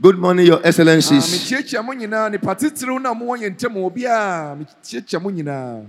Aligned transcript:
Good 0.00 0.16
morning, 0.18 0.46
Your 0.46 0.58
Ah, 0.62 0.68
Excellencies. 0.68 1.26
mekyiakyia 1.26 1.82
mo 1.82 1.92
nyinaa 1.94 2.30
nipa 2.30 2.54
titiriw 2.54 2.98
na 3.02 3.10
mowɔ 3.14 3.34
yɛn 3.42 3.52
ntam 3.58 3.74
obiaa 3.82 4.54
mekyiakyia 4.58 5.18
mo 5.20 5.30
nyinaa 5.30 5.86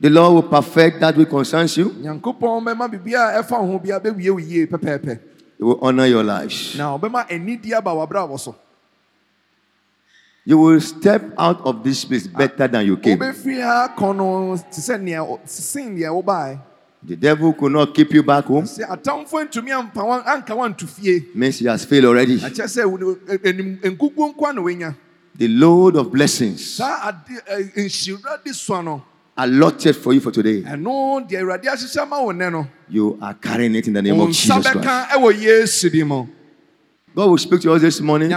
The 0.00 0.10
Lord 0.10 0.34
will 0.34 0.50
perfect 0.50 1.00
that 1.00 1.16
which 1.16 1.28
concerns 1.30 1.76
you. 1.76 1.90
nyankopɔn 1.90 2.64
bɛma 2.66 2.90
biribiaa 2.90 3.38
ɛfa 3.40 3.60
wo 3.62 3.66
ho 3.72 3.78
biaa 3.78 4.00
bɛwie 4.02 4.30
wo 4.30 4.38
yie 4.38 4.66
pɛpɛɛpɛ 4.66 5.18
He 5.58 5.64
will 5.64 5.78
honor 5.80 6.06
your 6.06 6.24
lives. 6.24 6.74
na 6.76 6.98
ɔbɛma 6.98 7.28
anidi 7.30 7.72
aba 7.72 7.90
w'abrabɔ 7.94 8.38
so 8.40 8.54
You 10.44 10.58
will 10.58 10.80
step 10.80 11.22
out 11.38 11.58
of 11.66 11.82
this 11.82 12.04
place 12.04 12.28
better 12.28 12.68
than 12.68 12.86
you 12.86 12.96
came. 12.96 13.18
Wobɛfiri 17.06 17.26
ha 17.26 17.34
kɔ 17.34 17.46
no 17.46 17.46
te 17.46 17.46
sɛ 17.46 17.46
nea 17.46 17.46
sen 17.46 17.46
deɛ 17.46 17.46
wobae 17.46 17.46
The 17.46 17.46
devil 17.46 17.52
could 17.52 17.72
not 17.72 17.94
keep 17.94 18.12
you 18.14 18.22
back 18.22 18.44
home. 18.46 18.64
sɛ 18.64 18.84
atamfoɔ 18.88 19.48
ntumi 19.48 19.70
ampa 19.70 20.04
wan- 20.04 20.22
anka 20.24 20.54
wanto 20.56 20.86
fie 20.88 21.24
Means 21.34 21.58
he 21.58 21.66
has 21.66 21.84
failed 21.84 22.04
already. 22.06 22.38
akyerɛ 22.38 22.66
sɛ 22.66 22.84
wo- 22.86 23.16
anim- 23.44 23.78
nkukuo 23.82 24.34
nkoa 24.34 24.54
na 24.54 24.62
woanya 24.62 24.94
The 25.38 25.48
load 25.48 25.96
of 25.96 26.10
blessings 26.10 26.64
saa 26.76 27.08
ade 27.08 27.40
ɛ, 27.50 27.74
nhyira 27.84 28.42
de 28.44 28.52
soa 28.54 28.82
no 28.82 29.02
allotted 29.36 29.94
for 29.96 30.14
you 30.14 30.20
for 30.20 30.30
today. 30.32 30.62
ɛno 30.62 31.28
deɛ 31.28 31.40
awurade 31.42 31.64
ahyehyɛ 31.64 32.08
ma 32.08 32.22
wo 32.22 32.32
nnɛ 32.32 32.50
no 32.52 32.66
You 32.88 33.18
are 33.20 33.34
carrying 33.34 33.74
it 33.74 33.86
in 33.86 33.92
the 33.94 34.02
name 34.02 34.18
of 34.20 34.28
Jesus 34.30 34.46
Christ. 34.48 34.78
bɛka 34.78 35.08
ɛwɔ 35.08 35.32
yesu 35.42 35.90
di 35.90 36.02
God 37.14 37.30
will 37.30 37.38
speak 37.38 37.60
to 37.62 37.72
us 37.72 37.80
this 37.80 38.00
morning. 38.00 38.30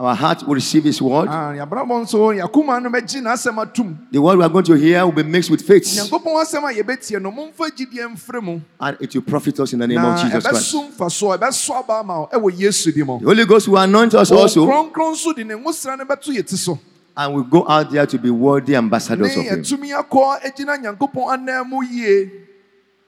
Our 0.00 0.14
heart 0.14 0.46
will 0.46 0.54
receive 0.54 0.84
His 0.84 1.02
word. 1.02 1.26
Ah, 1.28 1.52
yɛabrabɔ 1.52 2.04
nso 2.04 2.30
yɛakoma 2.32 2.80
no 2.80 2.88
bɛgye 2.88 3.20
n'asɛm 3.20 3.60
atom 3.60 3.98
The 4.12 4.20
word 4.22 4.38
we 4.38 4.44
are 4.44 4.48
going 4.48 4.64
to 4.66 4.74
hear 4.74 5.04
will 5.04 5.10
be 5.10 5.24
mixed 5.24 5.50
with 5.50 5.66
faith, 5.66 5.82
nyankopɔn 5.82 6.38
asɛm 6.40 6.70
a 6.70 6.82
yɛbɛtie 6.82 7.20
no 7.20 7.32
momfa 7.32 7.68
gyidie 7.70 8.06
mfiri 8.14 8.40
mu. 8.40 8.60
And 8.78 8.96
it 9.00 9.12
will 9.12 9.22
profit 9.22 9.58
us 9.58 9.72
in 9.72 9.80
the 9.80 9.88
name 9.88 9.98
of 9.98 10.20
Jesus 10.20 10.46
Christ. 10.46 10.72
ɛbɛso 10.72 10.92
mfasoɔ 10.92 11.38
ɛbɛso 11.38 11.74
aba 11.80 11.94
ama 11.94 12.20
wo 12.20 12.28
ɛwɔ 12.32 12.58
yesu 12.60 12.92
di 12.92 13.00
The 13.02 13.04
Holy 13.04 13.44
Ghost 13.44 13.66
will 13.66 13.78
anoint 13.78 14.14
us 14.14 14.30
also, 14.30 14.66
kronkron 14.66 15.14
nso 15.14 15.34
de 15.34 15.42
ne 15.42 15.54
ngosra 15.54 15.98
no 15.98 16.04
bɛto 16.04 16.32
yɛ 16.32 16.46
ti 16.46 16.56
so. 16.56 16.78
And 17.16 17.34
we 17.34 17.42
go 17.50 17.66
out 17.68 17.90
there 17.90 18.06
to 18.06 18.18
be 18.18 18.30
worthy 18.30 18.76
ambassadors 18.76 19.36
of 19.36 19.42
Him. 19.42 19.62
yɛtumi 19.64 20.00
akɔ 20.00 20.42
agyina 20.42 20.78
nyankopɔn 20.80 21.32
anan 21.32 21.68
mu 21.68 21.82
yie. 21.82 22.30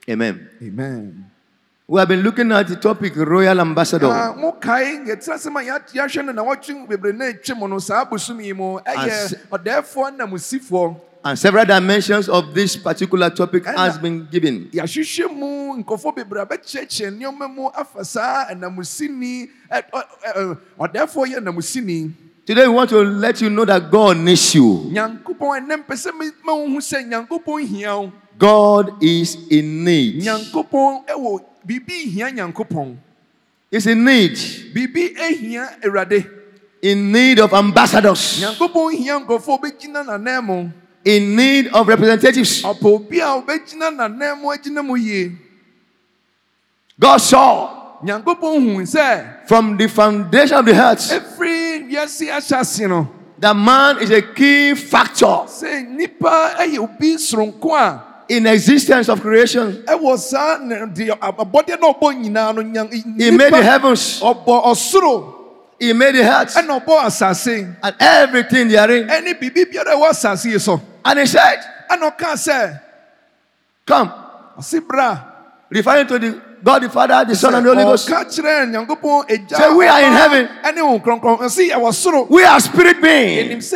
Amen. 0.09 0.49
amen 0.61 1.30
We 1.91 1.99
have 1.99 2.07
been 2.07 2.23
looking 2.23 2.53
at 2.53 2.69
the 2.69 2.77
topic 2.77 3.17
Royal 3.17 3.59
Ambassador. 3.61 4.07
Ah, 4.07 4.31
eh, 4.31 4.37
na 4.37 4.43
mokae 4.53 5.05
yɛtena 5.11 5.35
sɛm 5.35 5.59
a 5.59 5.65
yɛat- 5.67 5.91
yɛahwɛ 5.93 6.25
no 6.25 6.31
eh, 6.31 6.35
na 6.37 6.45
wɔtwe 6.45 6.87
bebree 6.89 7.13
na 7.17 7.25
ɛtwe 7.25 7.57
mu 7.59 7.67
no 7.67 7.79
saa 7.81 8.05
bosom 8.05 8.41
yi 8.41 8.53
mu 8.53 8.79
As- 8.87 9.35
ɛyɛ 9.35 9.49
ɔdɛɛfoɔ 9.51 10.17
namusifoɔ 10.17 10.97
And 11.25 11.37
several 11.37 11.65
dimensions 11.67 12.29
of 12.29 12.55
this 12.55 12.77
particular 12.77 13.29
topic 13.31 13.67
eh, 13.67 13.73
has 13.77 13.99
been 13.99 14.29
given. 14.31 14.69
yɛahwehwɛ 14.73 15.35
mu 15.37 15.83
nkɔfoɔ 15.83 16.15
bebree 16.15 16.41
a 16.43 16.47
bɛkyerɛkyerɛ 16.47 17.11
nneɛma 17.19 17.53
mu 17.53 17.67
afa 17.77 18.05
saa 18.05 18.45
namusini 18.55 19.49
ɛ- 19.73 19.83
ɔ- 19.93 20.05
ɛ- 20.29 20.37
ɛ- 20.37 20.59
ɔdɛɛfoɔ 20.79 21.27
yɛ 21.27 21.43
namusini 21.43 22.13
Today 22.47 22.69
we 22.69 22.75
want 22.75 22.91
to 22.91 23.03
let 23.03 23.41
you 23.41 23.51
know 23.51 23.65
that 23.65 23.91
God 23.91 24.17
needs 24.17 24.55
you. 24.55 24.87
nyankopɔn 24.95 25.67
ɛnɛ 25.67 25.85
mpɛ 25.85 25.95
sɛ 26.07 26.17
me- 26.17 26.31
ma 26.45 26.55
wo 26.55 26.69
hu 26.69 26.79
sɛ 26.79 27.03
nyankopɔn 27.11 27.67
hia 27.67 27.99
wo 27.99 28.13
God 28.39 29.03
is 29.03 29.37
in 29.51 29.85
need. 29.85 30.23
Biribi 31.67 32.09
hia 32.11 32.31
nyankopɔn 32.31 32.97
Is 33.71 33.87
in 33.87 34.05
need. 34.05 34.35
biribi 34.75 35.15
ahia 35.17 35.79
awurade 35.85 36.27
In 36.83 37.13
need 37.13 37.39
of 37.39 37.53
ambassadors. 37.53 38.41
nyankopɔn 38.41 38.93
hia 38.97 39.19
nkɔfoɔ 39.21 39.61
bɛgyina 39.61 40.05
n'anan 40.07 40.45
mu 40.45 40.71
In 41.05 41.35
need 41.37 41.69
of 41.69 41.87
representatives. 41.89 42.63
ɔpɛ 42.63 42.85
obi 42.85 43.21
a 43.21 43.27
wobɛgyina 43.41 43.91
n'anan 43.95 44.41
mu 44.41 44.49
agyina 44.49 44.85
mu 44.85 44.97
yie 44.97 45.33
God 46.99 47.19
saw 47.19 47.99
nyankopɔn 48.03 48.75
hu 48.75 48.83
sɛ 48.83 49.47
from 49.49 49.77
the 49.77 49.87
foundation 49.89 50.57
of 50.59 50.65
the 50.67 50.75
earth 50.75 51.11
ɛfiri 51.11 51.89
wiase 51.91 52.29
ahyɛ 52.29 52.61
ase 52.61 52.81
no 52.89 53.09
that 53.39 53.55
man 53.57 53.99
is 54.03 54.11
a 54.11 54.21
key 54.21 54.75
factor 54.75 55.47
sɛ 58.31 58.37
nnipa 58.37 58.37
ɛyɛ 58.37 58.37
obi 58.37 58.37
soronko 58.37 58.37
a 58.37 58.37
in 58.37 58.47
existence 58.47 59.09
of 59.09 59.21
creation. 59.21 59.83
ɛwɔ 59.87 60.19
saa 60.19 60.59
ne- 60.61 60.87
de 60.93 61.07
abɔdeɛ 61.09 61.81
na 61.81 61.93
ɔbɔ 61.93 62.13
nyinaa 62.23 62.55
no 62.55 62.63
nyan- 62.63 62.93
He 63.19 63.31
made 63.31 63.53
the 63.53 63.63
heavens. 63.63 64.21
He 65.79 65.93
made 65.95 66.15
the 66.15 66.23
earth 66.23 66.55
ɛna 66.55 66.85
ɔbɔ 66.85 67.05
asase 67.05 67.77
and 67.83 67.95
everything 68.01 68.69
therein. 68.69 69.07
ɛne 69.09 69.35
biribi 69.41 69.65
biara 69.73 69.93
a 69.93 69.97
ɛwɔ 69.97 70.11
asase 70.11 70.45
yi 70.53 70.59
so 70.59 70.81
And 71.05 71.19
he 71.19 71.27
said, 71.27 71.59
ɛna 71.91 72.17
ɔkaa 72.17 72.35
sɛ 72.37 72.81
Come, 73.87 74.13
referring 75.71 76.07
to 76.07 76.19
the 76.19 76.41
God 76.63 76.83
the 76.83 76.91
Father, 76.91 77.25
the 77.27 77.35
Son, 77.35 77.55
and 77.55 77.65
the 77.65 77.71
Holy 77.75 77.83
Ghost. 77.85 78.07
Say, 78.07 79.73
"We 79.75 79.87
are 79.87 80.01
in 80.03 80.13
heaven." 80.13 80.49
ɛne 80.63 80.83
wo 80.87 80.99
kronkron 81.01 81.39
ɔse 81.41 81.71
yɛwɔ 81.71 81.93
soro 81.95 82.29
We 82.29 82.45
are 82.45 82.61
spirit 82.61 83.01
beings. 83.01 83.73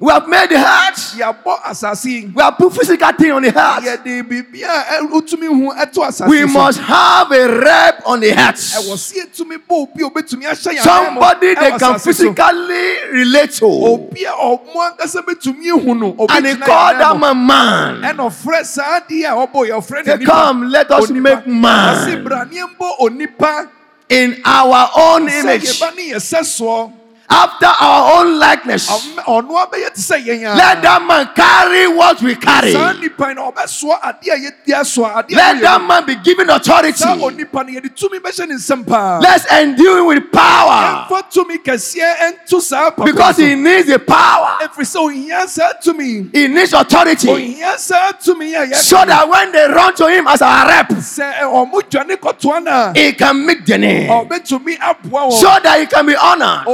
Yɛnim 0.00 0.04
sɛ 0.04 0.06
yɛyɛ 0.06 0.06
honhom 0.06 0.06
We 0.06 0.12
have 0.12 0.28
made 0.28 0.50
the 0.50 0.56
earth. 0.56 1.14
yɛabɔ 1.18 1.62
asase 1.64 2.34
We 2.34 2.42
have 2.42 2.56
put 2.56 2.72
physical 2.72 3.12
thing 3.12 3.32
on 3.32 3.42
the 3.42 3.48
earth. 3.48 3.84
yɛde 3.84 4.22
biribi 4.28 4.62
a 4.62 5.02
ɛ- 5.02 5.10
wotumi 5.10 5.46
hu 5.48 5.72
ɛto 5.74 6.06
asase 6.06 6.28
We 6.28 6.44
must 6.46 6.78
have 6.80 7.32
a 7.32 7.58
rep 7.58 8.02
on 8.06 8.20
the 8.20 8.30
ɛwɔ 8.30 8.48
earth. 8.48 8.56
sɛ 8.56 9.58
bɔ 9.68 9.70
obi 9.70 10.02
a 10.04 10.08
obɛtumi 10.10 10.44
ahyɛ 10.44 10.76
yɛn 10.76 10.86
anan 10.86 11.14
mu 11.14 11.20
Somebody 11.20 11.54
they 11.54 11.70
can 11.78 11.98
physically 11.98 12.94
relate 13.12 13.52
to. 13.54 13.66
obi 13.66 14.24
a 14.24 14.30
ɔmo 14.30 14.74
ankasa 14.96 15.22
bɛtumi 15.24 15.64
ehu 15.66 15.98
no 15.98 16.26
And 16.28 16.46
he 16.46 16.56
called 16.56 16.98
them 17.00 17.22
a 17.22 17.34
man. 17.34 18.02
ɛna 18.02 18.16
ɔfrɛ 18.30 18.64
saa 18.64 19.00
adeɛ 19.00 19.24
a 19.26 19.46
ɔbɔ 19.46 19.68
yɛ 19.68 19.72
ɔfrɛ 19.78 20.04
Say, 20.04 20.24
come, 20.24 20.68
let 20.70 20.90
us 20.90 21.10
make 21.10 21.46
man. 21.46 21.96
Ɔse 21.96 22.24
bra 22.24 22.44
ne 22.44 22.56
yɛmbɔ 22.60 22.98
onipa. 23.00 23.68
In 24.10 24.40
our 24.44 24.88
own 24.96 25.26
sɛ 25.28 25.40
image, 25.40 25.64
yɛba 25.64 25.96
ne 25.96 26.10
yɛ 26.12 26.16
sɛsoɔ 26.16 26.92
after 27.30 27.66
our 27.66 28.20
own 28.20 28.38
likeness. 28.38 28.88
Ɔm- 28.88 29.24
ɔno 29.24 29.66
abɛyɛ 29.66 29.92
te 29.94 30.00
sɛ 30.00 30.24
yɛn 30.24 30.52
a 30.52 30.56
Let 30.56 30.82
that 30.82 31.02
man 31.02 31.28
carry 31.34 31.86
what 31.88 32.20
we 32.22 32.34
carry. 32.36 32.72
saa 32.72 32.92
nipa 32.92 33.28
yi 33.28 33.34
na 33.34 33.50
ɔbɛsoa 33.50 34.00
adeɛ 34.00 34.32
a 34.32 34.36
yɛdi 34.36 34.72
asoa 34.74 35.14
adeɛ 35.22 35.32
a 35.32 35.36
Let 35.36 35.60
that 35.60 35.82
man 35.82 36.06
be 36.06 36.14
given 36.16 36.48
authority. 36.50 36.96
saa 36.96 37.16
onipa 37.16 37.66
no 37.66 37.80
yɛde 37.80 37.90
tumi 37.94 38.18
bɛhyɛ 38.18 38.48
ne 38.48 38.54
nsɛm 38.54 38.86
paa 38.86 39.18
Let's 39.20 39.44
endue 39.52 39.98
him 39.98 40.06
with 40.06 40.32
power 40.32 41.06
ɛmfa 41.08 41.22
tumi 41.32 41.58
kɛseɛ 41.62 42.16
ɛnto 42.16 42.60
saa 42.62 42.90
papa 42.90 43.04
because 43.04 43.36
he 43.36 43.54
needs 43.54 43.88
the 43.88 43.98
power. 43.98 44.56
ɛfiri 44.62 44.84
sɛ 44.86 44.96
ohia 44.96 45.46
saa 45.48 45.72
tumi 45.84 46.30
He 46.34 46.48
needs 46.48 46.72
authority 46.72 47.28
ohia 47.28 47.76
saa 47.78 48.12
tumi 48.12 48.54
a 48.54 48.74
so 48.74 49.04
that 49.04 49.28
when 49.28 49.52
they 49.52 49.66
run 49.68 49.94
to 49.94 50.06
him 50.06 50.26
as 50.28 50.40
a 50.40 50.64
rep, 50.66 50.88
sɛ 50.90 51.34
ɛ, 51.34 51.42
ɔmo 51.42 51.82
dwane 51.82 52.16
kɔtoa 52.16 52.62
no 52.64 52.70
a 52.70 52.92
he 52.94 53.12
can 53.12 53.44
meet 53.44 53.66
the 53.66 53.76
name 53.76 54.08
so 54.08 55.58
that 55.62 55.76
he 55.80 55.86
can 55.86 56.06
be 56.06 56.16
honored, 56.16 56.66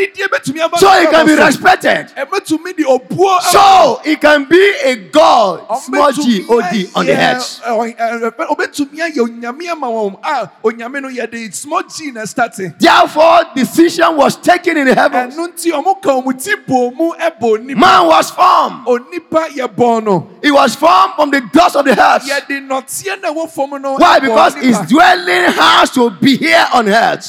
Ɔbɛ- 0.00 0.12
anidie 0.12 0.28
bɛtumi 0.28 0.60
aba 0.64 0.78
so 0.78 0.92
it 0.92 1.10
can 1.10 1.26
be 1.26 1.34
respected, 1.34 2.08
ɛbɛtumi 2.16 2.76
de 2.76 2.84
obuo 2.84 3.38
aba- 3.38 3.42
so 3.50 4.00
it 4.04 4.20
can 4.20 4.44
be 4.44 4.72
a 4.84 4.96
God, 4.96 5.60
small 5.82 6.12
g, 6.12 6.44
O 6.48 6.60
D 6.70 6.88
on 6.94 7.06
the 7.06 7.14
head. 7.14 7.42
Therefore, 12.78 13.40
decision 13.54 14.16
was 14.16 14.36
taken 14.36 14.76
in 14.76 14.86
heaven. 14.86 15.30
heavens. 15.30 15.36
ɛno 15.36 15.48
nti 15.48 15.72
ɔmo 15.72 16.00
ka 16.02 16.10
ɔmo 16.10 16.42
ti 16.42 16.52
bɔ 16.68 16.94
mu 16.94 17.12
ɛbɔ 17.14 17.40
onipa 17.58 17.76
Man 17.76 18.06
was 18.06 18.30
formed. 18.30 18.86
onipa 18.86 19.48
yɛbɔ 19.48 20.04
no 20.04 20.26
He 20.42 20.50
was 20.50 20.74
formed 20.74 21.14
from 21.16 21.30
the 21.30 21.40
dust 21.52 21.76
of 21.76 21.84
the 21.84 21.92
earth. 21.92 22.24
yɛde 22.24 22.66
nɔteɛ 22.66 23.20
na 23.22 23.28
ɛwɔ 23.32 23.50
fam 23.50 23.82
no 23.82 23.96
Why? 23.96 24.18
Because 24.20 24.54
his 24.54 24.78
dwelling 24.88 25.52
has 25.52 25.90
to 25.90 26.10
be 26.10 26.36
here 26.36 26.66
on 26.72 26.88
earth. 26.88 27.28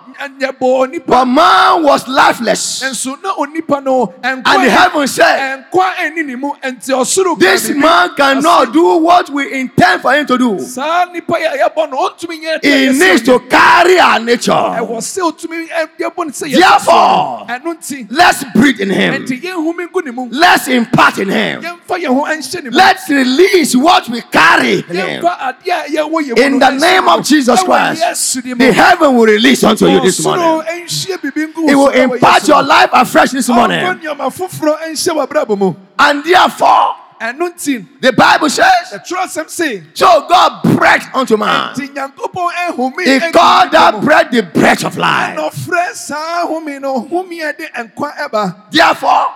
but 1.05 1.25
man 1.25 1.83
was 1.83 2.07
lifeless. 2.07 2.81
nso 2.83 3.21
na 3.21 3.33
onipa 3.35 3.83
no 3.83 4.13
And 4.23 4.45
heaven 4.47 5.07
said, 5.07 5.65
ɛnkwa 5.71 5.93
ɛni 5.95 6.25
ne 6.25 6.35
mu 6.35 6.51
nti 6.63 6.89
ɔsoro 6.91 7.33
ka 7.35 7.39
This 7.39 7.69
man 7.69 8.15
cannot 8.15 8.73
do 8.73 8.97
what 8.97 9.29
we 9.29 9.51
intend 9.59 10.01
for 10.01 10.13
him 10.13 10.25
to 10.27 10.37
do. 10.37 10.59
saa 10.59 11.05
nipa 11.11 11.33
yɛ 11.33 11.59
yɛbɔ 11.61 11.89
no 11.91 12.09
ɔntumi 12.09 12.41
nyɛ 12.41 12.63
He 12.63 12.97
needs 12.97 13.21
to 13.23 13.39
carry 13.41 13.99
our 13.99 14.19
nature. 14.19 14.51
ɛwɔ 14.51 14.97
sɛ 14.97 15.31
ɔtumi 15.31 15.67
ɛ- 15.67 15.71
eh, 15.71 15.85
yɛbɔ 15.99 16.17
no 16.17 16.31
sɛ 16.31 16.51
yɛsɛ 16.51 16.59
Therefore, 16.59 17.45
ɔnyɛ. 17.47 17.61
ɛno 17.61 17.77
nti 17.77 18.07
Let's 18.09 18.43
breathe 18.55 18.79
in 18.81 18.89
him. 18.89 19.13
ɛnti 19.25 19.41
yɛnhumi 19.41 19.87
ngu 19.91 20.05
ne 20.05 20.11
mu 20.11 20.27
Let's 20.31 20.67
impart 20.67 21.17
in 21.19 21.29
him. 21.29 21.61
yɛmfa 21.61 21.99
yɛn 22.03 22.07
ho 22.07 22.25
ɛnhyɛ 22.25 22.63
ne 22.63 22.69
mu 22.69 22.75
Let's 22.77 23.09
release 23.09 23.75
what 23.75 24.07
we 24.09 24.21
carry 24.21 24.83
in 24.89 24.95
him. 24.95 25.21
yɛmfa 25.23 25.37
adeɛ 25.39 25.85
a 25.85 25.89
yɛwɔ 25.97 26.21
yɛn 26.21 26.37
mu 26.37 26.43
In 26.43 26.59
the 26.59 26.69
name 26.71 27.07
of. 27.07 27.21
Jesus 27.31 27.61
Christ, 27.63 28.33
the 28.43 28.73
heaven 28.73 29.15
will 29.15 29.25
release 29.25 29.63
unto 29.63 29.87
you 29.87 29.90
this 29.99 30.23
morning. 30.23 30.45
ɛnhyɛ 30.45 31.17
biribi 31.17 31.53
ngu 31.53 31.69
It 31.69 31.75
will 31.75 31.89
impart 31.89 32.47
your 32.47 32.63
life 32.63 32.89
afresh 32.93 33.31
this 33.31 33.49
morning. 33.49 33.79
nneɛma 33.79 34.31
foforɔ 34.31 34.79
ɛnhyɛ 34.87 35.27
w'abrabɔ 35.27 35.57
mu 35.57 35.75
And 35.99 36.23
therefore, 36.23 36.95
the 37.19 38.13
Bible 38.17 38.49
says, 38.49 38.65
asɛm 38.93 39.47
se 39.49 39.83
so 39.93 40.25
God 40.27 40.63
breathed 40.63 41.07
unto 41.13 41.37
man. 41.37 41.75
nti 41.75 41.89
nyankopɔn 41.89 42.51
ɛhome 42.69 42.99
He 43.05 43.31
called 43.31 43.71
that 43.71 43.93
mu. 43.95 44.01
breath 44.01 44.31
the 44.31 44.41
breath 44.41 44.83
of 44.85 44.97
life. 44.97 45.37
ɛna 45.37 45.51
ɔfrɛ 45.51 45.93
saa 45.93 46.47
home 46.47 46.79
no 46.81 46.99
home 47.01 47.31
a 47.31 47.53
ɛde 47.53 47.71
nkwa 47.93 48.15
ɛba 48.17 48.55
Therefore, 48.71 49.27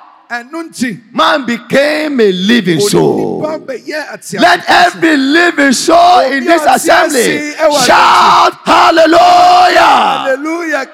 man 1.12 1.45
became 1.45 2.19
a 2.19 2.31
living 2.31 2.80
soul. 2.80 3.42
onipa 3.44 3.60
bɛyɛ 3.66 4.07
atease 4.13 4.39
Let 4.39 4.63
every 4.69 5.18
living 5.18 5.74
soul 5.74 6.19
in 6.31 6.44
this 6.45 6.62
assembly 6.66 7.19
ɔte 7.19 7.54
ase 7.54 7.56
ɛwɔ 7.56 7.86
shout 7.86 8.54
hallelujah. 8.66 9.80
hallelujah 10.25 10.88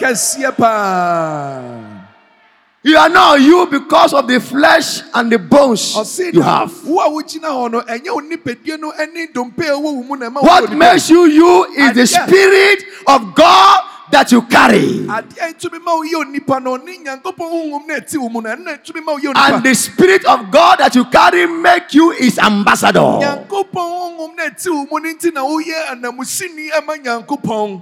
You 2.84 2.98
are 2.98 3.10
not 3.10 3.40
you 3.40 3.68
because 3.68 4.12
of 4.14 4.28
the 4.28 4.40
flesh 4.40 5.02
and 5.14 5.32
the 5.32 5.38
bones 5.38 5.94
you 6.34 6.42
have. 6.42 6.72
wo 6.88 7.00
a 7.00 7.10
wogyina 7.10 7.46
hɔ 7.50 7.72
no 7.72 7.82
ɛnyɛ 7.82 8.10
wo 8.10 8.22
nipadua 8.22 8.80
no 8.80 8.92
ne 9.14 9.28
dompe 9.28 9.60
a 9.60 9.72
ɛwɔ 9.72 9.82
wo 9.82 10.04
mu 10.04 10.16
na 10.16 10.30
ɛma 10.30 10.42
wo 10.42 10.48
What 10.48 10.72
makes 10.74 11.10
you 11.10 11.26
you 11.26 11.66
is 11.78 11.94
the 11.96 12.08
spirit 12.08 12.84
of 13.08 13.36
God 13.36 13.80
that 14.12 14.32
you 14.32 14.42
carry. 14.44 15.06
adeɛ 15.08 15.38
eh, 15.40 15.54
ntumi 15.54 15.80
ma 15.84 15.96
wo 15.96 16.04
yɛ 16.04 16.26
onipa 16.26 16.62
no 16.62 16.76
ne 16.78 16.98
nyankopɔn 16.98 17.50
honhom 17.52 17.88
no 17.88 17.96
ɛte 17.96 18.18
wo 18.18 18.30
mu 18.30 18.42
no 18.42 18.50
ɛno 18.50 18.64
na 18.64 18.72
ɛtumi 18.78 19.04
ma 19.04 19.12
wo 19.14 19.20
yɛ 19.20 19.32
And 19.36 19.64
the 19.64 19.74
spirit 19.74 20.26
of 20.26 20.52
God 20.52 20.80
that 20.80 20.94
you 20.96 21.06
carry 21.06 21.46
make 21.48 21.94
you 21.94 22.12
his 22.12 22.38
ambassador. 22.40 23.00
nyankopɔn 23.00 23.74
honhom 23.74 24.36
no 24.36 24.44
ɛte 24.50 24.68
wo 24.70 24.86
mu 24.92 25.00
no 25.00 25.14
nti 25.14 25.34
na 25.34 25.42
woyɛ 25.42 25.88
anamusini 25.92 26.72
ama 26.78 26.94
nyankopɔn 26.98 27.82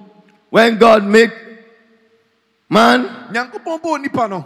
When 0.49 0.77
God 0.77 1.03
made 1.05 1.31
man, 2.69 3.27
nyankopɔn 3.33 3.81
bɔ 3.81 3.97
onipa 3.99 4.29
no 4.29 4.45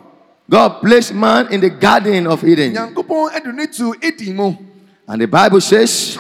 God 0.50 0.81
placed 0.81 1.13
man 1.13 1.51
in 1.53 1.62
the 1.62 1.69
garden 1.69 2.27
of 2.27 2.44
Eden. 2.44 2.74
nyankopɔn 2.74 3.31
ɛde 3.31 3.53
no 3.53 3.65
to 3.65 3.95
edi 4.01 4.31
mu 4.33 4.53
And 5.07 5.21
the 5.21 5.27
Bible 5.27 5.59
says 5.62 6.15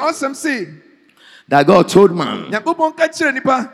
that 1.47 1.65
God 1.67 1.87
told 1.89 2.11
man 2.15 2.51
nyankopɔn 2.51 2.95
ka 2.97 3.07
kyerɛ 3.07 3.33
nipa 3.33 3.71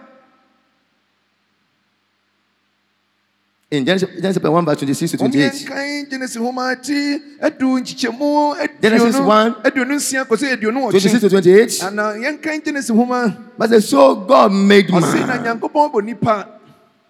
in 3.72 3.86
Genesis, 3.86 4.10
Genesis 4.20 4.42
1 4.42 4.66
verse 4.66 4.80
26 4.80 5.12
to 5.12 5.18
28. 5.18 6.10
genesis 6.10 6.38
homa 6.38 6.76
ti 6.82 7.20
adu 7.42 7.78
nkyekyɛmu 7.80 8.58
Genesis 8.82 9.16
one, 9.20 9.54
aduonu 9.64 9.94
nsia 9.96 10.26
kɔsɛ 10.26 10.58
aduonu 10.58 10.90
26 10.90 11.14
wɔtwe 11.14 11.22
to 11.22 11.30
28. 11.30 11.84
ana 11.84 12.04
yɛnkan 12.18 12.66
genesis 12.66 12.90
homa. 12.90 13.38
But 13.58 13.70
says, 13.70 13.88
so 13.90 14.16
God 14.16 14.52
made 14.52 14.90
man. 14.90 15.02
nyankopɔn 15.04 15.92
bɔ 15.94 16.04
nipa 16.04 16.48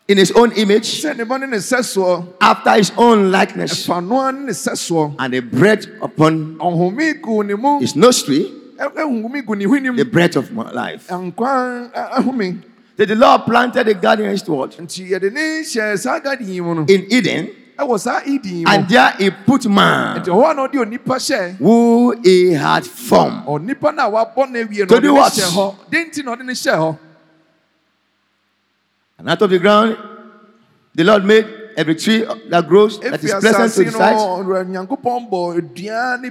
in 0.10 0.18
his 0.18 0.32
own 0.32 0.52
image, 0.54 1.02
sɛ 1.04 1.16
ne 1.18 1.24
ba 1.24 1.38
ne 1.40 1.46
ne 1.48 1.58
sɛ 1.58 1.80
soɔ 1.80 2.26
after 2.42 2.72
his 2.76 2.92
own 2.98 3.32
likeness, 3.32 3.88
ɛfa 3.88 4.06
noa 4.06 4.32
ne 4.34 4.40
ne 4.48 4.52
sɛ 4.52 4.74
soɔ 4.76 5.16
and 5.18 5.34
the 5.34 5.40
breath 5.40 5.86
upon 6.02 6.58
ɔhome 6.58 7.22
gu 7.22 7.44
ne 7.44 7.54
mu. 7.54 7.80
his 7.80 7.96
nostril, 7.96 8.52
ɛ- 8.78 8.92
ɛhome 8.96 9.46
gu 9.46 9.56
ne 9.56 9.64
hwenem 9.66 9.96
the 9.96 10.04
breath 10.04 10.36
of 10.36 10.52
my 10.52 10.70
life. 10.72 11.08
that 13.00 13.08
the 13.08 13.16
Lord 13.16 13.46
planted 13.46 13.86
the 13.88 13.94
garden 13.94 14.30
eastward. 14.34 14.76
In 16.90 17.06
Eden. 17.10 17.48
And 18.68 18.90
there 18.90 19.14
he 19.18 19.32
put 19.32 19.66
man 19.66 20.22
who 21.60 22.14
he 22.22 22.52
had 22.52 22.84
formed. 22.86 23.44
To 24.88 25.00
do 25.00 25.14
what? 25.14 25.34
And 29.18 29.30
out 29.30 29.42
of 29.42 29.50
the 29.50 29.60
ground, 29.60 29.98
the 30.94 31.04
Lord 31.06 31.24
made 31.24 31.46
every 31.78 31.96
tree 31.96 32.26
that 32.50 32.68
grows 32.68 33.00
that 33.00 33.24
is 33.24 33.32
pleasant 33.40 33.74
to 33.76 33.84
the 33.86 33.92
sight. 33.92 34.18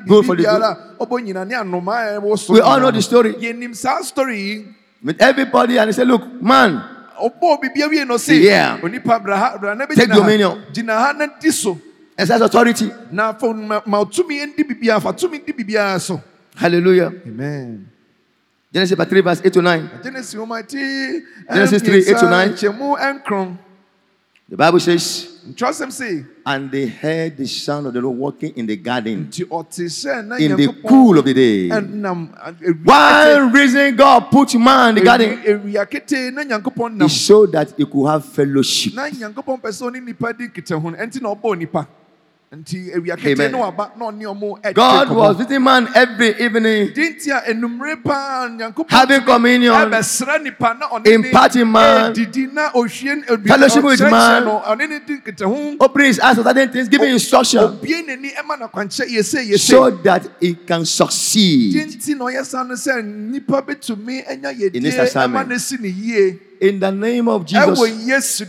Good 0.06 0.24
for 0.26 0.36
the 0.36 0.42
good. 0.42 0.62
We 2.50 2.60
all 2.60 2.80
know 2.80 2.90
the 2.90 3.00
story 3.00 3.34
with 5.02 5.20
everybody 5.20 5.78
and 5.78 5.88
he 5.88 5.92
said, 5.92 6.08
Look, 6.08 6.22
man. 6.42 6.82
Yeah. 8.44 8.78
Take 9.96 10.08
dominion. 10.22 10.62
Exercise 12.16 12.40
authority. 12.42 12.90
Hallelujah. 16.56 17.12
Amen. 17.26 17.86
Genesis 18.72 18.96
3, 18.98 19.20
verse 19.22 19.40
8 19.44 19.52
to 19.52 19.62
9. 19.62 19.90
Genesis 21.52 21.82
3, 21.82 21.98
8 22.10 22.18
to 22.18 22.26
9. 22.30 22.54
The 24.50 24.56
Bible 24.56 24.80
says, 24.80 25.40
ntwasɛm 25.46 25.92
se 25.92 26.24
And 26.46 26.70
they 26.70 26.86
heard 26.86 27.36
the 27.36 27.46
sound 27.46 27.86
of 27.86 27.92
the 27.92 28.00
Lord 28.00 28.16
walking 28.16 28.54
in 28.56 28.64
the 28.64 28.76
garden 28.76 29.26
nti 29.26 29.44
ɔte 29.44 29.84
hyɛ 29.84 30.26
na 30.26 30.36
in 30.36 30.56
the 30.56 30.72
cool 30.88 31.18
of 31.18 31.26
the 31.26 31.34
day. 31.34 31.68
One 31.68 33.52
reason 33.52 33.94
God 33.94 34.30
put 34.30 34.54
man 34.54 34.90
in 34.90 34.94
the 34.94 35.00
garden 35.02 35.42
ewia 35.42 35.84
kete 35.84 36.32
na 36.32 37.04
is 37.04 37.20
so 37.26 37.44
that 37.44 37.74
he 37.76 37.84
could 37.84 38.06
have 38.06 38.24
fellowship. 38.24 38.94
Na 42.50 42.56
nyankopɔn 42.56 42.56
pɛ 42.56 42.56
sɛ 42.56 42.56
ɔne 42.56 42.56
nipa 42.56 42.56
di 42.56 42.56
nkitaho 42.56 42.56
no 42.56 42.56
ɛnti 42.56 42.56
na 42.56 42.56
ɔbɔɔ 42.56 42.56
nipa 42.56 42.56
nti 42.56 42.90
ewia 42.94 43.16
kete 43.16 43.32
Amen. 43.32 43.52
no 43.52 43.58
waba 43.58 43.90
na 43.96 44.04
ɔne 44.06 44.24
ɔmo 44.24 44.60
ɛgye 44.62 44.74
God 44.74 45.10
was 45.10 45.36
visiting 45.36 45.62
man 45.62 45.88
every 45.94 46.28
evening, 46.40 46.92
Di 46.94 47.10
nti 47.10 47.30
a 47.30 47.42
enumere 47.50 47.96
paa 48.04 48.48
nyankopɔn 48.48 48.90
having 48.90 49.22
communion, 49.22 49.74
ɛbɛsrɛ 49.74 50.42
nipa 50.42 50.74
na 50.78 50.88
ɔne 50.88 51.06
imparting 51.06 51.70
man, 51.70 52.12
didi 52.12 52.46
na 52.46 52.70
ohwie 52.70 53.30
obi 53.30 53.48
fellowship 53.48 53.84
with 53.84 54.00
man, 54.00 54.44
no 54.44 54.60
ɔne 54.66 54.88
ne 54.88 54.98
di 55.00 55.16
nkitaho 55.18 55.76
opening 55.80 56.06
his 56.08 56.20
eyes 56.20 56.36
to 56.36 56.42
certain 56.42 56.70
things, 56.70 56.88
giving 56.88 57.10
instruction 57.12 57.60
obie 57.64 58.02
n'ani 58.02 58.34
ɛma 58.34 58.58
na 58.58 58.68
kwankyɛ 58.68 59.06
yɛsɛ 59.08 59.44
yɛsɛ 59.48 59.58
so 59.58 59.90
that 59.90 60.26
he 60.40 60.54
can 60.54 60.84
succeed 60.84 61.74
nti 61.74 62.16
na 62.16 62.24
ɔyɛ 62.26 62.44
saa 62.44 62.62
no 62.62 62.74
sɛ 62.74 63.04
nipa 63.04 63.62
betumi 63.62 64.22
anya 64.28 64.48
In 64.72 64.82
this 64.82 64.96
assignment. 64.96 65.48
ɛma 65.48 65.52
ne 65.52 65.58
si 65.58 65.76
ne 65.76 65.88
yie 65.88 66.38
in 66.60 66.80
the 66.80 66.90
name 66.90 67.28
of 67.28 67.44
Jesus. 67.46 68.42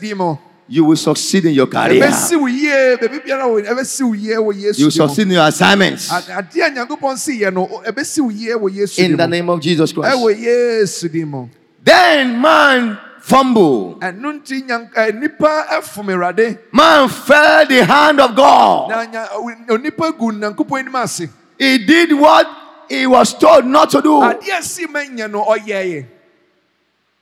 Yesu 0.69 0.75
di 0.75 0.75
mu 0.75 0.75
You 0.75 0.83
will 0.86 0.95
succeed 0.98 1.45
in 1.45 1.54
your 1.54 1.68
career. 1.68 2.04
ɛbɛsi 2.04 2.39
wo 2.39 2.48
yie 2.48 2.98
beebi 2.98 3.19
biara 3.25 3.44
wɔ 3.45 3.66
ɛbɛsi 3.66 4.01
wo 4.04 4.13
yie 4.13 4.36
wɔ 4.38 4.54
yesu 4.56 4.80
You 4.80 4.86
will 4.86 4.92
succeed 4.92 5.27
in 5.27 5.33
your 5.33 5.48
assignments 5.48 6.12
A- 6.12 6.21
adeɛ 6.42 6.68
a 6.68 6.71
nyankopɔn 6.86 7.18
si 7.18 7.39
yɛ 7.39 7.54
no 7.54 7.68
ɛbɛsi 7.86 8.19
wo 8.21 8.30
yie 8.30 8.54
wɔ 8.56 8.69
yesu 8.75 8.95
di 8.98 9.06
in 9.06 9.18
the 9.18 9.27
name 9.27 9.50
of 9.50 9.60
Jesus 9.62 9.92
Christ. 9.92 10.16
ɛwɔ 10.18 10.38
yesu 10.39 11.10
di 11.12 11.24
mu 11.25 11.48
Then 11.83 12.39
man 12.42 12.98
fumbled. 13.21 14.01
ɛno 14.01 14.39
nti 14.42 14.62
nyank 14.68 14.94
ɛ 14.94 15.19
nipa 15.19 15.66
ɛfom 15.71 16.07
awurade 16.13 16.57
Man 16.71 17.07
felt 17.10 17.69
the 17.69 17.83
hand 17.86 18.19
of 18.19 18.36
God. 18.36 18.89
na 18.89 19.06
nya 19.06 19.27
onipa 19.69 20.12
gu 20.18 20.31
nyankopɔn 20.31 20.80
anim 20.80 20.95
ase 20.95 21.27
He 21.57 21.77
did 21.86 22.13
what 22.13 22.48
he 22.89 23.06
was 23.06 23.33
told 23.33 23.66
not 23.66 23.89
to 23.92 24.01
do. 24.01 24.19
adeɛ 24.21 24.62
si 24.63 24.86
ma 24.88 25.00
nyɛ 25.00 25.30
no 25.31 25.44
ɔyɛɛ 25.45 26.06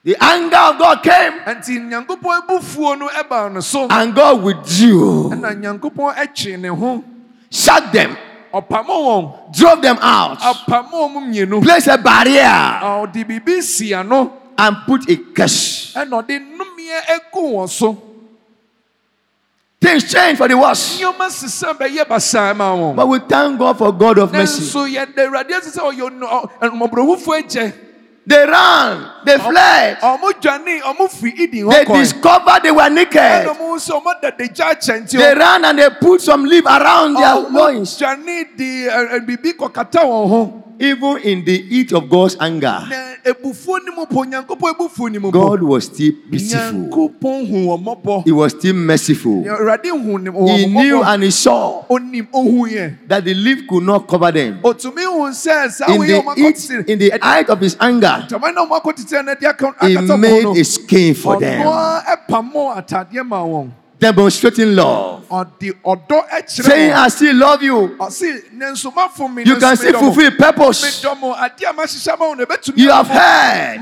The 0.07 0.15
anger 0.23 0.55
of 0.55 0.79
God 0.79 1.03
came. 1.03 1.33
Nti 1.43 1.79
nyankopɔn 1.83 2.47
abufuo 2.47 2.97
no 2.97 3.09
ɛbaa 3.09 3.51
no 3.51 3.59
so. 3.59 3.87
And 3.89 4.15
God 4.15 4.41
withdrew, 4.41 5.31
nyankopɔn 5.35 6.15
ɛtwe 6.15 7.03
shut 7.51 7.91
them, 7.91 8.15
drove 8.53 9.81
them 9.81 9.97
out, 9.99 10.39
ɔpamo 10.39 11.11
wɔn 11.11 11.27
mmienu. 11.27 11.61
Placed 11.61 11.87
a 11.87 11.97
barrier, 11.97 12.39
ɔde 12.39 13.27
biribi 13.27 13.61
si 13.61 13.91
and 13.91 14.77
put 14.85 15.09
a 15.09 15.17
curse. 15.35 15.93
ɛna 15.93 16.23
ɔde 16.23 16.39
nnumiɛ 16.39 17.01
egu 17.09 17.41
wɔn 17.51 17.67
so. 17.69 18.01
Things 19.81 20.09
changed 20.09 20.37
for 20.37 20.47
the 20.47 20.57
worse. 20.57 21.01
nneɛma 21.01 21.29
sisa 21.29 21.73
bɛyɛ 21.73 22.07
basaa 22.07 22.55
ma 22.55 22.73
wɔn. 22.73 22.95
But 22.95 23.09
we 23.09 23.19
thank 23.19 23.59
God 23.59 23.77
for 23.77 23.91
God 23.91 24.19
of 24.19 24.31
mercy. 24.31 24.63
Nanso 28.27 28.35
yɛda 28.35 28.35
awurade 28.35 28.35
ase 28.35 28.35
sɛ 28.35 28.35
ɔyɛ 28.35 28.35
ɔno- 28.35 28.35
ɔ- 28.35 28.35
mmɔborɔhufo 28.35 28.35
agye 28.35 28.35
They 28.35 28.45
ran, 28.45 29.11
they 29.25 29.37
fled, 29.37 29.97
ɔmo 30.01 30.31
dwane 30.41 30.81
ɔmo 30.81 31.09
fi 31.09 31.27
eden 31.43 31.69
they 31.69 31.85
discovered 31.85 32.63
they 32.63 32.71
were 32.71 32.89
naked. 32.89 33.47
ɔmo 33.47 33.75
nso 33.77 34.01
ɔmo 34.01 34.21
da 34.21 34.31
dagya 34.31 34.65
akyɛ 34.75 35.01
nti 35.03 35.17
They 35.17 35.33
ran 35.35 35.63
and 35.65 35.79
they 35.79 35.89
put 36.01 36.21
some 36.21 36.43
leaf 36.45 36.65
around 36.65 37.13
their 37.15 37.35
loins. 37.49 37.97
dwane 37.97 38.45
de 38.57 38.87
ɛ, 38.87 39.09
ɛ, 39.11 39.25
biribi 39.25 39.53
kɔkata 39.57 40.01
wɔn 40.03 40.29
ho 40.29 40.63
Even 40.79 41.17
in 41.23 41.43
the 41.43 41.57
heat 41.57 41.91
of 41.91 42.07
God's 42.07 42.37
anger, 42.39 42.85
na 42.87 43.15
ebufuo 43.25 43.79
ni 43.83 43.89
mu 43.95 44.05
po 44.05 44.23
nyankopɔn 44.23 44.75
ebufuo 44.75 45.09
ni 45.11 45.17
mu 45.17 45.31
po 45.31 45.39
God 45.49 45.63
was 45.63 45.85
still 45.85 46.11
pitiful. 46.29 46.59
nyankopɔn 46.59 47.49
hu 47.49 47.65
wɔn 47.65 47.83
mmɔbɔ 47.83 48.23
He 48.25 48.31
was 48.31 48.51
still 48.53 48.75
merciful. 48.75 49.43
awurade 49.43 49.87
hu 49.89 50.19
ne 50.19 50.29
He 50.55 50.67
knew 50.67 51.01
and 51.01 51.23
he 51.23 51.31
saw 51.31 51.83
onim 51.89 52.27
ohu 52.31 52.69
yɛ 52.69 52.93
that 53.07 53.25
the 53.25 53.33
leaf 53.33 53.67
could 53.67 53.81
not 53.81 54.07
cover 54.07 54.31
them. 54.31 54.59
otumi 54.63 55.01
hu 55.03 55.27
sɛ 55.31 55.71
saa 55.71 55.91
In 55.91 56.01
the 56.01 56.21
heat, 56.35 56.69
in 56.87 56.99
the 56.99 57.09
height 57.23 57.49
of 57.49 57.59
his 57.59 57.75
anger, 57.79 58.16
tɔmɔ 58.27 58.53
na 58.53 58.65
ɔmo 58.65 58.81
akɔtete 58.81 59.25
na 59.25 59.35
he 59.87 60.17
made 60.17 60.45
a 60.57 60.63
skin 60.63 61.13
for 61.15 61.39
them, 61.39 61.61
ɔnoa 61.65 62.03
ɛpamɔ 62.05 62.77
atadeɛ 62.77 63.25
ma 63.27 63.41
wɔn 63.43 63.69
demonstrating 63.99 64.75
love, 64.75 65.25
ɔde 65.29 65.73
ɔdɔ 65.83 66.29
ɛkyerɛ 66.29 66.63
saying, 66.63 66.93
"I 66.93 67.07
still 67.09 67.35
love 67.35 67.63
you." 67.63 67.95
ɔsi 67.99 68.53
ne 68.53 68.65
nso 68.67 68.93
ma 68.95 69.07
fún 69.09 69.33
mi 69.33 69.43
You 69.43 69.57
can 69.57 69.75
still 69.75 69.91
mi 69.93 69.97
dɔn 69.97 70.01
mo 70.01 70.11
fulfill 70.13 70.31
purpose. 70.37 71.01
dɔn 71.03 71.19
mo 71.19 71.33
adeɛ 71.33 71.69
a 71.69 71.73
ma 71.73 71.83
hyehyɛ 71.83 72.19
ma 72.19 72.25
wɔn 72.25 72.37
na 72.37 72.45
ebetumi 72.45 72.77
You 72.77 72.91
have 72.91 73.07
heard 73.07 73.81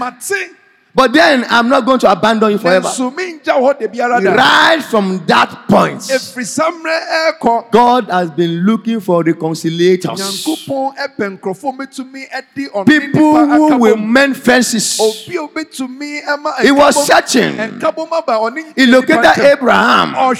But 0.95 1.11
then 1.11 1.45
I'm 1.49 1.67
not 1.67 1.85
going 1.85 1.99
to 1.99 2.09
abandon 2.11 2.51
you 2.51 2.57
forever. 2.57 2.87
nanso 2.87 3.11
mengya 3.13 3.59
wo 3.59 3.73
hɔ 3.73 3.79
da 3.81 3.87
biara 3.87 4.23
da 4.23 4.31
Right 4.33 4.81
from 4.81 5.25
that 5.27 5.67
point, 5.67 5.99
ɛfiri 5.99 6.45
saa 6.45 6.71
mmerɛ 6.71 6.99
ɛrekɔ 7.41 7.71
God 7.71 8.05
has 8.09 8.31
been 8.31 8.63
looking 8.65 9.01
for 9.01 9.21
reconciliators. 9.21 10.15
nyankopɔn 10.17 10.95
ɛpɛ 10.95 11.37
nkurɔfoɔ 11.39 11.75
mɛtumi 11.77 12.23
ɛde 12.31 12.71
ɔne 12.71 12.85
People 12.85 13.45
who 13.45 13.77
will 13.77 13.97
mend 13.97 14.37
fences. 14.37 14.97
obi 15.01 15.35
a 15.35 15.41
obɛtumi 15.41 16.23
ɛma 16.25 16.59
He 16.61 16.71
was 16.71 17.05
searching. 17.05 17.55
nkabom 17.57 18.07
aba 18.13 18.33
ɔne 18.39 18.63
He 18.77 18.85
located. 18.85 19.37
Abraham. 19.37 20.15
I 20.15 20.33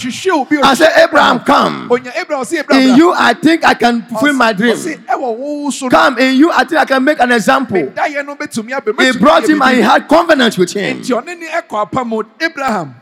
said, 0.74 0.92
Abraham, 1.04 1.40
come. 1.42 1.90
onya 1.92 2.14
abraham 2.16 2.46
ɔsɛ 2.46 2.60
abraham 2.60 2.90
In 2.92 2.96
you, 2.96 3.12
I 3.14 3.34
think 3.34 3.66
I 3.66 3.74
can 3.74 4.04
fulfill 4.04 4.34
my 4.34 4.54
dream. 4.54 4.76
ɔsɛ 4.78 5.00
ɛwɔ 5.06 5.36
wo 5.38 5.70
so 5.70 5.88
no 5.88 5.90
Come, 5.90 6.18
in 6.20 6.36
you, 6.38 6.50
I 6.52 6.64
think 6.64 6.80
I 6.82 6.86
can 6.86 7.04
make 7.04 7.20
an 7.20 7.34
example. 7.34 7.78
daeɛ 7.94 8.26
no 8.26 8.36
bɛtumi 8.38 8.72
abɛ 8.72 9.02
He 9.14 9.20
brought 9.20 9.50
him 9.50 9.62
and 9.62 9.76
he 9.76 9.82
had 9.82 10.08
covenant 10.46 10.58
with 10.58 10.74
him. 10.74 11.02
nti 11.02 11.12
ɔne 11.14 11.40
ne 11.40 11.48
ɛkɔ 11.48 11.82
apa 11.82 12.04
mu 12.06 12.24
abraham 12.42 12.96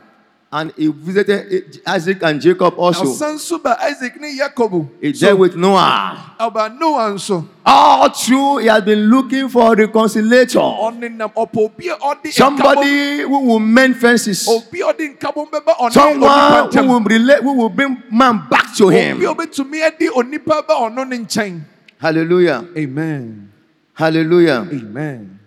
And 0.55 0.71
he 0.77 0.85
visited 0.85 1.81
Isaac 1.83 2.21
and 2.21 2.39
Jacob 2.39 2.75
also. 2.77 3.05
ɔsan 3.05 3.39
so 3.39 3.57
ba 3.57 3.75
isaac 3.81 4.21
ne 4.21 4.37
yakob 4.37 4.87
He 5.01 5.11
dealt 5.11 5.39
with 5.39 5.55
Noah. 5.55 6.35
ɔba 6.39 6.77
noah 6.79 7.09
nso 7.15 7.43
All 7.65 8.07
through, 8.09 8.57
he 8.59 8.67
has 8.67 8.83
been 8.83 9.09
looking 9.09 9.49
for 9.49 9.73
a 9.73 9.75
reconciliator. 9.75 10.59
ɔne 10.61 11.09
nam 11.17 11.29
ɔpɛ 11.35 11.57
obi 11.57 11.89
a 11.89 11.95
ɔde 11.95 12.21
nkabom 12.25 12.33
Somebody 12.33 13.21
who 13.21 13.39
will 13.39 13.59
mend 13.59 13.97
fences. 13.97 14.47
obi 14.47 14.81
a 14.81 14.93
ɔde 14.93 15.17
nkabom 15.17 15.49
bɛba 15.49 15.75
ɔne 15.75 15.91
Someone 15.91 16.69
who 16.71 16.87
will 16.93 17.01
relate, 17.03 17.41
who 17.41 17.53
will 17.53 17.69
bring 17.69 17.97
man 18.11 18.43
back 18.47 18.75
to 18.75 18.89
him. 18.89 19.19
obɛtumi 19.21 19.81
ade 19.81 20.07
onipa 20.13 20.67
ba 20.67 20.73
ɔno 20.75 21.07
ne 21.07 21.17
nkyɛn 21.17 21.61
Hallelujah. 21.97 22.63
amen 22.77 23.49
Hallelujah. 23.95 24.67
amen 24.71 25.39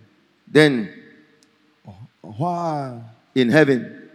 Then 0.50 0.88
in 3.34 3.48
heaven, 3.50 4.08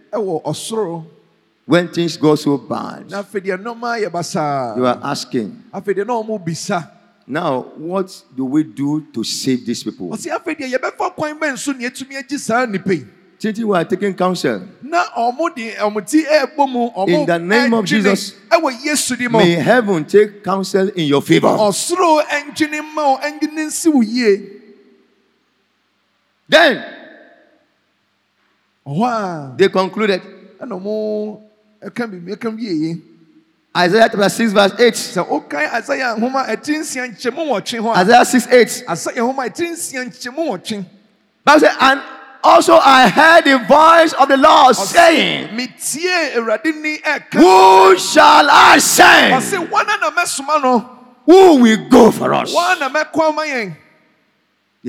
when 1.64 1.88
things 1.88 2.16
go 2.16 2.34
so 2.34 2.58
bad, 2.58 3.08
na 3.10 3.22
afei 3.22 3.40
deɛ 3.40 3.56
nneɛma 3.56 4.00
yɛ 4.02 4.10
basaa 4.10 4.76
you 4.76 4.86
are 4.86 4.98
asking, 5.02 5.62
afei 5.72 5.94
deɛ 5.94 6.06
na 6.06 6.12
ɔmo 6.14 6.44
bisa. 6.44 6.90
now 7.26 7.62
what 7.76 8.10
do 8.36 8.44
we 8.44 8.62
do 8.64 9.00
to 9.12 9.22
save 9.24 9.64
these 9.64 9.82
people? 9.82 10.10
ɔsi 10.10 10.28
afei 10.30 10.56
deɛ 10.58 10.72
yɛbɛfa 10.74 11.14
kwan 11.14 11.38
bɛn 11.38 11.56
so 11.56 11.72
na 11.72 11.78
yɛtumi 11.88 12.18
agye 12.22 12.38
saa 12.38 12.66
nipa 12.66 12.94
yi. 12.94 13.06
Since 13.38 13.58
we 13.58 13.76
are 13.76 13.84
taking 13.84 14.14
counsel, 14.14 14.62
na 14.82 15.02
ɔmo 15.18 15.52
de 15.54 15.72
ɔmo 15.74 16.06
ti 16.08 16.22
ɛɛbɔ 16.24 16.68
mu 16.70 16.90
ɔmo 16.90 17.08
In 17.08 17.26
the 17.26 17.38
name 17.38 17.74
of 17.74 17.84
Jesus, 17.84 18.34
ɛwɔ 18.50 18.84
yesu 18.84 19.16
di 19.16 19.26
mu. 19.28 19.38
may 19.38 19.52
heaven 19.54 20.04
take 20.04 20.44
counsel 20.44 20.88
in 20.90 21.06
your 21.06 21.22
favor. 21.22 21.48
ɔsoro 21.48 22.22
ɛndwene 22.22 22.94
ma 22.94 23.14
o 23.14 23.18
ɛndwene 23.18 23.66
nsi 23.66 23.92
wo 23.92 24.00
yie 24.02 24.58
Then 26.48 26.84
a 28.86 29.54
they 29.56 29.68
concluded, 29.68 30.22
ɛna 30.60 30.80
ɔmo 30.80 31.40
ɛka 31.82 32.10
bi 32.10 32.32
ɛka 32.34 32.56
bi 32.56 32.62
yie 32.62 33.02
Isaiah 33.74 34.06
chapter 34.10 34.28
6, 34.28 34.52
verse 34.52 34.72
8. 34.78 34.94
sɛ 34.94 35.28
ɔkan 35.28 35.70
asaya 35.70 36.16
nhoma 36.18 36.46
ɛti 36.46 36.76
nsia 36.80 37.08
nkyɛmu 37.08 37.48
wɔtwe 37.48 37.80
hɔ 37.80 37.94
a 37.96 37.98
Isaiah 38.00 38.24
6, 38.24 38.46
8. 38.50 38.84
asaya 38.88 39.16
nhoma 39.22 39.48
ɛti 39.48 39.70
nsia 39.72 40.04
nkyɛmu 40.04 40.48
wɔtwe 40.50 40.84
Bible 41.44 41.60
said, 41.60 41.76
and 41.80 42.00
also 42.44 42.74
I 42.76 43.08
heard 43.08 43.44
the 43.44 43.58
voice 43.66 44.12
of 44.12 44.28
the 44.28 44.36
Lord 44.36 44.76
saying, 44.76 45.56
metie 45.56 46.34
awurade 46.34 46.74
ni 46.82 46.98
ɛka 46.98 47.32
Who 47.38 47.96
shall 47.98 48.48
I 48.50 48.78
send? 48.78 49.34
ɔsi 49.42 49.66
wɔn 49.68 49.82
a 49.88 50.00
na 50.00 50.10
mɛsoma 50.10 50.62
no 50.62 50.98
Who 51.24 51.56
will 51.62 51.88
go 51.88 52.10
for 52.10 52.34
us? 52.34 52.52
wɔn 52.54 52.76
a 52.76 52.80
na 52.80 52.88
mɛkɔ 52.90 53.28
ama 53.28 53.42
yɛn 53.42 53.76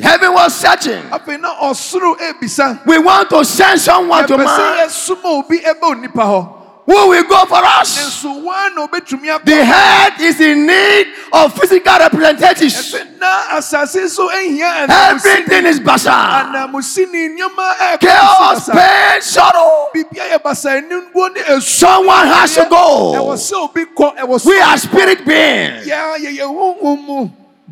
Heaven 0.01 0.33
was 0.33 0.55
searching. 0.55 1.03
afei 1.11 1.37
na 1.39 1.53
ɔsoro 1.61 2.17
ebisa 2.19 2.83
We 2.85 2.97
want 2.97 3.29
to 3.29 3.45
send 3.45 3.79
someone 3.79 4.25
to 4.27 4.37
man. 4.37 4.47
yɛsoma 4.47 5.23
obi 5.25 5.59
ɛbɛ 5.59 5.81
onipa 5.81 6.23
hɔ 6.25 6.59
Who 6.85 7.07
will 7.09 7.23
go 7.25 7.45
for 7.45 7.63
us? 7.63 7.95
nso 8.23 8.43
wɔn 8.43 8.75
na 8.75 8.87
obetumi 8.87 9.45
The 9.45 9.63
head 9.63 10.13
is 10.19 10.41
in 10.41 10.65
need 10.65 11.07
of 11.31 11.53
physical 11.57 11.93
representatives. 11.99 12.73
ɛfɛ 12.91 13.19
na 13.19 13.57
asase 13.57 14.09
so 14.09 14.27
ehia 14.29 14.89
Everything 14.89 15.65
is 15.67 15.79
basa. 15.79 16.09
anamusini 16.49 17.29
nneɛma 17.37 17.73
ɛkɔ 17.77 17.99
Chaos, 17.99 18.69
pain, 18.69 19.21
sorrow. 19.21 19.89
biribi 19.95 20.17
ayɛ 20.19 20.41
basa 20.41 20.81
enimbuo 20.81 21.33
ne 21.35 21.41
esu 21.41 21.61
Someone 21.61 22.25
has 22.27 22.55
to 22.55 22.65
go. 22.67 23.13
sɛ 23.37 23.53
obi 23.69 23.85
kɔ 23.95 24.17
ɛwɔ 24.17 24.43
We 24.45 24.59
are 24.59 24.77
spirit 24.79 25.23
beings. 25.23 25.87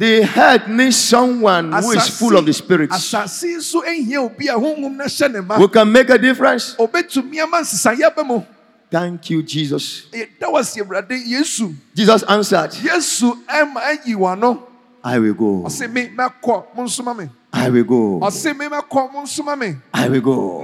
The 0.01 0.23
head 0.23 0.67
needs 0.67 0.97
someone 0.97 1.71
who 1.71 1.91
is 1.91 2.09
full 2.09 2.35
of 2.35 2.43
the 2.43 2.53
spirit. 2.53 2.89
asase 2.89 3.61
so 3.61 3.83
ehia 3.85 4.17
obi 4.17 4.47
a 4.47 4.53
huhum 4.57 4.97
na 4.97 5.03
hyɛ 5.05 5.31
ne 5.31 5.41
ma 5.41 5.57
Who 5.57 5.67
can 5.67 5.91
make 5.91 6.09
a 6.09 6.17
difference. 6.17 6.73
obetumi 6.75 7.37
ama 7.37 7.57
nsesayɛ 7.61 8.09
bɛ 8.09 8.25
mu 8.25 8.41
Thank 8.89 9.29
you, 9.29 9.43
Jesus. 9.43 10.07
yɛda 10.11 10.49
wasi 10.49 10.81
awurade 10.81 11.13
yesu 11.13 11.75
Jesus 11.93 12.23
answered, 12.23 12.71
yesu 12.81 13.45
ɛma 13.45 13.77
ayi 13.77 14.15
wɔn 14.17 14.33
ano 14.41 14.63
I 15.03 15.19
will 15.19 15.35
go. 15.35 15.63
ɔsi 15.69 15.85
mi 15.93 16.07
mɛkɔ 16.09 16.65
mo 16.75 16.83
nsoma 16.83 17.15
mi 17.15 17.29
I 17.53 17.69
will 17.69 17.83
go. 17.83 18.19
ɔsi 18.25 18.57
mi 18.57 18.65
mɛkɔ 18.65 19.13
mo 19.13 19.21
nsoma 19.21 19.77
I 19.93 20.09
will 20.09 20.21
go. 20.21 20.63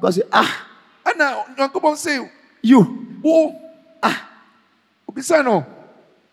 God 0.00 0.14
said, 0.14 0.28
Ah, 0.30 0.66
ɛna 1.04 1.56
nyankopɔn 1.58 1.98
sɛ 1.98 2.30
you, 2.62 3.10
ah 4.04 4.22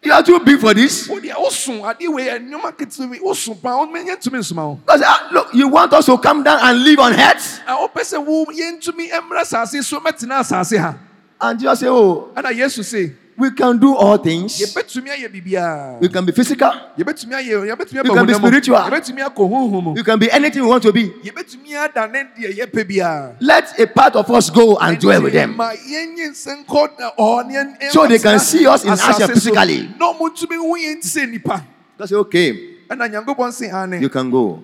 you 0.03 0.12
are 0.12 0.24
too 0.24 0.39
big 0.39 0.60
for 0.60 0.74
this. 0.74 1.08
wo 1.08 1.20
deɛ 1.20 1.34
woso 1.36 1.81
adeɛ 1.81 2.13
wei 2.13 2.25
yɛ 2.27 2.39
nneɛma 2.39 2.72
ketewa 2.75 3.12
bi 3.12 3.20
woso 3.20 3.53
paa 3.62 3.77
wo 3.77 3.86
mɛnyɛ 3.88 4.17
ntumi 4.17 4.39
nsoma 4.39 4.67
wo 4.70 4.79
God 4.86 4.98
said, 5.00 5.05
ah, 5.08 5.29
Look, 5.31 5.53
you 5.53 5.67
want 5.67 5.93
us 5.93 6.05
to 6.08 6.17
come 6.17 6.43
down 6.43 6.60
and 6.62 6.84
live 6.84 7.00
on 7.00 7.13
earth? 7.13 7.62
a 7.67 7.72
wopɛ 7.72 8.01
sɛ 8.01 8.25
wo 8.25 8.46
yɛntumi 8.46 9.10
mmra 9.12 9.41
asase 9.41 9.84
so 9.84 10.00
mɛtena 10.00 10.39
asase 10.41 10.77
ha. 10.79 10.98
And 11.39 11.60
Jesus 11.60 11.79
said, 11.79 11.89
Oh, 11.89 12.31
ɛna 12.36 12.51
yesu 12.55 12.84
se 12.84 13.13
we 13.42 13.50
can 13.52 13.78
do 13.80 13.96
all 13.96 14.18
things. 14.18 14.62
yɛbɛtumi 14.62 15.10
ayɛ 15.10 15.28
biribiaa 15.34 16.00
We 16.00 16.10
can 16.10 16.24
be 16.26 16.32
physical. 16.32 16.70
yɛbɛtumi 16.98 17.34
ayɛ 17.34 17.74
yɛbɛtumi 17.74 18.06
You 18.06 18.14
can 18.14 18.26
be 18.28 18.34
spiritual. 18.34 18.78
yɛbɛtumi 18.78 19.22
akɔ 19.28 19.42
honhom 19.50 19.84
mu 19.84 19.94
You 19.96 20.04
can 20.04 20.20
be 20.20 20.30
anything 20.32 20.62
we 20.62 20.70
want 20.70 20.84
to 20.84 20.94
be. 20.94 21.10
yɛbɛtumi 21.10 21.74
adane 21.74 22.28
deɛ 22.38 22.54
yɛpɛ 22.60 22.82
biara 22.88 23.36
Let 23.42 23.80
a 23.80 23.88
part 23.88 24.16
of 24.16 24.30
us 24.30 24.50
go 24.52 24.78
and 24.78 25.00
dwell 25.00 25.24
with 25.24 25.34
them. 25.34 25.56
ma 25.58 25.72
yɛnye 25.74 26.30
nsɛnkɔ 26.32 27.00
na 27.00 27.10
ɔhɔ 27.18 27.48
ne 27.48 27.54
yɛn- 27.56 27.80
yɛn 27.82 27.92
So 27.92 28.06
they 28.08 28.20
can 28.20 28.40
see 28.40 28.68
us 28.68 28.84
in 28.84 28.92
action 28.92 29.28
physically. 29.30 29.90
na 30.00 30.14
ɔmotumi 30.14 30.56
hu 30.62 30.78
yɛn 30.78 31.02
ti 31.02 31.08
sɛ 31.10 31.26
nnipa 31.26 31.64
God 31.98 32.12
Okay, 32.14 32.78
ɛna 32.90 33.10
nyankopɔn 33.10 33.52
se 33.52 33.70
ane 33.70 34.00
you 34.02 34.10
can 34.10 34.30
go. 34.30 34.62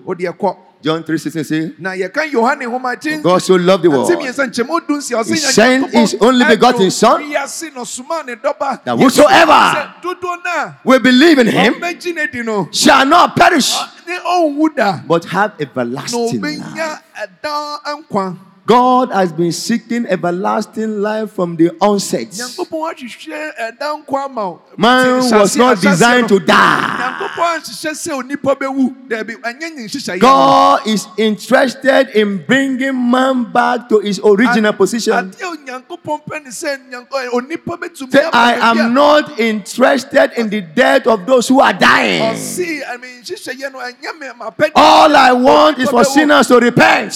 John 0.80 1.02
3 1.02 1.18
16 1.18 1.44
say, 1.44 1.72
na 1.78 1.90
yɛka 1.90 2.30
yohane 2.30 2.62
nhoma 2.66 2.94
kyɛn 2.94 3.20
God 3.22 3.38
so 3.42 3.56
loved 3.56 3.82
the 3.82 3.90
world. 3.90 4.10
Ate 4.10 4.18
miɛnsa 4.18 4.46
nkyɛmu 4.48 4.86
du 4.86 4.94
nsia 4.98 5.16
ɔse 5.18 5.30
He 5.30 5.36
sent 5.36 5.90
his 5.90 6.14
only 6.20 6.44
begotten 6.44 6.90
Son, 6.90 7.20
wiase 7.22 7.74
na 7.74 7.80
ɔsomaa 7.82 8.26
ne 8.26 8.34
dɔba. 8.36 8.84
That 8.84 8.96
whosoever 8.96 9.52
sɛ 9.52 10.04
no 10.04 10.40
a 10.46 10.78
we 10.84 10.98
believe 11.00 11.38
in 11.40 11.48
him 11.48 11.80
no 11.80 11.92
di 11.92 12.42
no. 12.42 12.68
shall 12.70 13.04
not 13.06 13.34
perish 13.34 13.74
ne 14.06 14.18
ɔnwu 14.18 14.76
da. 14.76 15.00
but 15.06 15.24
have 15.24 15.58
na 15.58 15.66
everlasting 15.66 16.40
life. 16.40 16.58
ɔbɛnya 16.60 17.00
ɛda 17.42 18.04
nkwa 18.04 18.36
God 18.68 19.10
has 19.12 19.32
been 19.32 19.50
seeking 19.50 20.04
everlasting 20.04 21.00
life 21.00 21.32
from 21.32 21.56
the 21.56 21.70
onset. 21.80 22.28
nyankopɔn 22.28 22.92
ahwehwɛ 22.92 23.52
ɛda 23.56 24.04
nkwa 24.04 24.24
ama 24.26 24.50
wo 24.50 24.60
Man 24.76 25.20
was 25.32 25.56
not 25.56 25.80
designed 25.80 26.28
to 26.28 26.38
die. 26.38 26.52
nyankopɔn 27.00 27.64
anhyehyɛ 27.64 27.92
sɛ 27.96 28.12
onipa 28.20 28.52
bɛwu 28.60 29.08
daabi 29.08 29.36
ɛnyɛ 29.40 29.74
ne 29.74 29.82
nhyehyɛeɛ 29.88 30.20
God 30.20 30.86
is 30.86 31.06
interested 31.16 32.10
in 32.10 32.44
bringing 32.44 32.94
man 33.10 33.44
back 33.50 33.88
to 33.88 34.00
his 34.00 34.20
original 34.22 34.74
position. 34.74 35.14
adeɛ 35.14 35.40
a 35.40 35.56
onyankopɔn 35.56 36.20
pɛ 36.28 36.44
ne 36.44 36.50
sɛ 36.50 36.76
nyank- 36.92 37.08
ɛ, 37.08 37.28
onipa 37.32 37.72
bɛtumi 37.80 38.12
Say, 38.12 38.28
I 38.30 38.52
am 38.70 38.92
not 38.92 39.40
interested 39.40 40.32
in 40.36 40.50
the 40.50 40.60
death 40.60 41.06
of 41.06 41.24
those 41.24 41.48
who 41.48 41.60
are 41.60 41.72
dying. 41.72 42.34
ɔse 42.36 42.82
ɛme 42.84 43.22
nhyehyɛeɛ 43.24 43.72
no 43.72 43.78
ɛnyɛ 43.78 44.18
me 44.20 44.26
mapɛ 44.38 44.70
All 44.74 45.16
I 45.16 45.32
want 45.32 45.78
is 45.78 45.88
for 45.88 46.04
sinners 46.04 46.48
to 46.48 46.60
repent, 46.60 47.14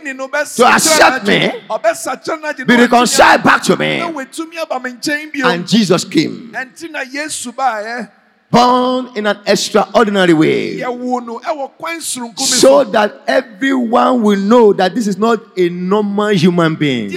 deɛ 0.00 0.16
mepɛ 0.16 0.16
ne 0.16 0.16
sɛ 0.16 0.16
odiboyɛni 0.16 0.16
no 0.16 0.28
To 0.28 0.66
accept 0.66 1.26
me, 1.26 1.52
ɔbɛsakyɛ 1.68 2.40
no 2.40 2.48
agye 2.52 2.66
be 2.66 2.76
reconciled 2.76 3.42
back 3.42 3.62
to 3.64 3.76
me. 3.76 3.98
na 3.98 4.10
watumi 4.10 4.56
aba 4.62 4.80
me 4.80 4.90
nkyɛn 4.92 5.32
bio 5.32 5.48
And 5.48 5.66
Jesus 5.68 6.04
came, 6.04 6.50
ɛnti 6.54 6.90
na 6.90 7.00
yesu 7.00 7.52
baeɛ 7.52 8.10
born 8.50 9.16
in 9.16 9.26
an 9.26 9.38
extraordinary 9.46 10.32
way, 10.32 10.78
yɛwo 10.78 11.24
no 11.24 11.38
ɛwɔ 11.38 11.70
kwan 11.78 11.98
soronko 12.00 12.36
bi 12.36 12.42
so 12.44 12.82
that 12.84 13.22
everyone 13.28 14.22
will 14.22 14.38
know 14.40 14.72
that 14.72 14.92
this 14.94 15.06
is 15.06 15.16
not 15.16 15.40
a 15.56 15.68
normal 15.68 16.28
human 16.28 16.74
being. 16.74 17.08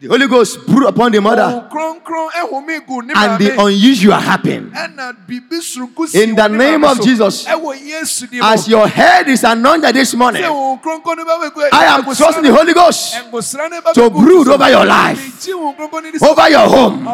Deɛ 0.00 0.08
nti 0.08 0.24
a 0.24 0.28
yɛwo 0.28 0.30
ne 0.30 0.30
sa 0.30 0.30
no 0.30 0.30
yɛmpɛ 0.30 0.40
sɛ 0.40 0.60
yɛbɛhu 0.60 0.60
sɛ 0.60 0.60
ɔyɛ 0.60 0.60
onipa 0.60 0.60
a 0.60 0.60
ɔnam 0.60 0.60
hɔ 0.60 0.60
kɛkɛ 0.60 0.60
The 0.60 0.60
Holy 0.60 0.60
Ghost 0.60 0.66
brooded 0.66 0.88
upon 0.88 1.12
the 1.12 1.20
mother, 1.20 1.68
ɛhome 1.70 2.86
gu 2.86 3.02
ne 3.02 3.12
and 3.14 3.38
the 3.38 3.60
unusual 3.60 4.12
happened. 4.14 4.72
ɛna 4.72 5.12
biribi 5.28 5.60
soronko 5.60 6.08
si 6.08 6.22
In 6.22 6.34
the 6.34 6.48
name 6.48 6.84
of. 6.84 7.00
Jesus, 7.02 7.44
ɛwɔ 7.44 7.74
yesu 7.86 8.26
di 8.30 8.40
As 8.42 8.66
your 8.68 8.86
head 8.88 9.28
is 9.28 9.44
anointed 9.44 9.94
this 9.94 10.14
morning, 10.14 10.42
sɛ 10.42 10.48
honhom 10.48 10.80
kronkron 10.82 11.16
no 11.18 11.24
bɛbɛ 11.24 11.54
gu 11.54 11.62
I 11.72 11.84
am 11.84 12.04
trusting 12.04 12.42
the 12.42 12.52
Holy 12.54 12.72
Ghost 12.72 13.14
ɛngosra 13.14 13.70
no 13.70 13.80
bɛbɛ 13.80 13.92
to 13.92 14.10
brood 14.10 14.48
over 14.48 14.70
your 14.70 14.84
life, 14.86 15.18
Megye 15.18 15.52
honhom 15.52 15.76
kronkron 15.76 16.02
no 16.02 16.10
di 16.12 16.18
sɛ 16.18 16.30
over 16.30 16.48
your 16.50 16.68
home, 16.68 17.08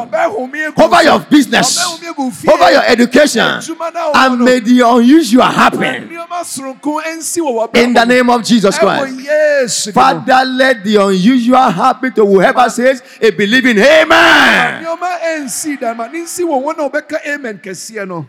over 0.76 1.02
your 1.02 1.18
business, 1.28 1.78
Ɔbɛhome 1.84 2.14
egu 2.14 2.32
fie. 2.32 2.48
over 2.52 2.70
your 2.70 2.82
education, 2.84 3.42
Adwuma 3.42 3.92
na 3.92 4.12
wɔwɔ 4.12 4.26
and 4.26 4.40
may 4.44 4.58
the 4.60 4.80
unusual 4.80 5.42
happen 5.42 6.08
nneɛma 6.08 6.44
soronko 6.44 7.02
nsi 7.18 7.40
wɔ 7.40 7.68
w'abrabɔ 7.72 7.82
in 7.82 7.92
the 7.94 8.04
name 8.04 8.30
of 8.30 8.44
Jesus 8.44 8.78
Christ. 8.78 9.92
Father, 9.92 10.44
let 10.44 10.84
the 10.84 10.96
unusual 10.96 11.68
happen 11.70 12.12
to 12.12 12.24
whoever 12.24 12.68
says 12.76 13.02
a 13.20 13.30
believing 13.30 13.78
Amen. 13.78 14.84
nneɛma 14.84 15.10
nsi 15.44 15.80
dama 15.80 16.08
ne 16.08 16.20
nsi 16.20 16.44
wɔ 16.44 16.56
wɔn 16.62 16.78
a 16.78 16.88
wɔbɛka 16.90 17.26
amen 17.26 17.58
kɛseɛ 17.58 18.06
no 18.06 18.28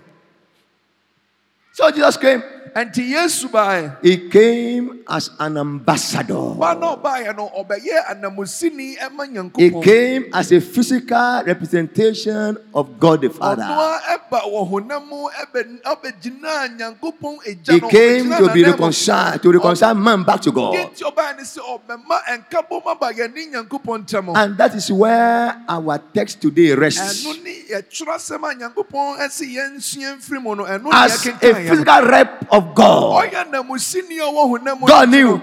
So 1.77 1.91
Jesus 1.91 2.17
came. 2.17 2.41
Nti 2.75 3.11
yesu 3.13 3.47
baeɛ 3.49 3.97
He 4.01 4.29
came 4.29 4.99
as 5.07 5.29
an 5.39 5.57
ambassador. 5.57 6.55
wa 6.57 6.73
na 6.73 6.95
ɔbaeɛ 6.95 7.35
no 7.35 7.49
ɔbɛyɛ 7.55 8.11
anamosini 8.11 8.97
ɛma 8.97 9.27
He 9.57 9.69
came 9.81 10.25
as 10.33 10.51
a 10.51 10.59
physical 10.61 11.43
representation 11.45 12.57
of 12.73 12.99
God 12.99 13.21
the 13.21 13.29
Father. 13.29 13.63
ɔnoa 13.63 13.99
ɛba 14.01 14.39
wɔ 14.51 14.69
honam 14.71 15.07
mu 15.07 15.29
ɛbɛ 15.29 15.81
ɔbɛgyina 15.83 16.77
nyankopɔn 16.77 17.37
egya 17.47 17.73
He 17.73 17.79
came 17.89 18.29
to 18.31 18.53
be 18.53 18.63
reconciled, 18.63 19.41
to 19.41 19.51
reconcile 19.51 19.95
man 19.95 20.23
back 20.23 20.41
to 20.41 20.51
God. 20.51 20.73
Deɛ 20.75 20.91
nti 20.93 21.03
ɔbaeɛ 21.03 21.37
ne 21.37 21.43
sɛ 21.43 21.59
ɔbɛma 21.61 22.17
nkabom 22.39 22.85
aba 22.87 23.13
yɛne 23.13 23.51
nyankopɔn 23.53 24.05
ntam 24.07 24.35
And 24.35 24.57
that 24.57 24.75
is 24.75 24.91
where 24.91 25.55
our 25.69 25.97
text 26.13 26.41
today 26.41 26.73
rests. 26.73 27.25
ɛno 27.25 27.43
ne 27.43 27.53
yɛtwerɛ 27.71 28.15
asɛm 28.15 28.43
a 28.43 28.55
nyankopɔn 28.55 29.17
ɛse 29.19 29.45
yɛnsua 29.47 30.17
mfiri 30.17 30.41
mu 30.41 30.55
no 30.55 30.63
ɛno 30.65 30.83
ne 30.83 30.89
As 30.93 31.25
a 31.25 31.29
yɛkenkan 31.31 31.39
yɛ 31.53 31.63
no 31.65 31.69
physical 31.69 32.01
rep 32.07 32.45
of 32.51 32.66
God, 32.75 33.31
ɔyɛ 33.31 33.51
namusini 33.51 34.19
a 34.19 34.23
ɔwɔ 34.31 34.49
honam 34.59 34.79
mu 34.79 34.87
God 34.87 35.09
knew 35.09 35.37
no, 35.37 35.41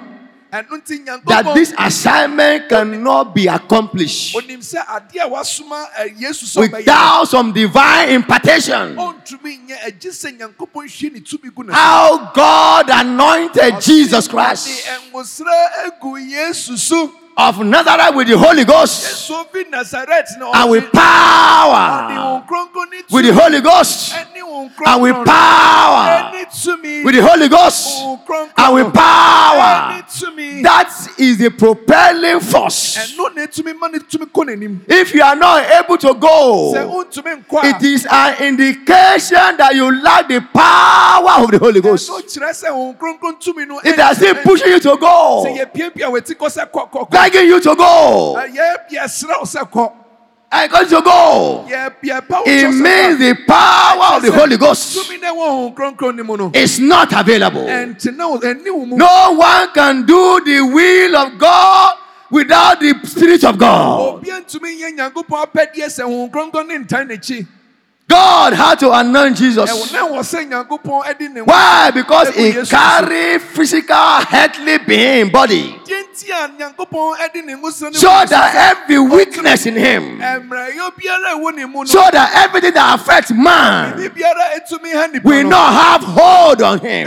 ɛno 0.52 0.80
nti 0.80 1.24
that 1.26 1.54
this 1.54 1.74
assignment 1.78 2.68
cannot 2.68 3.34
be 3.34 3.46
accomplished 3.48 4.36
onim 4.36 4.60
sɛ 4.60 4.84
adeɛ 4.86 5.22
a 5.24 5.28
wasoma 5.28 5.86
ɛ, 5.98 6.20
yesu 6.20 6.46
sɛ 6.46 6.68
ɔbɛyɛ 6.68 6.76
without 6.78 7.24
some 7.28 7.52
divine 7.52 8.08
impartation. 8.10 8.96
ɔntumi 8.96 9.66
nyɛ 9.66 9.76
agye 9.86 10.10
sɛ 10.10 10.38
nyankopɔn 10.38 10.86
hwie 10.86 11.12
ne 11.12 11.20
tumi 11.20 11.54
gu 11.54 11.64
ne 11.64 11.72
so. 11.72 11.74
How 11.74 12.30
God 12.32 12.90
anointed 12.90 13.80
Jesus 13.80 14.28
Christ 14.28 14.86
ɛngosra 17.36 17.40
egu 17.40 17.40
yesu 17.40 17.40
so 17.40 17.44
of 17.48 17.58
Nazareth 17.64 18.14
with 18.14 18.28
the 18.28 18.38
Holy 18.38 18.64
Ghost. 18.64 19.28
Yesu 19.30 19.44
fi 19.52 19.64
nasaret 19.64 20.26
na 20.38 20.52
and 20.54 20.70
with 20.70 20.92
power, 20.92 22.10
wɔn 22.10 22.46
kronkron 22.46 22.90
ne 22.90 23.02
with 23.10 23.24
the 23.26 23.32
Holy 23.34 23.60
Ghost. 23.60 24.14
And 24.86 25.02
with 25.02 25.26
power, 25.26 26.32
with 26.32 27.14
the 27.14 27.22
Holy 27.22 27.48
Ghost. 27.48 28.02
And 28.56 28.74
with 28.74 28.94
power. 28.94 30.02
That 30.62 31.14
is 31.18 31.38
the 31.38 31.50
propelling 31.50 32.40
force. 32.40 32.96
ɛno 32.96 33.34
na 33.34 33.46
etumi 33.46 33.78
ma 33.78 33.88
ne 33.88 33.98
tumi 33.98 34.26
kɔ 34.30 34.44
n'anim 34.46 34.80
If 34.88 35.14
you 35.14 35.22
are 35.22 35.36
not 35.36 35.64
able 35.70 35.98
to 35.98 36.14
go, 36.14 36.72
ɔntumi 36.74 37.44
nkɔ 37.44 37.62
a 37.64 37.68
it 37.68 37.82
is 37.82 38.06
an 38.10 38.42
indication 38.42 39.56
that 39.58 39.74
you 39.74 39.90
lack 40.02 40.28
the 40.28 40.40
power 40.40 41.42
of 41.44 41.50
the 41.50 41.58
Holy 41.58 41.80
Ghost. 41.80 42.10
ɛno 42.10 42.22
kyerɛ 42.22 42.50
sɛ 42.50 42.68
wɔn 42.70 42.96
kronkron 42.98 43.40
tumi 43.42 43.66
no 43.66 43.80
It 43.84 43.96
ɛn- 43.96 44.42
pushing 44.44 44.68
you 44.68 44.80
to 44.80 44.96
go, 44.96 45.44
begging 47.30 47.48
you 47.48 47.60
to 47.60 47.74
go, 47.74 48.36
yɛ 48.36 48.76
yɛsrɛ 48.90 49.38
wo 49.40 49.44
sɛ 49.44 49.70
kɔ 49.70 49.92
and 50.52 50.70
going 50.70 50.86
to 50.88 51.00
go. 51.00 51.66
yɛ 51.68 51.92
yɛpa 52.02 52.30
wo 52.30 52.42
It 52.46 52.70
means 52.70 53.18
the 53.18 53.34
power 53.46 54.16
of 54.16 54.22
the 54.22 54.30
Holy 54.32 54.56
Ghost 54.56 54.96
tumi 54.96 55.20
na 55.20 55.32
ɛwɔ 55.32 55.74
wɔn 55.74 55.74
kronkron 55.74 56.16
ne 56.16 56.22
mu 56.22 56.36
no 56.36 56.50
is 56.54 56.78
not 56.78 57.12
available. 57.12 57.62
ɛnti 57.64 58.14
na 58.16 58.28
wo- 58.28 58.38
ɛni 58.38 58.70
wo 58.70 58.84
mu 58.86 58.96
No 58.96 59.32
one 59.32 59.68
can 59.72 60.04
do 60.06 60.40
the 60.44 60.60
will 60.60 61.16
of 61.16 61.38
God 61.38 61.96
without 62.30 62.80
the 62.80 62.94
Spirit 63.04 63.44
of 63.44 63.58
God. 63.58 64.22
Obi 68.10 68.54
ntumi 68.54 68.54
nyɛ 68.54 68.54
nyankopɔn 68.54 68.54
apɛdeɛ 68.54 68.54
sɛ 68.54 68.54
wɔn 68.54 68.54
kronkron 68.54 68.54
ne 68.54 68.54
ntan 68.54 68.54
n'akyi 68.54 68.54
God 68.54 68.54
had 68.54 68.78
to 68.78 68.92
anoint 68.92 69.36
Jesus. 69.36 69.92
na 69.92 70.08
wɔ 70.08 70.20
sɛ 70.20 70.48
nyankopɔn 70.50 71.04
ɛde 71.04 71.32
ne 71.32 71.40
ho 71.40 71.44
Why? 71.46 71.90
Because 71.90 72.28
he 72.34 72.52
carried 72.64 73.42
physical 73.42 74.20
earthly 74.32 74.78
being 74.78 75.30
body. 75.30 75.80
deɛ 75.84 76.02
nti 76.04 76.30
a 76.30 76.48
nyankopɔn 76.48 77.16
ɛde 77.16 77.44
ne 77.44 77.52
ho 77.52 77.68
sɛ 77.70 77.92
ne 77.92 77.98
So 77.98 78.24
that 78.28 78.54
every 78.54 78.98
weakness 78.98 79.66
in 79.66 79.76
him, 79.76 80.18
ɛmmerɛyɛ 80.20 80.92
biara 80.96 81.32
a 81.32 81.38
ɛwɔ 81.38 81.54
ne 81.56 81.64
mu 81.66 81.78
no 81.80 81.84
so 81.84 82.08
that 82.12 82.30
everything 82.44 82.74
that 82.74 83.00
affects 83.00 83.30
man 83.32 83.94
biribi 83.94 84.20
biara 84.20 84.58
etumi 84.58 84.92
ha 84.92 85.06
nipa 85.06 85.26
will 85.28 85.44
not 85.48 85.72
have 85.72 86.02
hold 86.02 86.62
on 86.62 86.78
him. 86.80 87.06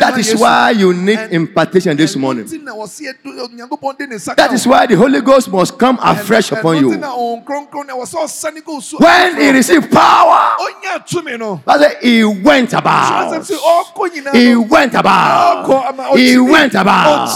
That 0.00 0.18
is 0.18 0.34
why 0.36 0.70
you 0.70 0.92
need 0.94 1.18
impartation 1.30 1.96
this 1.96 2.16
morning. 2.16 2.44
Ɛno 2.44 2.48
nti 2.58 2.62
na 2.64 2.72
wɔse 2.72 3.00
ɛdo- 3.02 3.48
Onyankopɔn 3.48 3.98
de 3.98 4.06
ne 4.06 4.16
nsa 4.16 4.34
That 4.36 4.52
is 4.52 4.66
why 4.66 4.86
the 4.86 4.96
Holy 4.96 5.20
Ghost 5.20 5.50
must 5.50 5.78
come 5.78 5.98
afresh 6.02 6.52
upon 6.52 6.76
you. 6.78 6.96
na 6.96 7.10
Honhom 7.10 7.44
Kronkron 7.44 7.86
na 7.86 7.94
wɔsɛ 7.94 8.24
ɔsane 8.24 8.64
gu 8.64 8.72
wo 8.74 8.80
so. 8.80 8.98
When 8.98 9.36
he 9.40 9.50
received 9.50 9.90
power, 9.90 10.56
Ɔnya 10.58 11.06
tumi 11.06 11.38
no. 11.38 11.60
that's 11.66 12.02
he 12.02 12.24
went 12.24 12.72
about. 12.72 13.32
sɛ 13.42 13.56
ɔkɔ 13.56 14.08
nyinaa 14.10 14.34
He 14.34 14.56
went 14.56 14.94
about. 14.94 16.16
He 16.16 16.38
went 16.38 16.74
about 16.74 17.30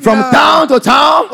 from 0.00 0.22
town 0.30 0.68
to 0.68 0.80
town, 0.80 1.28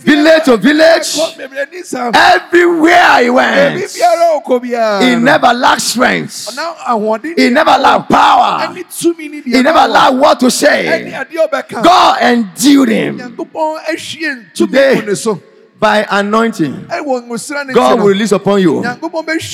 village 0.00 0.44
to 0.44 0.56
village, 0.56 1.16
ɛkɔ 1.16 1.36
bebree 1.36 1.72
ni 1.72 1.82
saa. 1.82 2.10
everywhere 2.14 3.22
he 3.22 3.30
went. 3.30 3.82
biara 3.82 4.42
ɔkɔ 4.42 4.60
biara 4.62 5.02
He 5.02 5.16
never 5.16 5.52
lacked 5.54 5.80
strength. 5.82 6.48
He 7.36 7.50
never 7.50 7.76
lacked 7.78 8.10
power. 8.10 8.66
Ɛne 8.66 8.84
tumi 8.90 9.30
ni 9.30 9.40
deɛ 9.42 9.56
He 9.56 9.62
never 9.62 9.78
ɛwɔ. 9.78 9.90
What 10.12 10.40
to 10.40 10.50
say. 10.50 11.12
God 11.82 12.22
endued 12.22 12.88
him 12.88 13.18
Nyankopɔn 13.18 13.78
ahwie 13.88 14.30
ntumi 14.36 14.54
Today, 14.54 15.00
gu 15.00 15.06
ne 15.06 15.14
so. 15.14 15.42
By 15.80 16.06
anointing. 16.10 16.74
Ɛwɔ 16.88 17.26
nwosira 17.26 17.66
ne 17.66 17.72
God 17.72 17.98
will 17.98 18.08
release 18.08 18.32
upon 18.32 18.60
you 18.60 18.82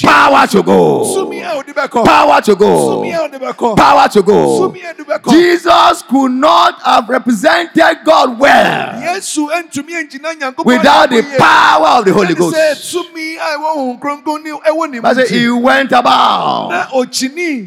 power 0.03 0.47
to 0.49 0.63
go. 0.63 1.05
a 1.05 1.63
ɔde 1.63 1.73
bɛkɔ. 1.73 2.05
Power 2.05 2.41
to 2.41 2.57
go. 2.57 2.95
Sumi 2.95 3.13
a 3.13 3.19
ɔde 3.29 3.39
bɛkɔ. 3.41 3.77
Power 3.77 4.09
to 4.09 4.23
go. 4.23 4.59
Sumi 4.59 4.83
a 4.83 4.93
ɔde 4.93 5.07
bɛkɔ. 5.07 5.31
Jesus 5.31 6.03
could 6.03 6.33
not 6.33 6.83
have 6.83 7.09
represented 7.09 7.99
God 8.05 8.41
well 8.41 8.93
Yesu 9.01 9.47
ntumi 9.49 10.03
ngyina 10.03 10.35
Nyankopɔn 10.35 10.65
without 10.65 11.11
the 11.11 11.23
power 11.39 11.99
of 12.01 12.05
the 12.05 12.13
Holy 12.13 12.35
Ghost. 12.35 12.57
sɛ 12.57 12.75
tumi 12.75 13.37
a 13.37 13.57
ɛwɔ 13.57 13.77
Honhom 13.77 14.01
Kronkron 14.01 14.43
ne 14.43 14.51
ɛwɔ 14.51 14.91
ne 14.91 15.01
mu 15.01 15.09
I 15.09 15.15
nti, 15.15 15.29
he 15.29 15.49
went 15.49 15.93
about. 15.93 16.91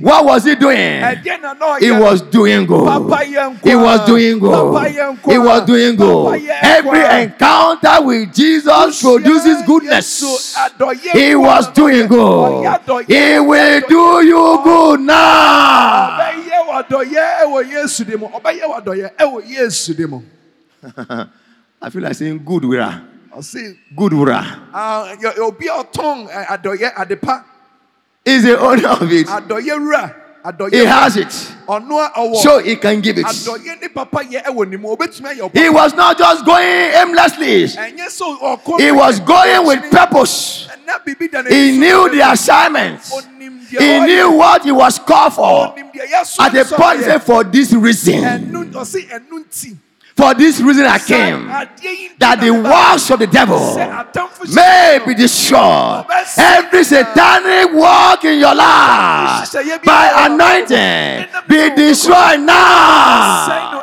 What 0.02 0.26
was 0.26 0.43
he 0.43 0.56
doing? 0.56 1.02
Ɛdeɛ 1.02 1.41
na 1.41 1.54
na 1.54 1.78
ɔyɛ 1.78 1.80
He 1.80 1.91
was 1.91 2.22
doing 2.24 2.65
good. 2.65 2.86
Papa 2.86 3.24
yɛ 3.24 3.56
nkwa. 3.56 3.63
He 3.63 3.76
was 3.76 4.06
doing 4.06 4.39
good. 4.39 4.91
He 5.32 5.38
was 5.38 5.65
doing 5.65 5.95
good. 5.95 6.50
Every 6.62 7.24
encounter 7.24 8.02
with 8.02 8.34
Jesus 8.34 8.48
produces 9.01 9.62
goodness. 9.65 10.21
He 11.13 11.35
was 11.35 11.67
doing 11.73 12.07
good. 12.07 12.79
He 13.07 13.39
will 13.39 13.81
do 13.88 14.25
you 14.25 14.59
good 14.63 14.99
now. 15.01 16.17
Ɔbɛyɛ 16.19 16.57
w'adɔyɛ 16.67 17.23
ɛwɔ 17.43 17.71
Yesu 17.71 18.05
de 18.05 18.17
mu. 18.17 18.27
Ɔbɛyɛ 18.27 18.63
w'adɔyɛ 18.63 19.15
ɛwɔ 19.17 19.47
Yesu 19.49 19.93
de 19.93 20.07
mu. 20.07 20.21
I 21.81 21.89
feel 21.89 22.01
like 22.01 22.15
saying 22.15 22.43
good 22.43 22.63
wura. 22.63 23.01
Good 23.95 24.12
wura. 24.13 24.43
ah, 24.73 25.15
yɛ- 25.21 25.38
obi 25.39 25.67
a 25.67 25.83
ɔtɔn 25.83 26.29
ɛ, 26.29 26.45
adɔyɛ 26.47 26.93
adepa 26.95 27.43
He's 28.25 28.43
the 28.43 28.59
owner 28.59 28.88
of 28.89 29.12
it. 29.12 29.27
Adɔyɛ 30.43 30.58
wura 30.60 30.69
adɔyɛ 30.69 30.73
He 30.73 30.86
has 30.86 31.17
it. 31.17 31.28
ɔno 31.67 31.99
a 32.06 32.10
ɔwɔ 32.19 32.36
So 32.38 32.60
he 32.60 32.75
can 32.75 33.02
give 33.02 33.17
it. 33.17 33.25
adɔyɛ 33.25 33.82
ne 33.82 33.88
papa 33.89 34.19
yɛ 34.23 34.43
ɛwɔ 34.45 34.69
ne 34.69 34.78
mu 34.78 34.95
obetumi 34.95 35.36
ayɛ 35.36 35.49
ɔpapa 35.52 35.58
He 35.62 35.69
was 35.69 35.93
not 35.93 36.17
just 36.17 36.45
going 36.45 36.65
aimlessly. 36.67 37.65
ɛnyɛ 37.67 38.10
so 38.10 38.38
ɔkɔ 38.38 38.80
He 38.80 38.91
was 38.91 39.19
going 39.19 39.65
with 39.65 39.91
purpose. 39.91 40.67
ɛna 40.71 41.04
bibi 41.06 41.28
da 41.28 41.43
He 41.43 41.78
knew 41.78 42.10
the 42.10 42.32
assignment. 42.32 43.02
He 43.69 43.99
knew 43.99 44.32
what 44.32 44.63
he 44.63 44.71
was 44.71 44.97
called 44.97 45.34
for. 45.36 45.75
At 46.39 46.54
the 46.54 46.65
point. 46.75 47.23
For 47.23 47.43
this 47.43 47.71
reason, 47.71 48.49
ɛnu 50.19 50.25
ɔsi 50.25 50.25
ɛnu 50.25 50.25
nti 50.25 50.25
for 50.25 50.34
this 50.34 50.60
reason 50.62 50.86
I 50.86 50.99
came, 50.99 51.47
adeɛ 51.47 51.84
yi 51.84 52.10
nti 52.10 52.17
that 52.19 52.39
the 52.41 52.51
works 52.51 53.10
of 53.10 53.19
the 53.19 53.27
devil 53.27 53.60
Sɛ 53.60 53.89
atamfo 53.89 54.43
hyɛ 54.45 54.55
may 54.55 54.99
be 55.05 55.13
destroyed. 55.15 56.05
Every 56.38 56.84
satanic 56.84 57.73
work 57.73 58.25
in 58.25 58.39
your 58.39 58.55
life 58.55 59.51
by 59.86 60.12
anointing 60.27 61.27
be 61.47 61.69
destroyed 61.75 62.41
now. 62.41 63.82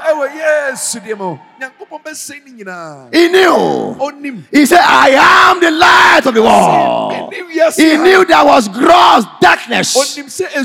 No 1.97 2.11
ɛwɔ 2.11 2.17
yesu 2.17 2.33
deɛ 2.33 2.43
mu 2.43 2.45
nyankopɔn 2.45 2.45
bɛsɛn 2.45 2.45
ne 2.45 2.65
nyinaa 2.65 3.15
He 3.15 3.29
knew. 3.29 4.43
He 4.51 4.67
said, 4.67 4.81
I 4.81 5.51
am 5.51 5.61
the 5.61 5.71
light 5.71 6.23
of 6.27 6.35
the 6.35 6.43
world. 6.43 7.33
He 7.77 7.97
knew 7.97 8.25
there 8.25 8.45
was 8.45 8.69
gross 8.69 9.25
darkness. 9.41 9.95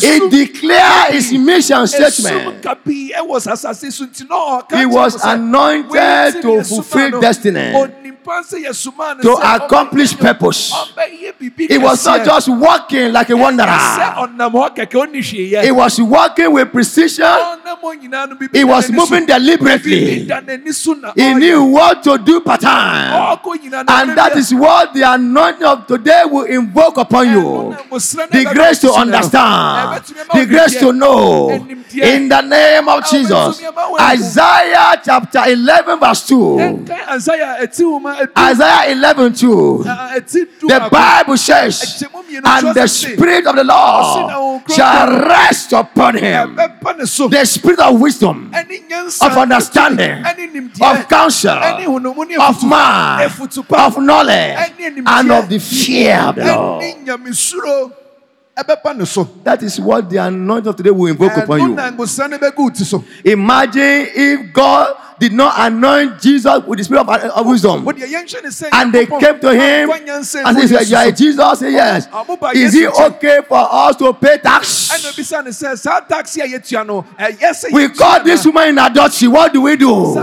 He 0.02 0.30
declared 0.30 1.14
his 1.14 1.32
mission 1.34 1.88
statement. 1.88 2.62
kabii 2.64 3.12
ɛwɔ 3.14 3.40
sasase 3.42 3.92
so 3.92 4.06
nti 4.06 4.30
na 4.30 4.62
ɔka 4.62 4.78
He 4.80 4.86
was 4.86 5.16
anointed 5.24 6.42
to 6.42 6.64
fulfill 6.64 7.20
destiny. 7.22 7.72
to 9.22 9.32
accomplish 9.42 10.18
purpose. 10.18 10.72
It 10.98 11.82
was 11.82 12.06
not 12.06 12.26
just 12.26 12.50
walking 12.50 13.12
like 13.12 13.30
a 13.30 13.38
wanderer. 13.38 13.68
It 15.64 15.76
was 15.76 16.00
walking 16.02 16.54
with 16.54 16.72
precision. 16.72 17.26
It 18.54 18.68
was 18.68 18.92
moving 18.92 19.26
deliberately. 19.26 20.28
He 21.22 21.34
knew 21.36 21.64
what 21.66 22.04
to 22.04 22.18
do 22.18 22.42
per 22.42 22.58
time. 22.58 23.38
And 23.88 24.18
that 24.18 24.36
is 24.36 24.54
what 24.54 24.94
the 24.94 25.04
anointing 25.04 25.66
of 25.66 25.88
today 25.88 26.24
will 26.26 26.46
invoke 26.46 26.98
upon 26.98 27.30
you. 27.30 27.76
The 27.90 28.50
grace 28.54 28.80
to 28.80 28.92
understand. 28.94 30.04
The 30.34 30.46
grace 30.48 30.80
to 30.80 30.92
know. 30.92 31.50
In 31.94 32.30
the 32.30 32.42
name 32.42 32.88
of 32.90 33.06
Jesus. 33.06 33.62
Isaiah 34.00 35.02
chapter 35.04 35.44
11 35.48 36.00
verse 36.00 36.28
2. 36.28 36.86
Isaiah 38.38 38.92
11 38.92 39.34
2. 39.34 39.84
The 39.84 40.88
Bible 40.92 41.38
says, 41.38 42.04
and 42.44 42.74
the 42.76 42.88
Spirit 42.88 43.46
of 43.48 43.56
the 43.56 43.64
Lord 43.64 44.64
shall 44.70 45.28
rest 45.28 45.74
upon 45.74 46.18
him. 46.18 46.56
The 46.56 47.46
Spirit 47.46 47.80
of 47.80 48.00
wisdom, 48.00 48.52
of 49.22 49.38
understanding, 49.38 50.26
of 50.82 51.01
counsel, 51.08 51.58
of 52.40 52.64
mind, 52.64 53.32
of 53.70 53.98
knowledge, 53.98 54.58
and 55.06 55.32
of 55.32 55.50
the 55.50 55.60
fear 55.60 56.18
of 56.20 56.36
the 56.36 56.46
Lord. 56.46 56.84
That 59.44 59.64
is 59.64 59.80
what 59.80 60.10
the 60.10 60.18
anointing 60.18 60.68
of 60.68 60.76
today 60.76 60.92
will 60.92 61.08
invoke 61.08 61.36
upon 61.38 61.60
you. 61.62 61.76
Imagine 63.24 64.08
if 64.14 64.54
God 64.54 64.96
did 65.22 65.34
not 65.34 65.54
anoint 65.60 66.20
Jesus 66.20 66.64
with 66.66 66.80
the 66.80 66.84
spirit 66.84 67.02
of, 67.02 67.10
of 67.10 67.46
wisdom. 67.46 67.86
And 68.74 68.92
they 68.92 69.06
came 69.06 69.40
to 69.40 69.54
him 69.54 69.90
and 69.92 70.58
he 70.58 70.68
said, 70.68 70.88
You 70.88 70.98
are 70.98 71.12
Jesus? 71.12 71.60
Say, 71.60 71.72
yes. 71.74 72.08
Is 72.56 72.74
it 72.76 72.90
okay 73.00 73.42
for 73.48 73.68
us 73.72 73.96
to 73.98 74.14
pay 74.14 74.38
tax? 74.40 74.90
We 77.72 77.90
caught 77.90 78.24
this 78.26 78.46
woman 78.48 78.70
in 78.70 78.80
adultery. 78.80 79.28
What 79.28 79.54
do 79.54 79.62
we 79.62 79.76
do? 79.76 80.16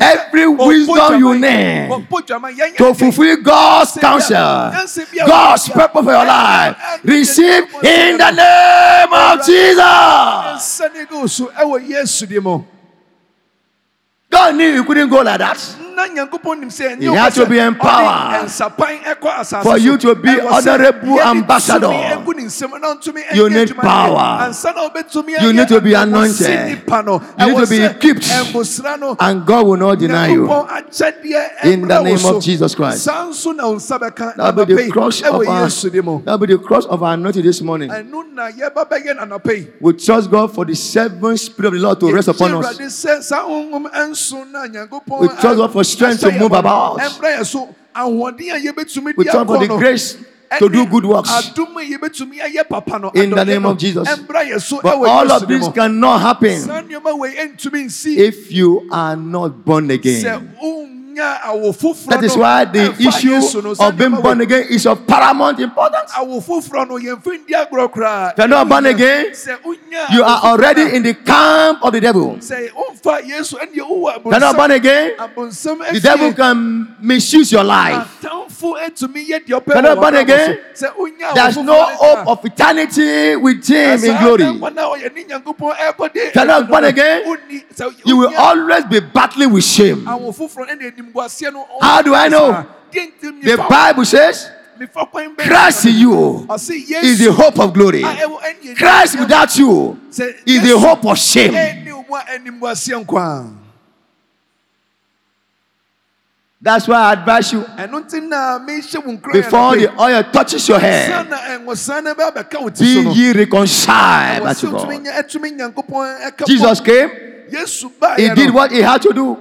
Every 0.00 0.46
wisdom 0.48 1.18
you 1.20 1.34
need 1.38 1.88
to 2.76 2.94
fulfill 2.94 3.36
God's 3.42 3.92
counsel, 3.92 4.72
God's 5.28 5.68
purpose 5.68 6.04
for 6.04 6.10
your 6.12 6.24
life, 6.26 6.76
receive 7.04 7.64
in 7.84 8.16
the 8.18 8.30
name 8.32 9.12
of 9.12 9.46
Jesus. 9.46 10.82
God 14.30 14.54
knew 14.54 14.68
you 14.68 14.84
couldn't 14.84 15.08
go 15.10 15.22
like 15.22 15.38
that. 15.38 15.58
You 17.00 17.12
have 17.14 17.34
to 17.34 17.46
be 17.46 17.58
empowered 17.58 18.48
for 19.62 19.78
you 19.78 19.98
to 19.98 20.14
be 20.14 20.28
honorable 20.68 21.08
ambassador. 21.20 21.88
You 23.34 23.48
need 23.50 23.68
power. 23.76 24.38
You 25.42 25.52
need 25.52 25.68
to 25.68 25.80
be 25.80 25.94
anointed. 25.94 26.46
You 27.38 27.46
need 27.46 27.56
to 27.56 27.66
be 27.70 27.76
equipped. 27.84 28.24
And 29.20 29.44
God 29.46 29.66
will 29.66 29.76
not 29.76 29.98
deny 29.98 30.28
you. 30.28 30.46
In 31.64 31.80
the 31.82 32.02
name 32.04 32.14
of 32.36 32.42
Jesus 32.44 32.74
Christ. 32.74 33.04
That 34.36 34.56
will 34.56 34.66
be 34.66 34.74
the 34.74 34.90
cross 34.92 35.20
of 35.22 35.34
our, 35.48 35.68
that 36.24 36.40
will 36.40 36.46
be 36.46 36.54
the 36.54 36.58
cross 36.58 36.86
of 36.86 37.02
our 37.02 37.14
anointing 37.14 37.42
this 37.42 37.60
morning. 37.60 37.90
We 39.80 39.92
trust 39.94 40.30
God 40.30 40.54
for 40.54 40.64
the 40.64 40.74
seven 40.76 41.36
spirit 41.36 41.68
of 41.68 41.74
the 41.74 41.80
Lord 41.80 42.00
to 42.00 42.12
rest 42.12 42.28
upon 42.28 42.54
us. 42.54 42.78
We 45.20 45.28
trust 45.28 45.56
God 45.58 45.72
for 45.72 45.84
strength 45.88 46.20
to 46.20 46.26
move 46.38 46.52
about. 46.58 46.96
We 49.16 49.24
trust 49.32 49.46
for 49.46 49.58
the 49.58 49.66
grace 49.78 50.16
to 50.58 50.68
do 50.68 50.86
good 50.86 51.04
works 51.04 51.30
in 53.14 53.30
the 53.30 53.44
name 53.44 53.66
of 53.66 53.78
Jesus. 53.78 54.08
But 54.82 54.92
all 55.10 55.30
of 55.32 55.48
this 55.48 55.60
cannot 55.74 56.20
happen 56.20 56.60
if 58.18 58.52
you 58.52 58.86
are 58.90 59.16
not 59.16 59.64
born 59.64 59.90
again. 59.90 60.22
That 62.08 62.24
is 62.24 62.36
why 62.36 62.64
the 62.64 62.94
issue 63.08 63.40
of 63.80 63.96
being 63.96 64.10
born 64.22 64.40
again 64.40 64.66
is 64.70 64.86
of 64.86 65.06
paramount 65.06 65.60
importance. 65.60 66.12
If 66.16 66.48
you're 68.38 68.48
not 68.48 68.68
born 68.68 68.86
again, 68.86 69.32
you 70.12 70.22
are 70.24 70.40
already 70.44 70.94
in 70.96 71.02
the 71.02 71.14
camp 71.14 71.82
of 71.82 71.92
the 71.92 72.00
devil. 72.00 72.36
If 72.38 72.50
you're 74.24 74.40
not 74.40 74.56
born 74.56 74.70
again, 74.70 75.12
the 75.92 76.00
devil 76.00 76.32
can 76.34 76.96
misuse 77.00 77.50
your 77.52 77.64
life. 77.64 78.06
If 78.22 79.66
you're 79.66 79.82
not 79.82 80.00
born 80.00 80.14
again, 80.16 80.58
there's 81.34 81.56
no 81.56 81.82
hope 81.96 82.26
of 82.28 82.44
eternity 82.44 83.36
with 83.36 83.66
him 83.66 84.04
in 84.04 84.16
glory. 84.18 84.44
If 86.14 86.34
you're 86.34 86.44
not 86.46 86.68
born 86.68 86.84
again, 86.84 87.22
you 88.04 88.16
will 88.16 88.32
always 88.36 88.84
be 88.84 89.00
battling 89.00 89.52
with 89.52 89.64
shame. 89.64 90.06
How 91.80 92.02
do 92.02 92.14
I 92.14 92.28
know? 92.28 92.66
The 93.42 93.56
Bible 93.68 94.04
says, 94.04 94.50
Christ 95.48 95.86
in 95.86 95.96
you 95.96 96.46
is 97.02 97.18
the 97.18 97.32
hope 97.32 97.58
of 97.58 97.72
glory. 97.74 98.02
Christ 98.76 99.18
without 99.18 99.56
you 99.58 99.98
is 100.46 100.62
the 100.62 100.78
hope 100.78 101.04
of 101.04 101.18
shame. 101.18 101.52
That's 106.60 106.88
why 106.88 106.96
I 106.96 107.12
advise 107.12 107.52
you 107.52 107.64
before 109.32 109.76
the 109.76 109.88
oil 110.00 110.22
touches 110.32 110.68
your 110.68 110.80
head, 110.80 111.28
be 112.80 112.94
ye 113.14 113.32
reconciled. 113.32 114.42
Jesus 116.46 116.80
came. 116.80 117.10
He 118.16 118.28
did 118.34 118.54
what 118.54 118.70
he 118.70 118.80
had 118.82 119.00
to 119.02 119.12
do. 119.12 119.36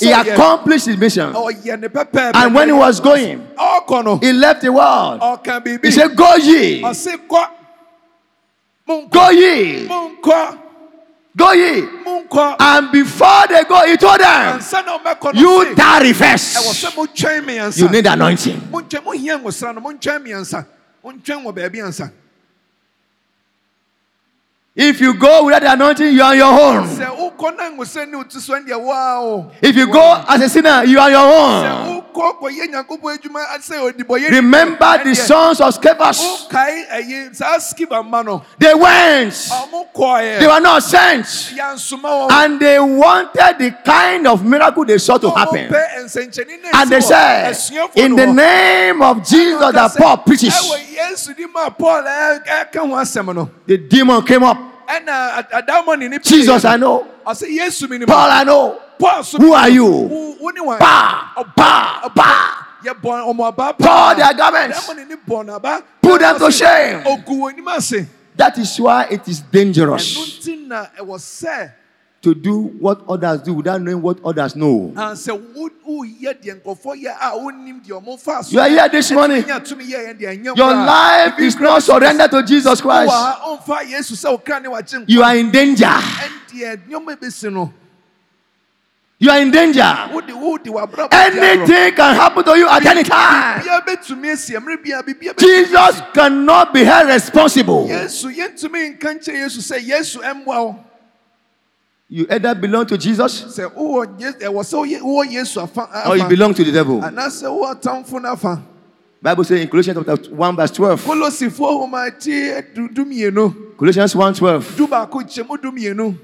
He 0.00 0.06
accomplished 0.32 0.86
his 0.86 0.96
mission. 0.96 1.32
And 2.34 2.54
when 2.54 2.68
he 2.68 2.72
was 2.72 3.00
going, 3.00 3.40
he 4.20 4.32
left 4.32 4.60
the 4.62 4.70
world. 4.72 5.20
He 5.82 5.90
said, 5.92 6.16
Go 6.16 6.36
ye. 6.36 6.80
Go 9.10 9.30
ye. 9.30 9.86
Go 11.36 11.52
ye. 11.52 11.82
And 12.58 12.90
before 12.90 13.46
they 13.48 13.62
go, 13.64 13.86
he 13.86 13.96
told 13.96 14.18
them, 14.20 14.60
You 15.40 15.74
tarry 15.76 16.12
first. 16.12 16.56
You 17.78 17.88
need 17.88 18.06
anointing. 18.06 18.60
If 24.76 25.00
you 25.00 25.14
go 25.14 25.44
without 25.46 25.62
the 25.62 25.72
anointing, 25.72 26.14
you 26.14 26.22
are 26.22 26.36
your 26.36 26.52
own. 26.52 26.86
If 29.62 29.76
you 29.76 29.86
go 29.88 30.24
as 30.28 30.40
a 30.42 30.48
sinner, 30.48 30.84
you 30.84 31.00
are 31.00 31.10
your 31.10 31.26
own. 31.26 32.04
Remember 34.30 34.98
the 35.04 35.14
sons 35.16 35.60
of 35.60 35.74
Sceva. 35.74 36.12
They 38.58 38.74
went. 38.74 39.34
They 40.38 40.46
were 40.46 40.60
not 40.60 40.82
sent. 40.82 41.26
And 42.30 42.60
they 42.60 42.78
wanted 42.78 43.58
the 43.58 43.70
kind 43.84 44.26
of 44.28 44.44
miracle 44.44 44.84
they 44.84 44.98
saw 44.98 45.18
to 45.18 45.30
happen. 45.30 45.68
And 46.72 46.90
they 46.90 47.00
said, 47.00 47.56
In 47.96 48.14
the 48.16 48.26
name 48.26 49.02
of 49.02 49.24
Jesus 49.28 49.72
that 49.72 49.96
Paul 49.96 50.16
preaches, 50.18 50.54
the 53.66 53.78
demon 53.78 54.22
came 54.22 54.44
up. 54.44 54.69
Jesus, 56.22 56.64
I 56.64 56.76
know. 56.76 57.06
Paul, 58.06 58.30
I 58.30 58.44
know. 58.44 58.80
Who 59.38 59.52
are 59.54 59.68
you? 59.70 60.08
Bah, 60.78 61.32
bah, 61.56 62.10
bah. 62.14 62.66
Pour 63.78 64.14
their 64.16 64.34
garments. 64.34 64.88
Put 66.02 66.20
them 66.20 66.38
to 66.38 66.50
shame. 66.50 67.02
That 68.36 68.56
is 68.58 68.78
why 68.80 69.06
it 69.10 69.28
is 69.28 69.40
dangerous 69.40 70.16
to 72.22 72.34
do 72.34 72.64
what 72.78 73.00
others 73.08 73.40
do 73.42 73.54
without 73.54 73.80
knowing 73.80 74.02
what 74.02 74.18
others 74.24 74.54
know. 74.54 74.92
You 78.50 78.60
are 78.60 78.68
here 78.68 78.88
this 78.90 79.10
morning. 79.10 79.44
Your 80.54 80.74
life 80.74 81.38
is 81.38 81.58
not 81.58 81.82
surrendered 81.82 82.30
to 82.30 82.42
Jesus 82.42 82.80
Christ. 82.80 83.12
You 85.06 85.22
are 85.22 85.36
in 85.36 85.50
danger. 85.50 85.98
You 89.18 89.30
are 89.30 89.40
in 89.40 89.50
danger. 89.50 89.82
Anything 91.12 91.94
can 91.94 92.14
happen 92.14 92.44
to 92.44 92.56
you 92.58 92.68
at 92.68 92.84
any 92.86 93.02
time. 93.02 93.62
Jesus 95.38 96.02
cannot 96.12 96.72
be 96.74 96.84
held 96.84 97.08
responsible. 97.08 97.88
You 102.12 102.26
either 102.28 102.54
belong 102.56 102.86
to 102.86 102.98
Jesus 102.98 103.44
sɛ 103.56 103.72
wowɔ 103.72 104.18
Yes- 104.18 104.34
ɛwɔ 104.34 104.60
sɛ 104.64 104.74
woyɛ- 104.82 105.00
wowɔ 105.00 105.30
yesu 105.30 105.62
afa 105.62 106.08
or 106.08 106.16
you 106.16 106.24
belong 106.24 106.52
to 106.54 106.64
the 106.64 106.72
devil. 106.72 107.00
anaasɛ 107.00 107.44
wowɔ 107.46 107.80
atamfo 107.80 108.20
no 108.20 108.32
afa 108.32 108.60
Bible 109.22 109.44
says 109.44 109.60
in 109.60 109.68
Colossians 109.68 109.98
chapter 110.04 110.30
1 110.34 110.56
verse 110.56 110.70
12. 110.72 111.04
kolosifoɔ 111.04 111.56
homa 111.80 112.10
ti 112.18 112.50
du- 112.74 112.88
dumienu 112.88 113.54
Colossians 113.78 114.16
1 114.16 114.34
12. 114.34 114.76
du 114.76 114.88
baako 114.88 115.22
kyɛmu 115.22 115.56
dumienu 115.62 116.16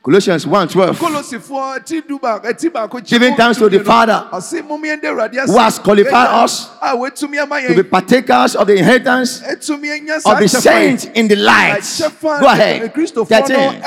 Colossians 0.00 0.46
1 0.46 0.68
12. 0.68 0.96
kolosifoɔ 1.00 1.84
ti 1.84 2.00
du 2.02 2.20
baako 2.20 2.56
ti 2.56 2.68
baako 2.68 3.00
kyɛmu 3.00 3.08
Giving 3.08 3.34
thanks 3.34 3.58
to 3.58 3.68
the. 3.68 3.80
Father 3.80 4.24
ɔse 4.32 4.62
momeɛ 4.62 5.00
de 5.02 5.08
awurade 5.08 5.38
ase 5.42 5.50
who 5.50 5.58
has 5.58 5.78
qualified 5.80 6.28
us 6.44 6.68
a 6.80 6.94
watumi 6.96 7.42
ama 7.42 7.60
to 7.66 7.74
be 7.74 7.82
partakers 7.82 8.54
of 8.54 8.68
the 8.68 8.76
inheritance 8.76 9.40
saa 9.40 10.32
of 10.34 10.38
the 10.38 10.48
saints 10.48 11.06
in 11.14 11.26
the 11.26 11.34
light. 11.34 11.82
Go 12.22 12.46
ahead. 12.46 12.92
13. 12.94 13.82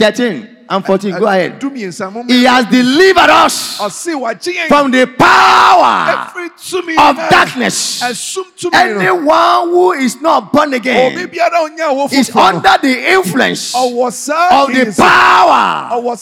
Ɛwɔ 0.00 0.12
ɛhan 0.16 0.40
mu 0.40 0.46
13 0.46 0.56
and 0.70 0.86
14. 0.86 1.18
Go 1.18 1.26
ahead. 1.26 1.62
He 2.28 2.44
has 2.44 2.64
delivered 2.66 3.30
us 3.30 3.78
ɔse 3.78 4.14
wagye 4.14 4.54
yɛn 4.54 4.68
from 4.68 4.90
the 4.90 5.06
power 5.06 6.30
of 6.98 7.16
darkness. 7.30 8.00
Anyone 8.72 9.68
who 9.68 9.92
is 9.92 10.20
not 10.20 10.52
born 10.52 10.74
again 10.74 11.14
wo 11.14 12.08
is 12.12 12.30
under 12.36 12.76
the 12.82 13.12
influence 13.12 13.74
of 13.74 13.90
the 13.92 14.94
power 14.96 15.90
of 15.92 16.18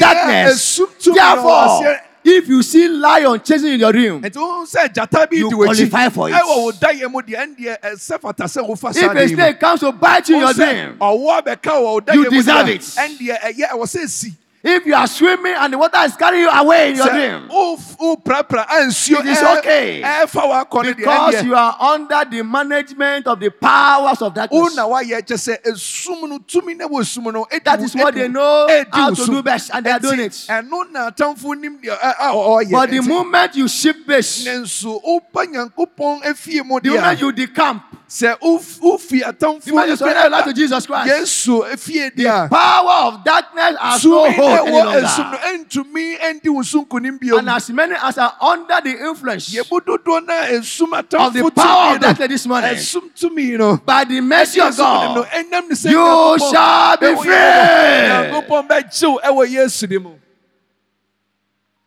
darkness. 0.00 0.78
ɛsum 0.78 0.88
tumi 0.98 1.14
no 1.14 1.14
Therefore, 1.14 1.98
if 2.24 2.48
you 2.48 2.62
see 2.62 2.88
lion 2.88 3.40
chasing 3.44 3.74
in 3.74 3.80
your 3.80 3.92
dream, 3.92 4.22
nti 4.22 4.32
wohu 4.36 4.64
sɛ 4.66 4.88
gyata 4.92 5.28
bi 5.30 5.36
You 5.36 5.50
di 5.50 5.54
w'akyi 5.56 5.90
qualify 5.90 6.08
for 6.08 6.28
it. 6.30 6.32
ɛwɔ 6.34 6.56
wo 6.64 6.72
dayɛ 6.72 7.10
mu 7.10 7.20
deɛ 7.20 7.36
ɛndeɛ 7.56 7.80
ɛsɛ 7.80 8.20
fata 8.20 8.44
sɛ 8.44 8.66
wofa 8.68 8.90
if 8.90 8.96
saa 8.96 9.10
a 9.10 9.14
deɛ 9.14 9.28
mu 9.28 9.34
snake 9.34 9.60
comes 9.60 9.80
to 9.80 9.92
bite 9.92 10.28
you 10.28 10.34
in 10.36 10.40
your 10.40 10.50
Wohu 10.50 10.54
sɛ 10.54 10.70
dream, 10.70 10.96
ɔwɔ 10.98 11.42
bɛka 11.46 11.72
wɔ 11.72 11.82
wo 11.82 11.94
You 11.94 12.00
dayɛ 12.00 12.24
mu 12.24 12.30
deserve 12.30 12.66
deɛ 12.66 12.74
it. 12.74 12.80
ɛndeɛ 12.80 13.40
ɛyɛ 13.40 13.68
ɛwɔ 13.72 13.84
sɛ 13.84 14.08
si 14.08 14.32
if 14.66 14.86
you 14.86 14.94
are 14.94 15.06
swimming 15.06 15.54
and 15.56 15.72
the 15.74 15.78
water 15.78 15.98
is 16.04 16.16
carrying 16.16 16.42
you 16.44 16.50
away 16.50 16.90
in 16.90 16.96
your 16.96 17.08
dream, 17.10 17.48
wo 17.48 17.76
wo 18.00 18.16
prapra 18.16 18.64
a 18.64 18.86
nsuo 18.86 19.20
It 19.20 19.26
is 19.26 19.38
ɛ- 19.38 19.58
okay. 19.58 20.02
Eh, 20.02 20.22
eh, 20.22 20.26
w'akɔ 20.26 20.84
no 20.84 20.94
because 20.94 21.44
you 21.44 21.54
are 21.54 21.76
under 21.80 22.24
the 22.30 22.42
management 22.42 23.26
of 23.26 23.38
the 23.40 23.50
powers 23.50 24.22
of 24.22 24.32
darkness. 24.34 24.74
na 24.74 24.86
woayɛ 24.88 25.20
kyɛ 25.22 25.36
sɛ 25.36 25.62
esum 25.70 26.28
no 26.28 26.38
tumi 26.38 26.76
na 26.76 26.86
wɔ 26.88 27.04
sum 27.04 27.24
no 27.24 27.44
ɛdi 27.44 27.64
That 27.64 27.80
wo- 27.80 28.02
what 28.02 28.14
they 28.14 28.28
know 28.28 28.66
how 28.90 29.10
to 29.10 29.26
do 29.26 29.42
best, 29.42 29.70
and 29.74 29.84
they 29.84 29.90
are 29.90 30.00
doing 30.00 30.20
it. 30.20 30.32
ɛno 30.32 30.90
na 30.90 31.10
atamfo 31.10 31.54
nim 31.60 31.78
deɛ 31.78 31.98
ɛ- 31.98 32.14
a 32.20 32.32
ɔyɛ 32.32 32.70
But 32.72 32.90
the 32.90 33.00
moment 33.02 33.56
you 33.56 33.68
shift 33.68 34.06
base, 34.06 34.44
nanso 34.46 35.00
woba 35.04 35.44
nyankopɔn 35.46 36.22
afie 36.24 36.62
mu 36.64 36.80
the 36.80 36.88
moment 36.90 37.20
you 37.20 37.32
decamp, 37.32 37.82
sɛ 38.08 38.36
wof- 38.40 38.78
wofi 38.80 39.08
the 39.08 39.20
atamfo 39.32 39.66
moment 39.68 39.88
you 39.88 39.96
surrender 39.96 40.20
your 40.20 40.30
life 40.30 40.44
to 40.44 40.52
Jesus 40.52 40.86
Christ, 40.86 41.10
yesu 41.10 41.64
efie 41.72 42.14
the 42.14 42.48
power 42.50 43.08
of 43.12 43.24
darkness 43.24 43.76
has 43.80 44.04
no 44.04 44.30
hold 44.30 44.68
any 44.68 44.70
ɛwɔ 44.76 45.02
esum 45.02 45.18
no 45.18 45.38
longer. 45.38 45.38
ɛntumi 45.38 46.18
ɛndi 46.20 46.48
wo 46.54 46.62
so 46.62 46.84
nkonim 46.84 47.18
bio 47.20 47.38
And 47.38 47.48
as 47.50 47.70
many 47.70 47.94
as 48.00 48.18
are 48.18 48.36
under 48.40 48.80
the 48.82 48.90
influence 49.08 49.54
yɛbu 49.54 50.26
na 50.26 50.34
esum 50.46 50.92
of 50.92 51.32
the 51.32 51.50
power 51.50 51.94
of 51.94 52.00
darkness 52.00 52.28
this 52.28 52.46
morning, 52.46 52.70
esum 52.74 53.10
tumi 53.14 53.58
no 53.58 53.76
by 53.78 54.04
the 54.04 54.20
mercy 54.20 54.60
of 54.60 54.76
God, 54.76 55.26
ɛnam 55.28 55.68
ne 55.68 55.74
sɛ 55.74 55.90
you 55.90 56.38
shall 56.52 56.96
be 56.98 57.06
free. 57.22 57.32
Yɛwɔ- 57.32 58.46
nyankopɔn 58.46 58.68
bɛgyew 58.68 59.20
ɛwɔ 59.22 59.48
yesu 59.50 59.86
de 59.88 59.98
mu 59.98 60.10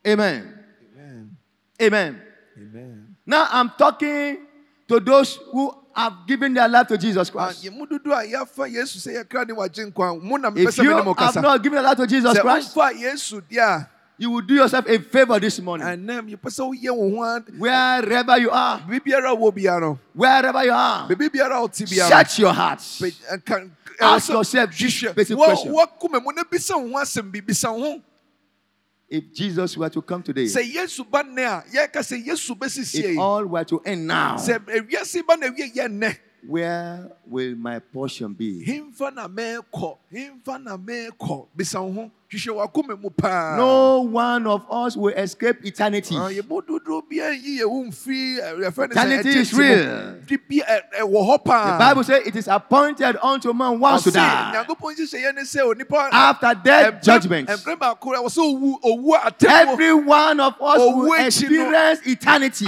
Amen. 0.06 0.54
Amen. 1.82 2.22
Now 3.26 3.48
I'm 3.52 3.70
talking 3.78 4.38
to 4.88 5.00
those 5.02 5.36
who 5.52 5.74
have 5.98 6.14
given 6.28 6.54
their 6.54 6.68
life 6.68 6.88
to 6.88 6.98
Jesus 6.98 7.30
Ah, 7.30 7.32
Christ. 7.48 7.64
yɛmu 7.64 7.88
dodoɔ 7.90 8.24
a 8.24 8.28
yɛafa 8.32 8.72
yesu 8.72 9.00
sɛ 9.00 9.24
yɛkra 9.24 9.48
ne 9.48 9.54
wagye 9.54 9.92
nkwa 9.92 10.22
mo 10.22 10.38
na 10.38 10.52
mepɛ 10.52 10.68
If 10.70 10.78
you 10.78 10.92
have 10.96 11.36
not 11.42 11.64
given 11.64 11.78
your 11.78 11.84
life 11.84 11.98
to 11.98 12.08
Jesus 12.08 12.40
Christ, 12.40 12.76
womfa 12.76 12.94
yesu 12.94 13.42
deɛ 13.50 13.88
you 14.20 14.32
will 14.32 14.42
do 14.42 14.56
yourself 14.56 14.86
a 14.88 14.98
favor 15.00 15.40
this 15.40 15.60
morning. 15.60 15.88
ɛnam 15.88 16.30
yɛpɛ 16.30 16.50
sɛ 16.50 16.62
woyɛ 16.74 16.96
wo 16.96 17.16
ho 17.16 17.24
a 17.24 17.40
Wherever 17.58 18.38
you 18.38 18.50
are, 18.52 18.80
biribiara 18.80 19.32
a 19.32 19.36
wɔ 19.36 19.52
biara 19.56 19.82
no 19.82 20.00
wherever 20.14 20.64
you 20.64 20.72
are, 20.72 21.08
biribi 21.10 21.30
biara 21.30 21.58
a 21.58 21.62
wote 21.62 21.74
biara 21.74 22.10
search 22.10 22.40
your 22.40 22.54
heart. 22.54 22.80
Ask 24.00 24.30
yourself 24.30 24.78
this 24.78 25.04
basic 25.16 25.36
question. 25.36 25.74
If 29.10 29.32
Jesus 29.32 29.78
were 29.78 29.90
to 29.90 30.02
come 30.02 30.22
today, 30.22 30.46
sɛ 30.46 30.62
yesu 30.74 31.10
ba 31.10 31.24
nnɛ 31.24 31.46
a 31.46 31.64
yɛka 31.72 32.02
sɛ 32.04 32.26
yesu 32.26 32.56
bɛsisie 32.56 33.14
if 33.14 33.18
all 33.18 33.46
were 33.46 33.64
to 33.64 33.80
end 33.86 34.06
now, 34.06 34.36
sɛ 36.44 36.50
ewiase 36.50 36.50
ba 36.50 36.50
na 36.50 36.54
wie 36.54 36.62
yɛ 36.62 36.68
nnɛ 36.68 37.08
where 37.08 37.12
will 37.28 37.56
my 37.56 37.80
portion 37.80 38.34
be? 38.34 38.64
hemfa 38.66 39.14
na 39.14 39.28
mɛɛkɔ 39.28 39.98
hemfa 40.14 40.64
na 40.64 40.78
mɛɛkɔ 40.78 41.48
bisa 41.56 41.82
wo 41.82 41.92
ho 41.92 42.12
hwehwɛ 42.32 42.56
wakoma 42.68 43.02
mu 43.02 43.10
paa 43.10 43.56
No 43.58 44.02
one 44.02 44.46
of 44.48 44.66
us 44.70 44.98
will 44.98 45.14
escape 45.16 45.64
eternity. 45.66 46.16
Ah, 46.18 46.30
yɛbɔ 46.30 46.62
dodoɔ 46.68 47.02
biara 47.10 47.34
yi 47.34 47.60
yɛ 47.60 47.62
eh, 47.62 47.62
eh, 47.62 47.62
eh, 47.62 47.66
wo 47.66 47.84
mfiri 47.86 48.38
ɛ, 48.42 48.60
yɛfrɛ 48.66 48.78
no 48.78 48.88
sɛ 48.88 48.92
Eternity 48.92 49.30
is 49.30 49.54
real. 49.54 50.16
Di 50.28 50.36
bi 50.38 50.56
ɛ- 50.68 50.82
ɛwɔ 51.00 51.26
hɔ 51.26 51.44
The 51.44 51.78
Bible 51.80 52.04
says 52.04 52.28
it 52.28 52.36
is 52.36 52.48
appointed 52.50 53.18
unto 53.24 53.54
man 53.54 53.80
once 53.80 54.04
to 54.04 54.12
die. 54.12 54.54
nyankopɔn 54.56 54.96
nhyehyɛeɛ 54.98 55.36
ne 55.36 55.42
sɛ 55.42 55.74
onipa 55.74 56.10
After 56.12 56.54
death, 56.64 57.02
judgment. 57.02 57.48
ɛbrɛ 57.50 57.80
baako 57.80 58.14
ɛwɔ 58.16 58.28
sɛ 58.28 58.40
owu 58.40 58.80
owu 58.84 59.16
a 59.16 59.32
atemmuo 59.32 59.72
Every 59.74 59.94
one 59.94 60.40
of 60.42 60.54
us 60.62 60.78
will 60.80 61.14
experience 61.14 62.02
eternity. 62.06 62.66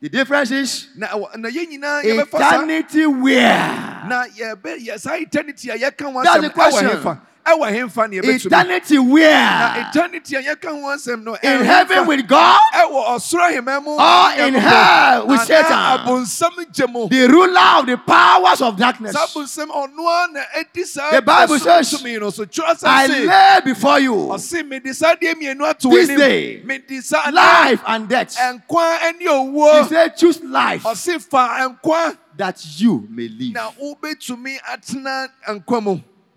The 0.00 0.08
difference 0.08 0.50
is 0.50 0.88
na 0.96 1.08
ɛwɔ 1.08 1.36
na 1.36 1.48
yɛn 1.50 1.68
nyinaa 1.68 2.02
yɛbɛfa 2.02 2.38
saa 2.38 2.54
eternity 2.56 3.04
where? 3.06 4.04
na 4.08 4.24
yɛbɛ 4.32 4.78
yɛ 4.86 4.98
saa 4.98 5.16
eternity 5.16 5.68
a 5.68 5.76
yɛka 5.76 6.10
ho 6.12 6.22
That's 6.22 6.40
the 6.40 6.50
question. 6.50 7.20
Hemfa 7.50 7.58
ɛwɔ 7.58 7.72
hemfa 7.72 8.10
ne 8.10 8.16
yɛbɛtumi 8.20 8.46
Eternity 8.46 8.98
where? 8.98 9.86
eternity 9.90 10.36
a 10.36 10.42
yɛka 10.42 10.68
ho 10.68 10.88
asɛm 10.94 11.22
no 11.24 11.36
In 11.42 11.64
heaven 11.64 12.06
with 12.06 12.26
God, 12.26 12.60
ɛwɔ 12.74 13.06
ɔsoro 13.08 13.50
ahemma 13.50 13.82
mu 13.82 13.90
Or 13.98 14.46
in 14.46 14.54
hell 14.54 15.26
with 15.26 15.40
Satan. 15.42 15.72
abonsam 15.72 16.72
gye 16.72 16.86
mu 16.86 17.08
the 17.08 17.26
ruler 17.28 17.60
of 17.78 17.86
the 17.86 17.96
powers 17.98 18.60
of 18.60 18.76
darkness. 18.76 19.12
saa 19.12 19.26
abonsam 19.26 19.68
na 20.32 20.40
ɛdi 20.56 20.84
saa 20.84 21.10
The 21.10 21.22
Bible 21.22 21.58
says, 21.58 21.92
tumi 21.92 22.18
no 22.20 22.30
so 22.30 22.44
twerɛ 22.44 22.78
sɛ 22.78 22.84
I 22.84 23.06
lay 23.06 23.60
before 23.64 24.00
you 24.00 24.14
ɔse 24.14 24.66
mede 24.66 24.94
saa 24.94 25.14
deɛ 25.14 25.34
mmienu 25.34 25.68
ato 25.68 25.90
This 25.90 26.08
day, 26.08 26.62
life 27.32 27.82
and 27.86 28.08
death. 28.08 28.36
He 28.36 29.88
said, 29.88 30.16
choose 30.16 30.42
life 30.42 30.82
ɔse 30.84 31.20
fa 31.22 31.68
nkwa 31.68 32.16
that 32.36 32.64
you 32.80 33.06
may 33.10 33.28
live. 33.28 33.52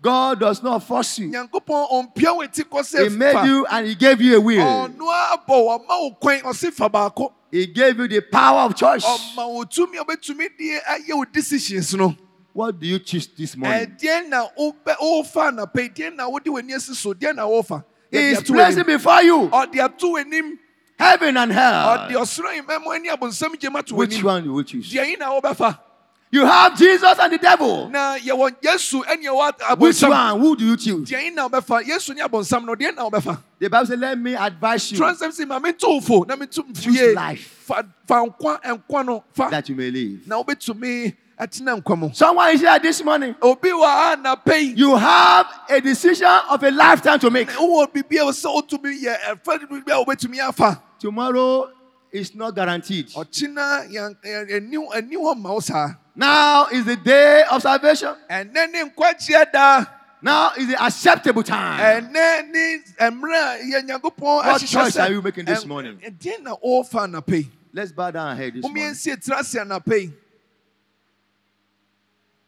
Na 0.04 0.10
wobɛtumi 0.10 0.12
atena 0.12 0.12
nkwa 0.12 0.28
mu 0.28 0.34
God 0.34 0.40
does 0.40 0.62
not 0.62 0.82
force 0.82 1.18
you. 1.18 1.30
nyankopɔn 1.30 1.90
ɔmpia 1.90 2.36
wo 2.36 2.46
ti 2.46 2.62
kɔ 2.64 3.02
He 3.02 3.08
made 3.16 3.46
you 3.46 3.66
and 3.66 3.86
He 3.86 3.94
gave 3.94 4.20
you 4.20 4.36
a 4.36 4.40
will. 4.40 4.58
ɔnoa 4.64 5.38
abɔ 5.38 5.48
wo 5.48 5.78
ɔma 5.78 5.88
wo 5.88 6.10
kwan 6.20 6.40
ɔse 6.40 6.72
fa 6.72 6.88
baako 6.88 7.32
He 7.50 7.66
gave 7.66 7.96
you 7.98 8.08
the 8.08 8.20
power 8.20 8.62
of 8.62 8.74
choice. 8.74 9.04
ɔma 9.04 9.48
wo 9.52 9.64
tumi 9.64 9.96
a 10.00 10.04
wobɛtumi 10.04 10.48
de 10.58 10.80
ayɛ 10.80 11.14
wo 11.16 11.24
decisions 11.24 11.94
no 11.94 12.14
What 12.52 12.78
do 12.78 12.86
you 12.86 12.98
choose 13.00 13.26
this 13.26 13.56
morning? 13.56 13.86
ɛdeɛn 13.86 14.28
na 14.28 14.46
wobɛ- 14.58 14.96
wofa 15.00 15.50
anapa 15.50 15.76
yi 15.82 15.88
deɛn 15.88 16.16
na 16.16 16.28
wode 16.28 16.44
w'ani 16.44 16.74
asi 16.74 16.94
so 16.94 17.12
deɛn 17.14 17.36
na 17.36 17.46
wofa 17.46 17.84
He 18.10 18.18
is 18.30 18.42
placing 18.42 18.84
before 18.84 19.22
you 19.22 19.48
ɔde 19.48 19.76
ato 19.84 20.14
w'anim 20.14 20.58
heaven 20.98 21.36
and 21.36 21.50
hell. 21.52 21.98
ɔsoro 22.10 22.46
ahemma 22.50 22.80
mu 22.82 22.92
ani 22.92 23.08
abonsam 23.08 23.54
gyem 23.58 23.74
ato 23.76 23.94
Which 23.96 24.22
one 24.22 24.44
you 24.44 24.52
will 24.52 24.62
choose? 24.62 24.92
You 26.34 26.44
have 26.44 26.76
Jesus 26.76 27.16
and 27.20 27.32
the 27.32 27.38
devil. 27.38 27.88
na 27.90 28.18
yɛwɔ 28.18 28.56
yesu 28.60 29.04
ɛne 29.04 29.22
yɛwɔ 29.22 29.78
Which 29.78 30.02
one? 30.02 30.40
Who 30.40 30.56
do 30.56 30.64
you 30.66 30.76
choose? 30.76 31.08
deɛ 31.08 31.32
na 31.32 31.48
yesu 31.48 32.12
ne 32.12 32.22
abonsam 32.22 32.64
no 32.64 32.74
deɛn 32.74 32.96
na 32.96 33.08
wobɛfa 33.08 33.38
The 33.60 33.70
Bible 33.70 33.86
says, 33.86 33.98
Let 34.00 34.18
me 34.18 34.34
advise 34.34 34.90
you 34.90 34.98
transɛm 34.98 35.28
sɛ 35.30 35.46
ma 35.46 35.60
mento 35.60 35.84
wo 35.86 36.00
fo 36.00 36.24
na 36.24 36.34
mento 36.34 36.64
Choose 36.82 37.14
life. 37.14 37.40
fa 37.64 37.86
fa 38.04 38.14
nkwa 38.26 38.60
nkwa 38.62 39.06
no 39.06 39.24
fa 39.32 39.48
that 39.48 39.68
you 39.68 39.76
may 39.76 39.92
live. 39.92 40.26
na 40.26 40.42
wobɛtumi 40.42 41.14
atena 41.38 41.80
nkwa 41.80 41.96
mu 41.98 42.10
Someone 42.12 42.48
is 42.52 42.60
here 42.62 42.80
this 42.80 43.04
morning. 43.04 43.36
ha 43.40 44.16
ah, 44.18 44.50
You 44.56 44.96
have 44.96 45.46
a 45.70 45.80
decision 45.80 46.26
of 46.50 46.60
a 46.64 46.70
lifetime 46.72 47.20
to 47.20 47.30
make. 47.30 47.48
wowɔ 47.50 47.92
biribi 47.92 48.16
a 48.20 48.24
wɔ 48.24 48.32
sɛ 48.32 48.52
wotumi 48.52 49.04
yɛ 49.04 49.16
ɛfa 49.20 49.60
no 49.60 49.66
biribi 49.68 49.92
a 49.92 50.04
wobɛtumi 50.04 50.48
afa 50.48 50.82
Tomorrow 50.98 51.70
is 52.10 52.34
not 52.34 52.56
guaranteed. 52.56 53.10
Ɔkyena 56.18 56.26
yɛn- 56.26 56.66
yɛn- 56.66 56.66
ɛni 56.66 56.66
ɛni 56.66 56.66
hɔ 56.66 56.66
ma 56.66 56.66
wo 56.66 56.66
saa 56.66 56.66
Now 56.66 56.66
is 56.66 56.84
the 56.84 56.96
day 56.96 57.44
of 57.50 57.62
salvation. 57.62 58.16
nkwagyeɛ 58.30 59.52
daa 59.52 59.86
Now 60.22 60.52
is 60.56 60.68
the 60.68 60.82
acceptable 60.82 61.42
time. 61.42 61.80
ɛnɛ 62.12 62.48
ne 62.50 62.78
mmerɛ 62.98 63.60
a 63.60 63.82
yɛ 63.82 64.02
What 64.22 64.60
choice 64.66 64.96
are 64.96 65.10
you 65.10 65.22
making 65.22 65.44
this 65.44 65.66
morning? 65.66 65.98
ɛdeɛn 65.98 66.42
na 66.42 66.54
wɔrefa 66.56 67.08
anapa 67.10 67.32
yi 67.32 67.50
Let's 67.72 67.90
bow 67.92 68.10
down 68.10 68.28
our 68.28 68.34
head 68.36 68.54
this 68.54 68.62
morning. 68.62 68.84
momiɛnsie 68.84 69.16
tena 69.24 69.40
ase 69.40 69.54
anapa 69.54 70.00
yi 70.00 70.12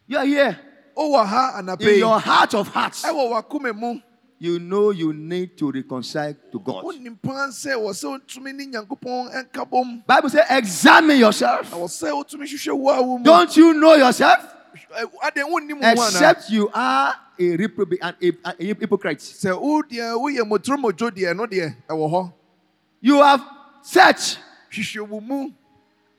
You 0.07 0.17
are 0.17 0.25
here. 0.25 0.59
wowɔ 0.97 1.25
ha 1.27 1.53
anapa 1.61 1.81
In 1.93 1.99
your 1.99 2.19
heart 2.19 2.53
of 2.55 2.67
hearts, 2.69 3.03
ɛwɔ 3.03 3.29
wakoma 3.43 3.75
mu 3.75 3.99
you 4.39 4.59
know 4.59 4.91
you 4.91 5.13
need 5.13 5.57
to 5.57 5.71
reconcile 5.71 6.35
to 6.51 6.59
God. 6.59 6.83
wonim 6.83 7.17
paa 7.21 7.47
sɛ 7.49 7.73
wɔ 7.73 7.89
sɛ 7.91 8.19
wotumi 8.19 8.53
ne 8.55 8.65
nyankopɔn 8.67 9.33
ɛnka 9.33 9.69
bom 9.69 10.03
Bible 10.05 10.29
says, 10.29 10.45
examine 10.49 11.17
yourself. 11.17 11.71
na 11.71 11.77
wɔ 11.77 11.87
sɛ 11.87 12.11
wotumi 12.11 12.43
hwehwɛ 12.45 12.77
wo 12.77 12.89
a 12.91 13.01
wo 13.01 13.17
mu 13.17 13.23
Don't 13.23 13.57
you 13.57 13.73
know 13.73 13.95
yourself? 13.95 14.39
Ɛ- 14.75 15.03
eh, 15.03 15.05
adeɛ 15.31 15.43
wonnim 15.49 15.81
wo 15.81 15.87
ho 15.87 15.93
anaa 15.95 16.07
Except 16.07 16.49
you 16.51 16.69
are 16.73 17.15
a 17.39 17.55
reprobate 17.57 17.99
and 18.01 18.15
a, 18.21 18.31
a 18.59 18.63
hypocrite. 18.75 19.19
sɛ 19.19 19.59
wo 19.59 19.81
deɛ 19.81 20.13
woyɛ 20.15 20.41
motoromodwo 20.47 21.09
deɛ 21.11 21.35
no 21.35 21.45
deɛ 21.47 21.75
ɛwɔ 21.89 22.09
hɔ 22.11 22.33
You 23.01 23.21
have 23.21 23.43
searched 23.81 24.39
hwehwɛ 24.71 25.07
wo 25.07 25.19
mu 25.19 25.49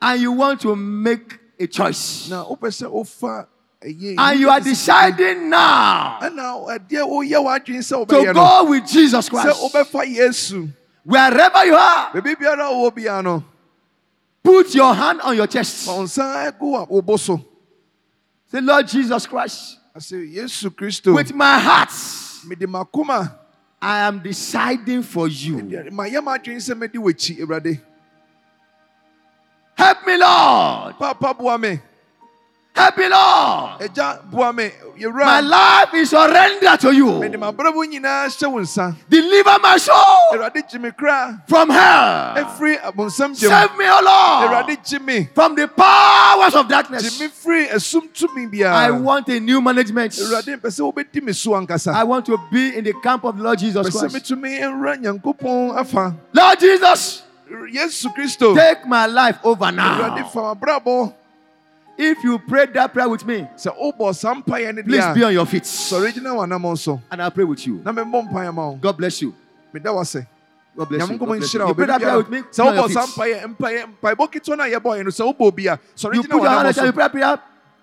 and 0.01 0.21
you 0.21 0.31
want 0.31 0.59
to 0.61 0.75
make 0.75 1.37
a 1.59 1.67
choice. 1.67 2.29
Na 3.81 3.87
wopɛ 3.87 3.93
sɛ 3.93 4.15
wofa 4.15 4.15
ɛyɛ 4.15 4.15
And 4.17 4.39
you 4.39 4.49
are 4.49 4.59
deciding 4.59 5.49
now 5.49 6.19
ɛna 6.21 6.79
ɛdeɛ 6.79 7.07
woyɛ 7.07 7.39
w'adwene 7.43 7.79
sɛ 7.79 8.07
to 8.07 8.33
go 8.33 8.69
with 8.69 8.87
Jesus 8.87 9.29
Christ. 9.29 9.59
Wherever 11.05 11.65
you 11.65 11.75
are, 11.75 12.11
baabi 12.11 12.35
biara 12.35 12.67
a 12.67 12.91
wowɔ 12.91 13.43
put 14.43 14.75
your 14.75 14.93
hand 14.93 15.21
on 15.21 15.35
your 15.35 15.47
chest. 15.47 15.85
fa 15.85 15.93
wo 15.93 16.03
nsa 16.03 16.57
gu 16.59 16.75
a 16.75 16.83
wo 16.85 17.01
bo 17.01 17.15
so 17.17 17.45
Say, 18.51 18.61
Lord 18.61 18.87
Jesus 18.87 19.27
Christ, 19.27 19.77
asɛ 19.95 20.33
yesu 20.33 20.69
kristo 20.71 21.13
with 21.13 21.33
my 21.33 21.59
heart, 21.59 21.91
I 23.81 23.99
am 23.99 24.19
deciding 24.19 25.03
for 25.03 25.27
you. 25.27 25.57
mayɛ 25.57 26.19
m'adwene 26.21 26.57
sɛ 26.57 26.73
mɛdi 26.75 26.95
w'akyi 26.95 27.39
awurade 27.39 27.81
Help 29.79 30.05
me, 30.05 30.17
Lord. 30.17 30.95
Papa 32.73 32.91
boa 32.91 32.93
me 32.93 32.93
Help 32.93 32.97
me, 32.97 33.09
Lord. 33.09 33.81
agya 33.81 34.31
boa 34.31 34.53
me 34.53 34.71
My 35.25 35.39
life 35.41 35.93
is 35.95 36.09
surrendered 36.09 36.79
to 36.81 36.91
you. 36.93 37.05
mabrɛ 37.05 37.73
mu 37.73 37.83
nyinaa 37.85 38.27
hyɛ 38.27 38.51
wo 38.51 38.59
nsa 38.59 38.95
Deliver 39.09 39.57
my 39.61 39.77
soul 39.77 39.95
awurade 40.33 40.61
gye 40.69 40.77
me 40.79 40.91
kra 40.91 41.41
from 41.47 41.69
hell. 41.69 42.35
ɛfiri 42.35 42.79
abonsam 42.81 43.33
gye 43.39 43.47
mu 43.47 43.53
Save 43.55 43.77
me, 43.77 43.85
O 43.85 43.99
Lord, 44.03 44.49
awurade 44.49 44.77
gye 44.83 44.99
me 44.99 45.29
from 45.33 45.55
the 45.55 45.67
powers 45.67 46.55
of 46.55 46.67
darkness. 46.67 47.19
me 47.19 47.27
firi 47.27 47.67
asum 47.69 48.07
tumi 48.13 48.63
I 48.65 48.91
want 48.91 49.27
a 49.29 49.39
new 49.39 49.61
management. 49.61 50.11
awurade 50.13 50.59
mpɛ 50.59 50.69
sɛ 50.69 50.81
wobɛdi 50.93 51.23
me 51.23 51.33
so 51.33 51.51
ankasa 51.51 51.93
I 51.93 52.03
want 52.03 52.25
to 52.27 52.37
be 52.51 52.75
in 52.77 52.83
the 52.83 52.93
camp 53.03 53.23
of 53.25 53.37
the 53.37 53.43
Lord 53.43 53.59
Jesus 53.59 53.89
Christ. 53.89 54.15
metumi 54.15 54.59
nwura 54.59 54.95
nyankopɔn 55.01 55.77
afa 55.77 56.15
Lord 56.33 56.59
Jesus, 56.59 57.23
take 57.49 58.85
my 58.85 59.05
life 59.07 59.39
over 59.43 59.71
now. 59.71 60.15
If 62.01 62.23
you 62.23 62.39
prayed 62.39 62.73
that 62.75 62.93
prayer 62.93 63.09
with 63.09 63.25
me, 63.25 63.45
sɛ 63.57 63.75
wobɔ 63.77 64.15
saa 64.15 64.33
mpaeɛ 64.33 64.73
no 64.75 64.83
please 64.83 65.05
be 65.13 65.23
on 65.23 65.33
your 65.33 65.45
feet. 65.45 65.63
a 65.63 65.65
sɔre 65.65 66.11
gyina 66.13 66.31
w'anammɔ 66.33 66.77
so 66.77 67.01
And 67.11 67.21
I'll 67.21 67.29
pray 67.31 67.43
with 67.43 67.65
you. 67.67 67.81
na 67.83 67.91
memmɔ 67.91 68.29
mpaeɛ 68.31 68.53
ma 68.53 68.69
wo 68.69 68.75
God 68.75 68.97
bless 68.97 69.21
you. 69.21 69.33
meda 69.73 69.91
wo 69.93 69.99
ase 70.01 70.25
God 70.77 70.87
bless 70.87 71.09
you. 71.09 71.17
God 71.17 71.25
bless 71.27 71.53
you. 71.53 71.67
You 71.67 71.73
pray 71.73 71.85
that 71.87 72.01
prayer 72.01 72.17
with 72.17 72.29
me. 72.29 72.39
sɛ 72.43 72.65
on 72.65 72.73
your 72.75 72.83
wobɔ 72.87 72.91
saa 72.93 73.05
feet. 73.05 73.15
mpaeɛ 73.43 73.55
mpaeɛ 73.57 73.85
mpaebɔ 74.01 74.31
ketewa 74.31 74.57
no 74.57 74.63
a 74.63 74.67
yɛbɔeɛ 74.79 75.03
no 75.03 75.09
sɛ 75.11 75.35
wobɔ 75.37 75.55
bi 75.55 75.63
a 75.73 75.77
sɔre 75.97 76.15
You 76.15 76.23
gyina 76.23 76.29
put 76.31 76.41
your 76.41 76.49
hand 76.49 76.59
w'anammɔ 76.61 76.65
and 76.67 76.75
so 76.75 76.83
you 76.85 76.91
pray 76.93 77.03
that 77.03 77.11
prayer. 77.11 77.39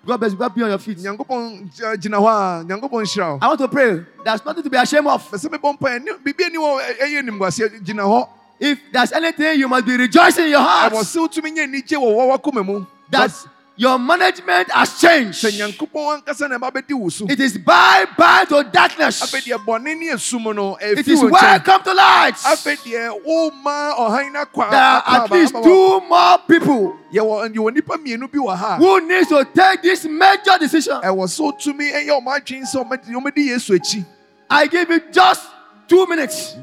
God 0.06 0.16
bless 0.20 0.32
you. 0.32 0.38
God 0.38 0.54
be 0.54 0.62
on 0.62 0.68
your 0.70 0.78
feet. 0.78 0.98
nyankopɔn 0.98 1.76
gy- 1.76 1.82
gyina 2.08 2.16
hɔ 2.16 2.26
a 2.30 2.64
nyankopɔn 2.64 3.02
nhyira 3.04 3.32
wo 3.32 3.38
I 3.42 3.48
want 3.48 3.58
to 3.60 3.68
pray. 3.68 4.00
There's 4.24 4.44
nothing 4.46 4.62
to 4.62 4.70
be 4.70 4.76
ashamed 4.78 5.06
of. 5.08 5.30
pɛ 5.30 5.36
sɛ 5.36 5.58
mebɔ 5.58 5.78
mpaeɛ 5.78 6.02
ne- 6.04 6.12
biribi 6.24 6.44
ani 6.46 6.56
wɔ 6.56 6.80
ɛ- 6.80 6.98
ɛyɛ 7.00 7.28
nimguaseɛ 7.28 7.84
gyina 7.84 8.02
hɔ 8.04 8.28
If 8.58 8.78
there's 8.90 9.12
anything, 9.12 9.58
you 9.58 9.68
must 9.68 9.84
be 9.84 9.94
rejoicing 9.98 10.44
in 10.46 10.50
your 10.52 10.60
heart 10.62 10.90
ɛwɔ 10.94 11.00
sɛ 11.04 11.28
wotumi 11.28 11.54
nyɛ 11.54 11.64
anigye 11.68 11.98
wɔ 11.98 12.16
wɔ 12.16 12.38
wakoma 12.40 12.64
mu 12.64 12.86
that 13.10 13.30
your 13.76 13.98
management 13.98 14.70
has 14.72 14.98
changed. 15.00 15.44
sɛ 15.44 15.50
nyankopɔn 15.52 16.22
ankasa 16.22 16.48
na 16.48 16.58
ɛba 16.58 16.72
bɛdi 16.72 16.94
wo 16.94 17.08
so 17.08 17.26
It 17.28 17.38
is 17.40 17.58
bye 17.58 18.06
bye 18.16 18.44
to 18.48 18.64
darkness. 18.64 19.20
afei 19.22 19.42
deɛ 19.44 19.64
bɔne 19.64 19.98
ne 19.98 20.08
asum 20.12 20.54
no 20.54 20.76
It 20.80 21.06
is 21.06 21.20
welcome 21.22 21.82
to 21.82 21.92
light. 21.92 22.34
afei 22.36 22.76
deɛ 22.76 23.22
woma 23.24 23.94
ɔhan 23.96 24.32
no 24.32 24.44
akɔ 24.44 24.70
There 24.70 24.80
are 24.80 25.02
at 25.24 25.30
least 25.30 25.54
two 25.62 26.00
more 26.00 26.38
people 26.48 26.96
yɛwɔ 27.12 27.54
yɛwɔ 27.54 27.70
nnipa 27.76 27.96
mmienu 27.98 28.30
bi 28.32 28.38
wɔ 28.38 28.56
ha 28.56 28.74
a 28.74 28.76
who 28.78 29.00
needs 29.06 29.28
to 29.28 29.44
take 29.54 29.82
this 29.82 30.04
major 30.06 30.58
decision. 30.58 31.00
ɛwɔ 31.02 31.26
sɛ 31.28 31.40
wotumi 31.52 31.92
ɛyɛ 31.92 32.20
ɔmo 32.20 32.28
adwene 32.36 32.64
sɛ 32.64 32.82
ɔmɛdi 32.82 33.12
ɔmɛdi 33.12 34.04
I 34.48 34.68
give 34.68 34.88
you 34.88 35.00
just 35.10 35.42
two 35.88 36.06
minutes. 36.06 36.54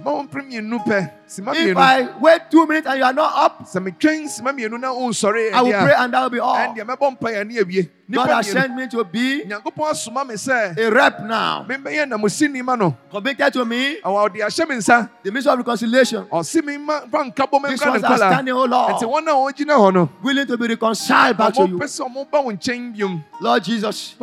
Ma 1.41 1.51
wo 1.51 1.57
mpere 1.57 1.73
mmienu 1.73 1.73
pɛ 1.73 1.73
sima 1.73 1.73
If 1.73 1.77
I 1.77 2.19
wait 2.19 2.41
two 2.51 2.65
minutes 2.67 2.87
and 2.87 2.97
you 2.99 3.05
are 3.05 3.13
not 3.13 3.33
up, 3.35 3.63
sɛ 3.63 3.79
metwɛn 3.83 4.27
sima 4.29 4.51
mmienu 4.53 4.79
na 4.79 4.93
wonsɔre 4.93 5.53
I 5.53 5.61
will 5.61 5.71
pray 5.71 5.93
and 5.97 6.13
that 6.13 6.21
will 6.21 6.29
be 6.29 6.39
all. 6.39 6.55
ɛndeɛ 6.55 6.83
mɛbɔ 6.85 7.17
mpaeɛ 7.19 7.47
ne 7.47 7.55
awie 7.61 7.89
God 8.11 8.29
has 8.29 8.51
sent 8.51 8.75
me 8.75 8.87
to 8.87 9.03
be 9.03 9.43
nyankopɔn 9.45 9.91
asoma 9.91 10.27
me 10.27 10.35
sɛ 10.35 10.77
a 10.77 10.91
rep 10.91 11.21
now, 11.21 11.65
membɛyɛ 11.67 12.05
namosini 12.09 12.63
ma 12.63 12.75
no. 12.75 12.95
Committed 13.09 13.53
to 13.53 13.65
me, 13.65 13.99
ɔwɔ 14.01 14.29
ɔde 14.29 14.35
ahyɛ 14.45 14.69
me 14.69 14.75
nsa. 14.75 15.09
The 15.23 15.31
ministry 15.31 15.51
of 15.53 15.57
reconciliation. 15.59 16.25
ɔse 16.31 16.63
me 16.63 16.77
ma 16.77 16.99
fa 17.01 17.17
nkabɔ 17.23 17.63
me 17.63 17.69
These 17.69 17.81
ones 17.85 18.03
are 18.03 18.17
standing, 18.17 18.53
oh 18.53 18.65
Lord, 18.65 18.93
wɔn 18.95 19.23
a 19.27 19.31
wɔgyina 19.31 19.75
hɔ 19.77 19.93
no 19.93 20.09
willing 20.21 20.45
to 20.45 20.57
be 20.57 20.67
reconciled 20.67 21.37
back 21.37 21.53
to 21.53 21.67
you. 21.67 21.77
pɛ 21.77 21.83
sɛ 21.85 22.07
ɔmo 22.07 22.29
ba 22.29 22.41
wo 22.41 22.51
nkyɛn 22.51 22.95
biom. 22.95 23.23
Lord 23.41 23.63
Jesus, 23.63 24.15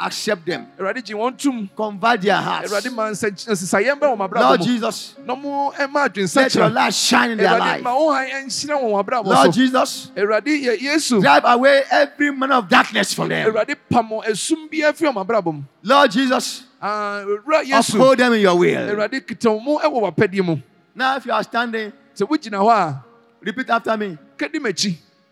accept 0.00 0.46
them, 0.46 0.66
awurade 0.78 1.04
gye 1.04 1.14
wɔn 1.14 1.36
tom 1.38 1.70
convert 1.76 2.20
their 2.20 2.36
hearts. 2.36 2.70
awurade 2.72 2.92
ma 2.92 3.04
nsɛ- 3.10 3.48
nsesaeɛ 3.48 3.98
mbɛ 3.98 4.16
wɔ 4.16 4.40
Lord 4.40 4.62
Jesus, 4.62 5.14
na 5.24 5.34
ɔmo 5.34 5.72
ɛma 5.74 6.09
let 6.16 6.54
your 6.54 6.68
light 6.68 6.94
shine 6.94 7.30
in 7.30 7.38
their 7.38 7.58
life. 7.58 7.82
wo 7.84 8.12
han 8.12 8.28
ɛnhyira 8.28 8.76
wɔ 8.82 9.04
mabrabɔ 9.04 9.24
Lord 9.26 9.52
Jesus, 9.52 10.10
awurade 10.16 10.46
yɛ 10.46 10.78
yesu 10.80 11.20
drive 11.20 11.42
away 11.44 11.82
every 11.90 12.30
man 12.32 12.52
of 12.52 12.68
darkness 12.68 13.12
from 13.14 13.28
them. 13.28 13.50
awurade 13.52 13.76
pam 13.88 14.08
esum 14.08 14.70
bi 14.70 14.78
afiri 14.78 15.12
wɔ 15.12 15.24
mabrabɔ 15.26 15.54
mu 15.54 15.62
Lord 15.82 16.10
Jesus, 16.10 16.64
Ah, 16.82 17.22
uphold 17.24 18.18
them 18.18 18.32
in 18.32 18.40
your 18.40 18.56
will. 18.56 18.88
awurade 18.88 19.20
kita 19.26 19.50
wo 19.50 19.60
mu 19.60 19.78
ɛwɔ 19.78 20.14
w'apɛdeɛ 20.14 20.44
mu 20.44 20.56
Now, 20.94 21.16
if 21.16 21.24
you 21.24 21.32
are 21.32 21.42
standing, 21.42 21.92
sɛ 22.14 22.28
wogyina 22.28 22.58
hɔ 22.58 22.70
a 22.70 23.04
repeat 23.40 23.70
after 23.70 23.96
me. 23.96 24.18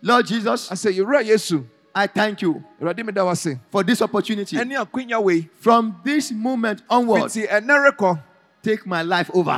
Lord 0.01 0.25
Jesus, 0.25 0.69
asɛ 0.69 0.95
yɛwura 0.95 1.25
yesu 1.25 1.65
I 1.93 2.07
thank 2.07 2.41
you 2.41 2.63
awurade 2.81 3.03
meda 3.05 3.25
wo 3.25 3.31
ase 3.31 3.57
for 3.71 3.83
this 3.83 4.01
opportunity. 4.01 4.55
ɛne 4.55 4.85
akwanya 4.85 5.21
wei 5.21 5.49
From 5.59 5.95
this 6.03 6.31
moment 6.31 6.81
onward, 6.89 7.31
fiti 7.31 7.47
take 8.61 8.85
my 8.85 9.01
life 9.01 9.29
over. 9.33 9.57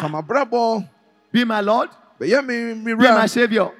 Be 1.32 1.44
my 1.46 1.62
Lord, 1.62 1.90
bɛyɛ 2.20 2.46
me 2.46 2.74
me 2.74 2.94
be 2.94 3.04
my 3.04 3.26
wura 3.26 3.30
Savior. 3.30 3.72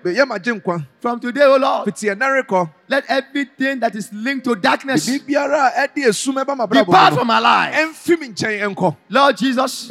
Bɛyɛ 1.02 1.10
m'agye 1.10 1.10
nkwa 1.10 1.12
From 1.12 1.20
today, 1.20 1.44
O 1.44 1.58
Lord, 1.58 1.88
ɛnɛ 1.88 2.44
rekɔ 2.44 2.70
let 2.92 3.06
everything 3.08 3.80
that 3.80 3.96
is 3.96 4.12
linked 4.12 4.44
to 4.44 4.54
darkness 4.56 5.08
biribiara 5.08 5.72
a 5.76 5.88
ɛde 5.88 6.08
esum 6.10 6.36
ɛba 6.44 6.56
mabrabɔ 6.58 6.86
depart 6.86 7.14
from 7.14 7.28
my 7.28 7.40
life. 7.40 7.74
ɛmfi 7.74 8.20
me 8.20 8.28
nkyɛn 8.30 8.76
ɛnkɔ 8.76 8.96
Lord 9.10 9.38
Jesus, 9.38 9.88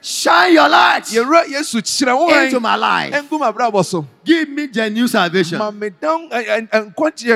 shine 0.00 0.52
your 0.52 0.68
light 0.68 1.02
yɛwura 1.04 1.44
yesu 1.48 1.80
kyerɛ 1.82 2.16
wo 2.16 2.28
into 2.44 2.60
my 2.60 2.76
life. 2.76 3.12
ɛngu 3.12 3.38
mabrabɔ 3.40 3.84
so 3.84 4.06
Give 4.24 4.48
me 4.50 4.68
genuine 4.68 5.08
salvation. 5.08 5.58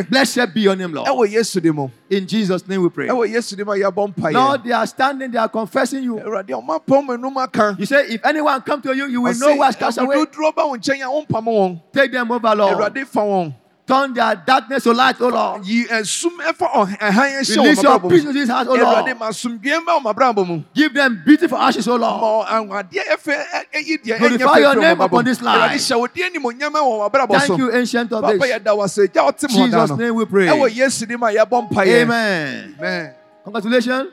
Blessed 0.09 0.55
be 0.55 0.61
your 0.61 0.77
name, 0.77 0.93
Lord. 0.95 1.09
ɛwɔ 1.09 1.29
yesu 1.33 1.61
de 1.61 1.73
mu 1.73 1.89
In 2.09 2.25
Jesus' 2.29 2.65
name 2.69 2.81
we 2.81 2.89
pray. 2.91 3.09
ɛwɔ 3.09 3.29
yesu 3.29 3.57
de 3.57 3.65
mu 3.65 3.73
a 3.73 3.77
yɛabɔ 3.77 4.15
mpaeɛ 4.15 4.33
Lord, 4.33 4.63
they 4.63 4.71
are 4.71 4.87
standing, 4.87 5.33
they 5.33 5.39
are 5.39 5.49
confessing 5.49 6.05
you. 6.05 6.15
awurade 6.15 6.47
ɔma 6.51 6.81
pɔn 6.87 7.05
mu 7.05 7.17
enum 7.17 7.43
aka 7.43 7.75
You 7.77 7.87
say, 7.87 8.07
if 8.11 8.25
anyone 8.25 8.61
come 8.63 8.81
to 8.83 8.95
you, 8.97 9.07
you 9.07 9.21
will 9.21 9.35
know 9.37 9.55
who 9.57 9.63
has 9.63 9.75
cast 9.75 9.99
away. 9.99 10.15
ɛwɔdodoro 10.17 10.55
ba 10.55 10.65
wo 10.65 10.77
nkyɛn 10.77 11.01
a 11.03 11.11
wompam 11.27 11.45
wɔn 11.45 11.81
Take 11.93 12.13
them 12.13 12.31
over, 12.31 12.55
Lord. 12.55 12.86
Awurade 12.91 13.07
fa 13.07 13.21
wɔn 13.21 13.55
Turn 13.87 14.13
their 14.15 14.35
darkness 14.45 14.83
to 14.83 14.93
light, 14.93 15.15
O 15.21 15.29
Lord. 15.29 15.65
yi 15.65 15.85
ɛsum 15.87 16.33
ɛfa 16.43 16.67
ɔh- 16.75 16.99
ɛhan 16.99 17.39
ɛhyɛ 17.39 17.57
Release 17.57 17.83
your 17.85 18.01
peace 18.01 18.21
into 18.23 18.33
this 18.33 18.49
house, 18.49 18.67
O 18.67 18.75
Lord. 18.75 19.17
ma 19.17 19.29
asomdue 19.29 19.79
mma 19.79 19.93
wɔn 20.01 20.03
mabrabɔ 20.13 20.45
mu 20.45 20.63
Give 20.75 20.93
them 20.93 21.23
beautiful 21.25 21.57
ashes, 21.57 21.87
O 21.87 21.95
Lord. 21.95 22.49
ma 22.69 22.83
adeɛ 22.83 23.07
ɛfɛ 23.15 23.35
ɛ- 23.37 23.67
ɛyi 23.77 24.03
deɛ 24.03 24.19
Glorify 24.19 24.59
your 24.59 24.75
name 24.75 25.01
upon 25.01 25.25
this 25.25 25.41
life. 25.41 25.71
awurade 25.71 25.77
hyɛ 25.79 26.01
wo 26.01 26.07
deɛ 26.09 26.35
nimonyam 26.35 26.73
wɔ 26.73 26.83
wɔn 26.83 27.11
mabrabɔ 27.13 27.33
so 27.33 27.39
Thank 27.47 27.59
you, 27.61 27.73
ancient 27.73 28.13
of 28.13 28.23
papa 28.23 28.39
days. 28.39 28.53
yɛda 28.53 28.77
wo 28.77 28.83
ase 28.83 28.97
gya 29.07 29.23
ɔtem 29.23 29.51
hɔ 29.55 29.71
da 29.71 29.87
Jesus' 29.87 29.99
name 29.99 30.15
we 30.17 30.25
pray. 30.25 30.47
ɛwɔ 30.49 30.75
yesu 30.75 31.07
de 31.07 31.17
mu 31.17 31.27
a 31.27 31.31
yɛbɔ 31.33 31.71
mpaeɛ 31.71 32.03
Amen. 32.03 32.75
Amen. 32.81 33.15
Congratulations. 33.45 34.09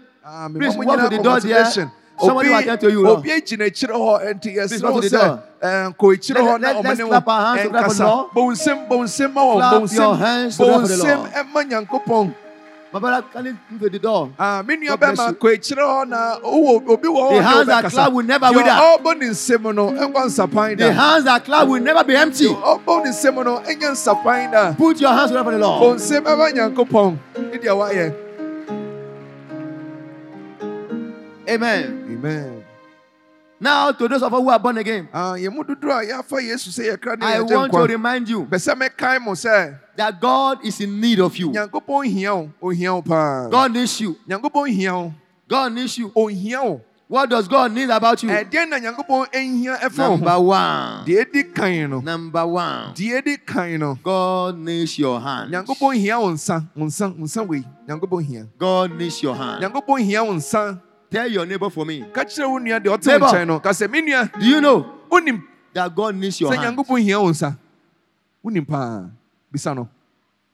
Please 0.55 0.75
walk 0.77 0.99
to 0.99 1.09
the 1.09 1.23
door 1.23 1.39
there. 1.39 1.91
Somebody 2.25 2.49
will 2.49 2.57
attend 2.59 2.79
to 2.81 2.89
you, 2.91 3.07
obi 3.07 3.29
gyina 3.41 3.65
akyire 3.69 3.93
hɔ 3.93 4.33
nti 4.33 4.55
yɛsrɛ 4.57 4.83
walk 4.83 4.93
wo 4.93 5.01
to 5.01 5.07
sɛ 5.09 5.39
eh, 5.61 5.89
kɔ 5.99 6.13
akyire 6.15 6.41
hɔ 6.41 6.59
na 6.61 6.73
ɔmo 6.73 6.97
ne 6.97 7.03
wo 7.03 7.09
clap 7.09 7.27
our 7.27 7.41
hands 7.55 7.61
together 7.63 7.87
for 7.89 7.93
the 7.95 8.03
Lord. 8.05 8.27
bɔ 8.31 8.35
wo 8.35 8.51
nsɛm 8.51 8.87
bɔ 8.87 8.89
wo 8.97 9.03
nsɛm 9.03 9.33
ma 9.33 9.41
wɔn 9.41 9.57
Clap 9.57 9.73
bɔ 9.73 9.79
wo 9.79 9.79
your 9.79 9.87
nsɛm 10.15 10.17
hands 10.19 10.57
bɔ 10.57 10.59
wo 10.59 10.65
together 10.65 10.87
for 10.87 10.87
the 10.87 11.03
nsɛm 11.03 11.53
Lord. 11.53 11.67
nyankopɔn 11.69 12.35
My 12.93 12.99
brother, 12.99 13.25
can 13.33 13.45
you 13.45 13.57
move 13.71 13.91
the 13.91 13.97
door? 13.97 14.29
Ah, 14.37 14.61
me 14.63 14.75
nua 14.77 14.95
bɛma 14.95 15.27
you. 15.29 15.33
kɔ 15.33 15.53
akyire 15.57 15.81
hɔ 15.81 16.07
na 16.09 16.37
wowɔ- 16.41 16.87
obi 16.89 17.07
wɔ 17.07 17.21
hɔ 17.21 17.29
The 17.31 17.37
a 17.37 17.41
ɔne 17.41 17.41
wo 17.41 17.41
hands 17.41 17.67
that 17.67 17.89
clap 17.91 18.11
will 18.13 18.23
never 18.25 18.51
wither. 18.51 18.69
ɔbɔ 18.69 19.17
ne 19.19 19.25
nsɛm 19.29 19.73
no 19.75 19.89
ɛnkɔ 19.91 20.13
nsapan 20.25 20.77
The 20.77 20.93
hands 20.93 21.23
that 21.25 21.43
clap 21.43 21.67
will 21.67 21.81
never 21.81 22.03
be 22.03 22.15
empty. 22.15 22.45
Deɛ 22.49 22.61
ɔbɔ 22.85 23.03
ne 23.03 23.09
nsɛm 23.09 23.43
no 23.45 23.57
ɛnyɛ 23.61 23.89
nsapan 23.93 24.51
da 24.51 24.73
Put 24.73 25.01
your 25.01 25.09
hands 25.11 25.31
together 25.31 25.43
for 25.43 25.51
the 25.51 25.57
Lord. 25.57 25.97
nsɛm 25.97 26.21
ɛma 26.21 26.53
nyankopɔn 26.53 27.17
ne 27.51 27.57
deɛ 27.57 27.73
wayɛ 27.75 28.13
Amen. 31.49 32.02
Amen 32.23 32.63
Now, 33.59 33.91
to 33.93 34.07
those 34.09 34.21
of 34.21 34.33
us 34.33 34.41
who 34.41 34.49
are 34.49 34.59
born 34.59 34.77
again, 34.77 35.07
Ah, 35.13 35.35
yɛn 35.35 35.53
mu 35.53 35.63
dodoɔ 35.63 36.03
a 36.03 36.05
yɛafa 36.11 36.41
yesu 36.43 36.69
sɛ 36.69 36.91
yɛkra 36.97 37.17
ne 37.19 37.25
I 37.25 37.39
want 37.41 37.71
to 37.71 37.79
remind 37.87 38.27
you 38.27 38.43
pɛ 38.45 38.57
sɛ 38.59 38.73
mɛkae 38.75 39.21
mo 39.21 39.31
sɛ 39.31 39.79
that 39.95 40.19
God 40.19 40.65
is 40.65 40.81
in 40.81 40.99
need 40.99 41.19
of 41.19 41.35
you. 41.37 41.49
nyankopɔn 41.49 42.05
hia 42.11 42.35
wo 42.35 42.49
ɔhia 42.61 42.93
wo 42.93 43.01
paa 43.01 43.47
God 43.49 43.71
needs 43.73 44.01
you. 44.01 44.17
nyankopɔn 44.27 44.67
hia 44.69 44.93
wo 44.95 45.13
God 45.47 45.71
needs 45.73 45.97
you. 45.97 46.11
What 47.07 47.29
does 47.29 47.47
God 47.47 47.71
need 47.73 47.89
about 47.89 48.23
you? 48.23 48.29
ɛdeɛn 48.29 48.69
na 48.69 48.79
nyankopɔn 48.79 49.31
ɛhia 49.31 49.79
ɛfa 49.79 50.09
wo 50.09 50.15
Number 50.17 50.39
one. 50.41 51.05
deɛ 51.05 51.23
ɛdi 51.25 51.53
kan 51.55 52.03
Number 52.03 52.47
one. 52.47 52.93
deɛ 52.95 53.21
ɛdi 53.21 53.45
kan 53.45 53.97
God 54.03 54.57
needs 54.57 54.97
your 54.99 55.21
hand. 55.21 55.51
God 58.57 58.91
needs 58.97 59.21
your 59.23 59.35
hand. 59.35 59.61
Nyankopɔn 61.13 61.19
hia 61.19 61.19
wo 61.19 61.19
nsa 61.19 61.21
Tell 61.21 61.27
your 61.31 61.45
neighbor 61.45 61.69
for 61.69 61.85
me. 61.85 62.03
ka 62.11 62.23
kyerɛ 62.23 62.49
wo 62.49 62.57
nua 62.59 62.79
deɛ 62.79 62.97
ɔte 62.97 63.05
wo 63.07 63.11
Neighbor. 63.11 63.27
nkyɛn 63.27 63.47
no 63.47 63.59
ka 63.59 63.69
sɛ 63.69 63.89
me 63.89 64.01
nua 64.01 64.31
Do 64.39 64.45
you 64.45 64.61
know 64.61 64.85
that 65.73 65.95
God 65.95 66.15
needs 66.15 66.39
your 66.41 66.53
hand? 66.53 66.75
nyankopɔn 66.77 67.01
hia 67.03 67.19
wo 67.21 67.29
nsa 67.29 67.57
wonim 68.43 68.67
paa 68.67 69.05
bisa 69.53 69.75
no 69.75 69.87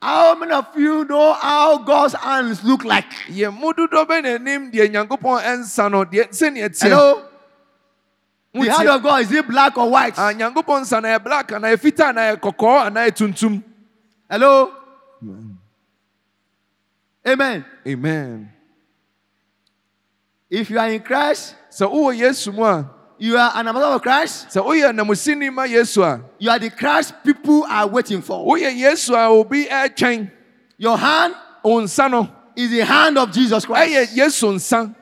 How 0.02 0.34
many 0.36 0.54
of 0.54 0.66
you 0.78 1.04
know 1.04 1.34
how 1.34 1.78
God's 1.80 2.14
hands 2.14 2.64
look 2.64 2.84
like? 2.86 3.12
yɛ 3.28 3.52
mu 3.54 3.74
dodoɔ 3.74 4.06
bɛ 4.08 4.22
n'anim 4.24 4.72
deɛ 4.72 4.92
nyankopɔn 4.92 5.44
ɛnsa 5.44 5.92
no 5.92 6.04
deɛ 6.06 6.30
sɛneɛ 6.30 6.70
teɛ 6.70 6.84
Hello? 6.90 7.26
The 8.52 8.62
hand 8.72 8.90
of 8.90 9.04
God 9.04 9.22
is 9.22 9.32
it 9.32 9.48
black 9.48 9.78
or 9.78 9.90
white? 9.90 10.18
Ah, 10.18 10.32
nyankopɔn 10.34 10.82
nsa 10.82 11.02
na 11.02 11.10
yɛ 11.18 11.24
black 11.24 11.48
anaa 11.52 11.72
yɛ 11.76 11.78
fitaa 11.80 12.10
anaa 12.14 12.36
yɛ 12.36 12.40
kɔkɔɔ 12.40 12.88
anaa 12.88 13.08
yɛ 13.08 13.12
tuntum 13.16 13.64
Hello? 14.30 14.72
Amen. 17.28 17.66
amen 17.88 18.50
If 20.50 20.70
you 20.70 20.80
are 20.80 20.90
in 20.90 21.02
Christ, 21.02 21.56
sɛ 21.72 21.86
wowɔ 21.92 22.18
yesu 22.18 22.54
mu 22.54 22.64
a 22.64 22.90
you 23.22 23.38
are 23.38 23.52
an 23.54 23.68
ambassador 23.68 23.94
of 23.96 24.02
Christ. 24.02 24.48
sɛ 24.50 24.64
woyɛ 24.66 24.96
namusini 24.96 25.54
ma 25.54 25.64
yesu 25.64 26.02
a 26.04 26.22
You 26.40 26.50
are 26.50 26.58
the 26.60 26.70
Christ 26.72 27.14
people 27.24 27.64
are 27.70 27.86
waiting 27.88 28.22
for. 28.22 28.46
woyɛ 28.58 28.74
yesu 28.76 29.14
a 29.14 29.28
obi 29.28 29.68
Your 30.78 30.98
hand 30.98 31.36
wo 31.64 31.82
nsa 31.82 32.10
no 32.10 32.30
is 32.56 32.72
the 32.72 32.80
hand 32.86 33.18
of 33.18 33.32
Jesus 33.32 33.66
ɛyɛ 33.66 33.68
Christ. 33.68 34.16
yesu 34.18 34.54
nsa 34.56 34.96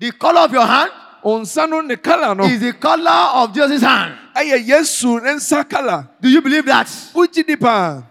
The 0.00 0.10
color 0.12 0.40
of 0.40 0.52
your 0.52 0.66
hand 0.66 0.90
wo 1.22 1.38
nsa 1.40 1.68
no 1.68 1.80
ne 1.80 1.96
kala 1.96 2.34
no 2.34 2.44
is 2.44 2.60
the 2.60 2.72
color 2.72 3.10
of 3.34 3.54
Jesus' 3.54 3.82
hand. 3.82 4.14
ɛyɛ 4.34 4.66
yesu 4.66 5.22
ne 5.22 5.30
nsa 5.34 5.68
kala 5.68 6.08
Do 6.20 6.28
you 6.28 6.40
believe 6.42 6.64
that? 6.66 6.86
wogye 7.14 7.46
di 7.46 7.54
paa 7.56 8.02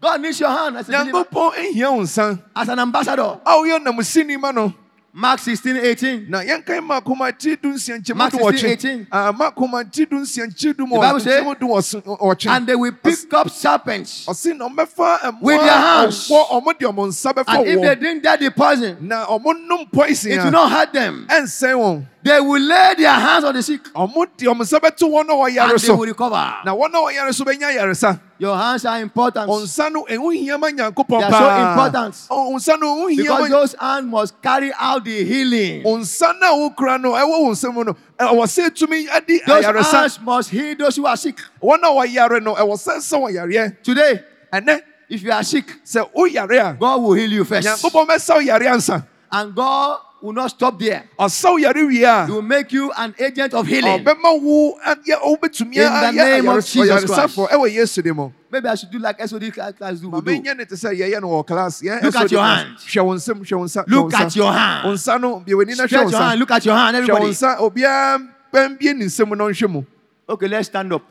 God 0.00 0.20
needs 0.20 0.40
your 0.40 0.50
hand 0.50 0.76
as, 0.76 0.88
a 0.88 0.92
believer, 0.92 1.24
nyankopɔn 1.24 1.52
ɛhia 1.54 1.90
wo 1.92 2.00
nsa 2.02 2.38
as 2.54 2.68
an 2.68 2.78
ambassador. 2.78 3.40
a 3.44 3.50
woyɛ 3.56 3.82
namusini 3.84 4.38
ma 4.38 4.52
no 4.52 4.72
Mark 5.14 5.40
16, 5.40 5.76
18. 5.76 6.26
na 6.30 6.38
yɛnkan 6.42 6.82
ma 6.82 6.98
akoma 6.98 7.30
ti 7.38 7.54
du 7.56 7.68
nsia 7.74 7.98
nkyɛmu 7.98 8.16
Mark 8.16 8.32
du 8.32 8.38
16, 8.38 8.44
wɔtwe 8.62 8.70
18. 8.72 9.06
Ah, 9.12 9.30
ma 9.32 9.50
akoma 9.50 9.84
ti 9.92 10.06
du 10.06 10.16
nsia 10.16 10.46
nkyɛ 10.46 10.74
du 10.76 10.86
mu 10.86 10.94
The 10.96 11.00
Bible 11.02 11.20
say- 11.20 11.30
nkyɛmu 11.42 11.58
du 11.60 11.66
wɔse- 11.66 12.02
wɔtwe 12.18 12.50
And 12.56 12.66
they 12.66 12.74
will 12.76 12.92
pick 12.92 13.34
up 13.34 13.50
serpents. 13.50 14.24
ɔse 14.26 14.56
na 14.56 14.68
ɔmɛfa 14.68 15.40
With 15.42 15.60
their 15.60 15.70
hands. 15.70 16.28
ɔwɔ 16.30 16.48
ɔmo 16.50 16.78
de 16.78 16.86
ɔmo 16.86 17.06
nsa 17.08 17.32
bɛfa 17.34 17.44
And 17.58 17.66
if 17.68 17.80
they 17.80 17.86
wɔ 17.88 18.00
drink 18.00 18.22
that 18.22 18.40
the 18.40 18.50
poison, 18.50 18.96
na 19.02 19.26
ɔmo 19.26 19.52
nom 19.68 19.86
poison 19.92 20.32
it 20.32 20.38
a 20.38 20.44
will 20.44 20.50
not 20.50 20.70
hurt 20.72 20.92
them. 20.94 21.26
ɛnsɛn 21.28 21.74
wɔn 21.76 22.06
They 22.24 22.38
will 22.40 22.60
lay 22.62 22.94
their 22.98 23.10
hands 23.12 23.44
on 23.44 23.52
the 23.54 23.62
sick 23.62 23.82
ɔmo 23.94 24.26
de 24.36 24.46
ɔmo 24.46 24.62
nsa 24.62 24.78
bɛto 24.78 25.08
wɔn 25.10 25.24
a 25.28 25.32
wɔyare 25.34 25.70
and 25.70 25.78
they 25.80 25.88
will 25.90 26.06
recover. 26.06 26.54
na 26.64 26.72
wɔn 26.74 26.90
a 26.94 26.98
wɔyare 27.12 27.34
so 27.34 27.44
bɛnya 27.44 27.74
yaresa 27.76 28.20
Your 28.38 28.56
hands 28.56 28.84
are 28.84 29.00
important 29.00 29.50
ɔnsa 29.50 29.92
no 29.92 30.04
ɛho 30.04 30.32
hia 30.32 30.56
ma 30.56 30.68
nyankopɔn 30.68 31.18
They 31.18 31.24
are 31.24 31.32
so 31.32 31.82
important. 31.82 32.14
ɔnsa 32.30 32.80
no 32.80 32.86
ɛho 32.96 33.10
hia 33.10 33.22
because 33.22 33.50
those 33.50 33.74
hands 33.74 34.06
must 34.06 34.40
carry 34.40 34.72
out 34.78 35.04
the 35.04 35.24
healing. 35.24 35.82
ɔnsa 35.82 36.38
no 36.40 36.46
a 36.66 36.70
wokura 36.70 37.00
no 37.00 37.12
ɛwɔ 37.12 37.28
wo 37.42 37.50
nsam 37.50 37.74
no 37.86 37.96
ɛwɔ 38.20 38.44
sɛ 38.46 38.70
tumi 38.70 39.08
ade 39.12 39.40
Those 39.44 39.90
hands 39.90 40.20
must 40.20 40.50
heal 40.50 40.76
those 40.76 40.94
who 40.94 41.06
are 41.06 41.16
sick. 41.16 41.38
wɔn 41.60 41.78
a 41.82 41.86
wɔyare 41.90 42.40
no 42.40 42.54
ɛwɔ 42.54 42.74
sɛ 42.78 42.98
sɛ 42.98 43.18
wɔyareɛ 43.20 43.82
Today, 43.82 44.20
ɛnɛ 44.52 44.80
if 45.08 45.22
you 45.24 45.32
are 45.32 45.42
sick, 45.42 45.66
sɛ 45.84 46.08
woyare 46.14 46.70
a 46.70 46.76
God 46.78 47.02
will 47.02 47.14
heal 47.14 47.32
you 47.32 47.42
first. 47.44 47.66
nyankopɔn 47.66 48.06
bɛsa 48.06 48.34
wo 48.34 48.40
yare 48.40 48.60
ansa 48.68 49.04
And 49.32 49.54
God 49.56 49.98
will 50.22 50.32
not 50.32 50.50
stop 50.50 50.78
there. 50.78 51.04
ɔsa 51.18 51.50
wo 51.50 51.56
yare 51.56 51.84
wie 51.86 52.04
a 52.04 52.26
He 52.26 52.32
will 52.32 52.42
make 52.42 52.72
you 52.72 52.90
an 52.96 53.14
agent 53.18 53.52
of 53.54 53.66
healing. 53.66 54.04
ɔbɛma 54.04 54.40
wo 54.40 54.78
ayɛ 54.86 55.20
wobɛtumi 55.20 55.76
In 55.76 55.92
the 55.92 56.12
name 56.12 56.48
of 56.48 56.64
Jesus 56.64 57.04
yesu 57.04 58.32
Maybe 58.50 58.68
I 58.68 58.74
should 58.74 58.90
do 58.90 58.98
like 58.98 59.18
SOD 59.26 59.50
class 59.52 59.98
do. 60.00 60.08
ma 60.08 60.16
will 60.16 60.20
do. 60.22 60.30
menyɛ 60.30 60.56
ne 60.56 60.64
te 60.64 60.74
sɛ 60.74 60.92
yɛyɛ 60.98 61.20
no 61.20 61.28
wɔ 61.28 61.46
class 61.46 61.80
yɛn 61.82 62.02
Look 62.02 62.16
at 62.16 62.30
your 62.30 62.42
hand. 62.42 62.76
hwɛ 62.78 63.04
wo 63.04 63.14
nsam 63.14 63.40
hwɛ 63.40 63.56
wo 63.58 63.64
nsa 63.64 63.84
hwɛ 63.84 63.88
Look 63.88 64.14
at 64.14 64.36
your 64.36 64.52
hand. 64.52 64.88
nsa 64.88 65.20
no 65.20 65.40
bia 65.40 65.54
w'ani 65.56 65.66
na 65.68 65.74
hwɛ 65.74 65.80
wo 65.82 65.86
Stretch 65.86 66.10
your 66.12 66.20
hand. 66.20 66.40
Look 66.40 66.50
at 66.50 66.64
your 66.64 66.76
hand, 66.76 66.96
everybody. 66.96 67.26
nsa 67.26 67.56
obiara 67.58 68.28
bɛmbie 68.52 68.96
ne 68.96 69.04
nsam 69.06 69.28
na 69.36 69.44
ɔnhwɛ 69.44 69.68
mu 69.70 69.82
Okay, 70.28 70.46
let's 70.48 70.68
stand 70.68 70.92
up. 70.92 71.02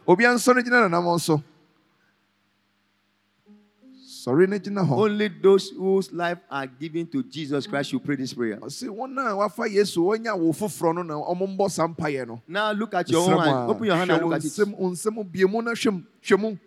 Only 4.27 5.27
those 5.29 5.69
whose 5.69 6.11
life 6.11 6.37
are 6.49 6.67
given 6.67 7.07
to 7.07 7.23
Jesus 7.23 7.65
Christ 7.65 7.89
should 7.89 8.03
pray 8.03 8.15
this 8.15 8.33
prayer. 8.33 8.57
ɔse 8.57 8.87
wɔn 8.87 9.17
a 9.17 9.35
wafa 9.35 9.63
yesu 9.63 9.97
wɔnya 9.97 10.37
wo 10.37 10.51
foforɔ 10.51 10.95
no 10.95 11.01
na 11.03 11.13
ɔmo 11.15 11.57
mbɔ 11.57 11.71
saa 11.71 11.87
mpaeɛ 11.87 12.27
no 12.27 12.41
Now 12.47 12.71
look 12.71 12.93
at 12.93 13.09
your 13.09 13.21
own 13.31 13.39
hand. 13.39 13.69
Open 13.69 13.85
your 13.85 13.95
hand 13.95 14.11
and 14.11 14.21
look 14.23 14.33
at 14.35 14.45
it. 14.45 14.47
nsam 14.47 14.77
wo 14.77 14.89
nsam 14.91 15.31
bie 15.31 15.45
mu 15.45 15.61
na 15.61 15.71
hwɛ 15.71 15.91
mu 15.93 16.03
hwɛ 16.23 16.39
mu 16.39 16.57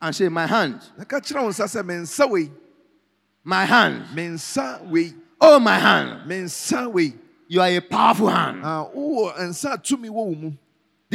And 0.00 0.14
say, 0.14 0.28
My 0.28 0.46
hand, 0.46 0.80
na 0.98 1.04
ka 1.04 1.18
kyerɛ 1.20 1.42
wo 1.42 1.48
nsa 1.48 1.64
sɛ 1.64 1.84
me 1.84 1.94
nsa 1.94 2.30
wei 2.30 2.50
my 3.42 3.64
hand, 3.64 4.14
me 4.14 4.28
nsa 4.28 4.82
wei 4.88 5.12
oh, 5.40 5.58
my 5.58 5.78
hand. 5.78 6.26
me 6.26 6.36
nsa 6.36 6.90
wei 6.90 7.14
You 7.46 7.60
are 7.60 7.68
a 7.68 7.80
powerful 7.80 8.28
hand. 8.28 8.62
Ah, 8.64 8.86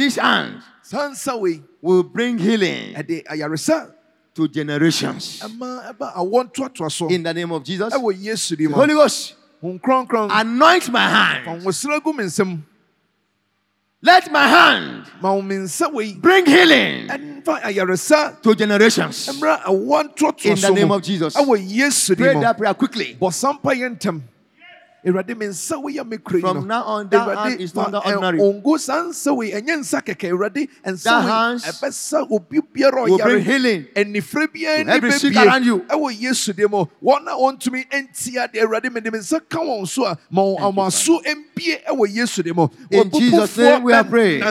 mu 0.00 0.04
This 0.04 0.16
hand 0.16 0.62
saa 0.82 1.08
nsa 1.10 1.40
wei 1.40 1.62
will 1.82 2.02
bring 2.02 2.38
healing 2.38 2.94
to 4.34 4.48
generations. 4.48 5.40
ɛma 5.40 5.92
ɛba 5.94 6.14
awɔ 6.16 6.50
ntoatoa 6.52 6.90
so 6.90 7.08
In 7.08 7.22
the 7.22 7.34
name 7.34 7.52
of 7.52 7.62
Jesus. 7.64 7.92
di 8.56 8.64
Holy 8.66 8.94
Ghost, 8.94 9.34
anoint 9.62 10.88
my 10.90 11.08
hand. 11.08 11.64
wo 11.64 11.70
sra 11.70 12.00
gu 12.00 12.12
me 12.12 12.24
nsam 12.24 12.62
Let 14.02 14.32
my 14.32 14.48
hand 14.48 15.06
ma 15.20 15.34
wo 15.34 15.42
me 15.42 15.56
nsa 15.56 15.92
wei 15.92 16.14
bring 16.14 16.46
healing 16.46 17.08
to 18.42 18.54
generations. 18.54 19.28
mmra 19.28 19.62
awɔ 19.64 20.14
ntoatoa 20.14 20.46
In 20.46 20.60
the 20.60 20.70
name 20.70 20.90
of 20.90 21.02
Jesus. 21.02 21.34
Pray 21.34 22.40
that 22.40 22.56
prayer 22.56 22.74
quickly. 22.74 23.18
From 26.40 26.56
no. 26.56 26.60
now 26.64 26.82
on, 26.84 27.08
that 27.08 27.38
hand 27.38 27.60
is 27.60 27.74
not 27.74 27.94
ordinary. 27.94 28.38
ɔngo 28.38 28.78
saa 28.78 29.02
nsa 29.04 29.34
wei 29.36 29.50
ɛnyɛ 29.52 29.78
nsa 29.80 30.02
kɛkɛ 30.04 30.30
awurade 30.32 30.68
That 31.02 31.22
hands 31.22 31.64
ɛbɛsa 31.64 32.30
obi 32.30 32.60
biara 32.60 33.04
Will 33.08 33.18
bring 33.18 33.44
healing. 33.44 33.86
ne 33.96 34.20
Every 34.92 35.12
sick 35.12 35.36
around 35.36 35.64
you. 35.64 35.80
ɛwɔ 35.80 36.20
yesu 36.20 36.52
de 36.54 36.68
mu 36.68 36.84
wɔn 37.02 37.26
a 37.26 37.36
wɔntumi 37.36 37.86
ntia 37.90 38.52
de 38.52 38.60
awurade 38.60 38.92
mede 38.92 39.12
me 39.12 39.18
nsa 39.18 39.40
ka 39.48 39.58
wɔn 39.60 39.86
so 39.88 40.04
a 40.06 40.18
ma 40.30 40.42
wɔn 40.42 40.60
ama 40.60 40.90
so 40.90 41.20
mbie 41.20 41.82
ɛwɔ 41.88 42.14
yesu 42.14 42.42
de 42.42 42.52
mu 42.54 42.68
In 42.90 43.10
Jesus' 43.10 43.56
name 43.56 43.82
we 43.84 43.92
are 43.92 44.04
praying. 44.04 44.42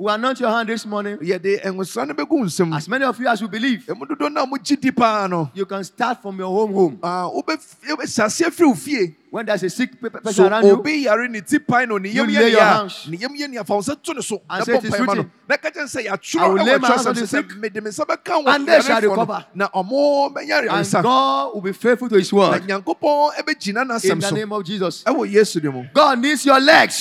Nante 0.00 0.06
ɛwɔ 0.06 0.06
yesu 0.06 0.06
de 0.06 0.06
mu 0.06 0.06
We 0.06 0.10
anoint 0.12 0.40
your 0.40 0.50
hand 0.50 0.68
this 0.68 0.86
morning. 0.86 1.18
yɛde 1.18 1.62
nwosra 1.64 2.06
no 2.08 2.14
bɛgu 2.14 2.44
nsam 2.44 2.74
As 2.76 2.88
many 2.88 3.04
of 3.04 3.18
you 3.20 3.28
as 3.28 3.40
you 3.40 3.48
believe, 3.48 3.84
ɛmu 3.86 4.02
dodoɔ 4.08 4.32
no 4.32 4.42
a 4.42 4.46
mogye 4.46 4.80
di 4.80 4.90
paa 4.90 5.26
no 5.26 5.50
you 5.54 5.66
can 5.66 5.84
start 5.84 6.22
from 6.22 6.38
your 6.38 6.48
home 6.48 6.72
home. 6.72 6.98
ah, 7.02 7.28
wobɛf- 7.28 7.76
wobɛhyɛ 7.88 8.24
aseɛ 8.24 8.50
firi 8.50 8.66
wo 8.68 8.74
fie 8.74 9.16
When 9.32 9.46
there's 9.46 9.62
a 9.62 9.70
sick 9.70 9.92
pe- 9.92 10.08
pe- 10.08 10.18
person 10.18 10.32
so 10.32 10.48
around 10.48 10.66
you, 10.66 10.72
obi 10.72 10.92
yare 11.02 11.28
ne 11.28 11.40
ti 11.40 11.60
pan 11.60 11.88
no 11.88 11.98
ne 11.98 12.08
You 12.08 12.26
lay 12.26 12.50
your 12.50 12.62
hands. 12.62 13.06
ne 13.08 13.16
yam 13.16 13.30
yɛ 13.32 13.48
nea 13.48 13.62
fa 13.64 13.74
wo 13.74 13.80
nsa 13.80 14.02
to 14.02 14.14
ne 14.14 14.22
so 14.22 14.42
And 14.50 14.64
say 14.64 14.74
it 14.76 14.84
is 14.84 14.90
mpae 14.92 14.98
ma 15.06 15.12
no 15.14 15.22
written. 15.22 15.30
na 15.48 15.56
ka 15.56 15.70
kyerɛ 15.70 15.84
sɛ 15.84 16.38
I 16.40 16.48
will 16.48 16.64
lay 16.64 16.78
my 16.78 16.88
hands 16.88 17.06
on 17.06 17.14
the 17.14 17.26
sick, 17.26 17.56
mede 17.56 17.74
me 17.76 17.90
nsa 17.90 18.04
bɛka 18.06 18.42
wɔ 18.44 18.54
and 18.54 18.66
they 18.66 18.80
shall 18.80 19.00
recover. 19.00 19.44
na 19.54 19.68
ɔmo 19.68 20.34
bɛnya 20.34 20.68
and 20.96 21.02
God 21.04 21.54
will 21.54 21.60
be 21.60 21.72
faithful 21.72 22.08
to 22.08 22.16
His 22.16 22.32
word. 22.32 22.60
In 22.62 22.66
the 22.66 24.30
name 24.34 24.52
of 24.52 24.64
Jesus. 24.64 25.04
ɛwɔ 25.04 25.30
yesu 25.30 25.60
de 25.62 25.70
mu 25.70 25.84
God 25.94 26.18
needs 26.18 26.44
your 26.44 26.58
legs. 26.58 27.00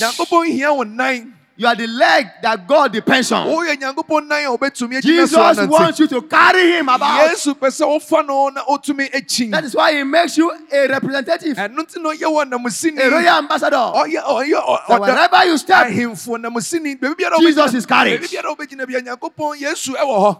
Nyankopɔn 1.59 1.65
hia 1.65 1.65
wo 1.65 1.65
nan 1.65 1.65
You 1.65 1.67
are 1.67 1.75
the 1.75 1.87
leg 1.87 2.27
that 2.41 2.67
God 2.67 2.93
depends 2.93 3.31
on. 3.31 3.47
Oh, 3.47 3.57
woyɛ 3.57 3.75
nyankopɔn 3.75 4.27
nan 4.27 4.45
a 4.45 4.57
wobɛtumi 4.57 4.97
agyina 4.97 5.01
Jesus 5.01 5.67
wants 5.67 5.99
you 5.99 6.07
to 6.07 6.21
carry 6.23 6.71
Him 6.71 6.89
about. 6.89 7.29
yesu 7.29 7.53
pɛ 7.53 7.67
sɛ 7.67 7.85
wofa 7.85 8.25
no 8.25 8.49
na 8.49 8.63
wotumi 8.65 9.09
akyi 9.11 9.51
That 9.51 9.63
is 9.65 9.75
why 9.75 9.93
He 9.93 10.03
makes 10.03 10.37
you 10.37 10.51
a 10.71 10.87
representative, 10.87 11.57
a 11.57 11.61
ɛno 11.69 11.77
nti 11.79 12.01
na 12.01 12.09
ɔyɛ 12.09 12.23
wɔ 12.23 12.49
namusini 12.51 13.11
royal 13.11 13.37
ambassador. 13.37 13.75
ɔyɛ 13.75 14.23
ɔyɛ 14.23 14.65
ɔ- 14.65 14.87
So 14.87 14.99
wherever 14.99 15.45
you 15.45 15.57
step, 15.57 15.87
ahemfo 15.87 16.37
namusini 16.41 16.99
baabi 16.99 17.15
biara 17.15 17.39
Jesus 17.39 17.73
is 17.73 17.85
carried. 17.85 18.21
baabi 18.21 18.27
biara 18.41 18.55
wobɛgyina 18.55 18.87
bia 18.87 19.01
nyankopɔn 19.01 19.59
yesu 19.59 19.95
ɛwɔ 19.95 20.17
hɔ 20.19 20.39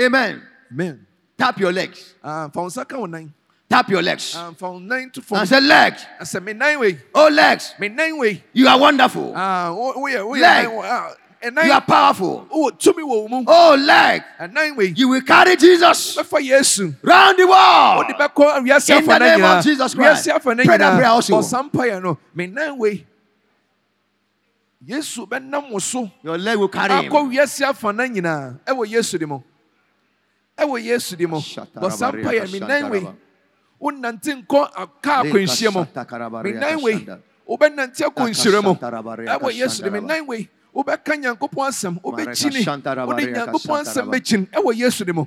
Amen. 0.00 0.42
amen 0.72 1.06
Tap 1.38 1.58
your 1.60 1.70
legs. 1.72 2.14
Ah, 2.24 2.48
Fa 3.76 3.84
wo 3.84 3.84
nsa 3.84 3.84
ka 3.84 3.84
wo 3.84 3.84
nan 3.84 3.84
Tap 3.84 3.90
your 3.90 4.02
legs. 4.02 4.32
Fa 4.34 4.70
wo 4.70 4.78
nan 4.78 5.10
to 5.10 5.22
fam 5.22 5.38
And 5.38 5.48
say, 5.48 5.60
legs. 5.60 6.06
sɛ 6.22 6.42
me 6.42 6.52
nine 6.52 6.78
wei 6.78 6.98
Oh, 7.14 7.28
legs. 7.28 7.74
me 7.78 7.88
nine 7.88 8.16
wei 8.18 8.42
You 8.52 8.68
are 8.68 8.78
wonderful. 8.78 9.32
Ah, 9.36 9.72
wo- 9.72 9.94
woyɛ 9.94 10.20
woyɛ 10.24 10.40
Leg. 10.40 10.64
nan 10.68 10.72
wɔ- 10.72 10.84
ah, 10.84 11.14
You 11.64 11.72
are 11.72 11.80
powerful. 11.82 12.46
wowɔ 12.50 12.78
tumi 12.78 13.02
wɔ 13.02 13.06
wo 13.06 13.28
mu 13.28 13.44
Oh, 13.46 13.74
leg. 13.78 14.22
wei 14.76 14.92
You 14.96 15.08
will 15.08 15.20
carry 15.22 15.56
Jesus 15.56 16.16
round 17.02 17.38
the 17.38 17.46
world. 17.46 18.06
wiase 18.64 18.98
In 18.98 19.04
the 19.06 19.18
name 19.18 19.44
of 19.44 19.62
Jesus 19.64 19.94
Christ. 19.94 20.26
wiase 20.26 20.34
afa 20.34 20.54
no 20.54 20.64
Pray 20.64 20.76
that 20.78 20.96
prayer 20.96 21.08
also. 21.10 21.38
ɔsa 21.38 21.70
mpaeɛ 21.70 22.02
no 22.02 22.18
me 22.34 22.46
nan 22.46 22.78
wei 22.78 23.04
yesu 24.86 25.26
bɛnam 25.28 25.70
wo 25.70 25.78
so 25.78 26.10
Your 26.22 26.38
leg 26.38 26.56
will 26.58 26.68
carry 26.68 27.04
him. 27.04 27.12
akɔ 27.12 27.30
wiase 27.32 27.62
afa 27.68 27.92
no 27.92 28.04
nyinaa 28.08 28.58
ɛwɔ 28.66 28.86
yesu 28.88 29.18
de 29.18 29.26
mu 29.26 29.40
ɛwɔ 30.58 30.82
yesu 30.84 31.16
de 31.16 31.26
mu 31.26 31.36
bɔsa 31.36 32.12
mpaeɛ 32.12 32.52
me 32.52 32.58
nan 32.60 32.90
wei 32.90 33.06
wonante 33.80 34.32
nkɔ 34.42 34.68
aka 34.76 35.12
akwanhyia 35.22 35.70
mu 35.72 35.86
menan 36.42 36.82
wei 36.82 37.06
wobɛnante 37.48 38.02
akɔ 38.04 38.28
nhyira 38.30 38.62
mu 38.62 38.74
ɛwɔ 38.74 39.52
yesu 39.54 39.82
de 39.82 39.90
menan 39.90 40.26
wei 40.26 40.48
wobɛka 40.74 41.16
nyankopɔn 41.16 41.68
asɛm 41.68 42.00
wobɛkyini 42.02 43.06
wode 43.06 43.32
nyankopɔn 43.32 43.80
asɛm 43.84 44.10
bɛkyini 44.12 44.46
ɛwɔ 44.50 44.74
yesu 44.76 45.04
de 45.04 45.12
mu 45.12 45.26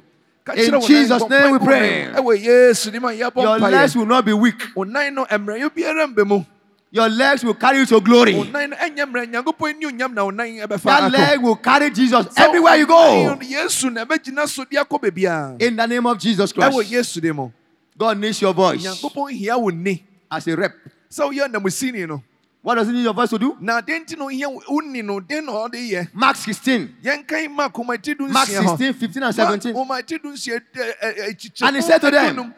In 0.55 0.81
Jesus' 0.81 1.29
name 1.29 1.51
we 1.51 1.59
pray. 1.59 2.07
ɛwɔ 2.11 2.41
yesu 2.43 2.89
de 2.91 2.99
mu 2.99 3.07
a 3.07 3.11
yɛbɔ 3.13 3.41
Your 3.43 3.59
legs 3.69 3.95
will 3.95 4.05
not 4.07 4.25
be 4.25 4.33
weak. 4.33 4.61
wo 4.75 4.83
nan 4.83 5.13
no 5.13 5.25
mmerɛyɛ 5.25 5.69
biara 5.69 6.07
mbɛ 6.13 6.25
mu 6.27 6.43
Your 6.91 7.07
legs 7.07 7.43
will 7.43 7.53
carry 7.53 7.77
you 7.79 7.85
to 7.85 8.01
glory. 8.01 8.33
wo 8.33 8.43
nan 8.45 8.71
no 8.71 8.75
ɛnyɛ 8.75 9.05
mmerɛ 9.11 9.31
nyankopɔn 9.31 9.77
ni 9.77 9.85
onyam 9.85 10.11
na 10.13 10.23
wo 10.23 10.31
nan 10.31 10.47
ɛbɛfa 10.47 10.83
That 10.83 11.11
leg 11.11 11.39
will 11.41 11.55
carry 11.57 11.91
Jesus 11.91 12.25
everywhere 12.35 12.75
you 12.77 12.87
go. 12.87 13.35
no, 13.35 13.35
yesu 13.41 13.91
na 13.93 14.05
ɛbɛgyina 14.05 14.47
so 14.47 14.65
de 14.65 14.75
akɔ 14.77 14.99
baabiara 14.99 15.61
In 15.61 15.75
the 15.75 15.85
name 15.85 16.05
of 16.07 16.17
Jesus 16.17 16.51
Christ. 16.51 16.75
Yesu 17.99 18.05
de 18.05 18.05
mu 18.05 18.11
God 18.11 18.17
needs 18.17 18.41
your 18.41 18.53
voice 18.53 18.83
nyankopɔn 18.83 19.31
hia 19.31 19.57
wo 19.57 19.69
nni 19.71 20.03
as 20.31 20.47
a 20.47 20.55
rep. 20.55 20.73
sɛ 21.09 21.29
woyɛ 21.29 21.47
namusini 21.51 22.07
no 22.07 22.23
What 22.61 22.75
does 22.75 22.87
he 22.87 22.93
need 22.93 23.03
your 23.03 23.13
voice 23.13 23.29
to 23.29 23.39
do? 23.39 23.55
na 23.61 23.79
den 23.79 24.03
nti 24.03 24.17
na 24.17 24.25
ohia 24.25 24.49
wo 24.49 24.79
no 24.79 25.19
den 25.21 25.45
na 25.45 25.51
ɔde 25.53 25.75
yɛ 25.75 26.07
Mark 26.13 26.35
16. 26.35 26.95
yɛnkan 27.03 27.49
ma 27.51 27.69
komati 27.69 28.17
du 28.17 28.27
Mark 28.27 28.47
16, 28.49 28.93
15 28.93 29.23
and 29.23 29.35
17. 29.35 29.73
komati 29.73 30.21
du 30.21 30.29
nsia 30.33 30.55
eh, 30.55 30.61
eh, 30.79 30.93
eh, 31.01 31.29
akyikyɛ 31.31 31.61
And 31.67 31.75
he 31.77 31.81
said 31.81 31.99
to 32.01 32.11
them, 32.11 32.35
ɔka 32.35 32.35
kyerɛ 32.35 32.37
wɔn 32.37 32.53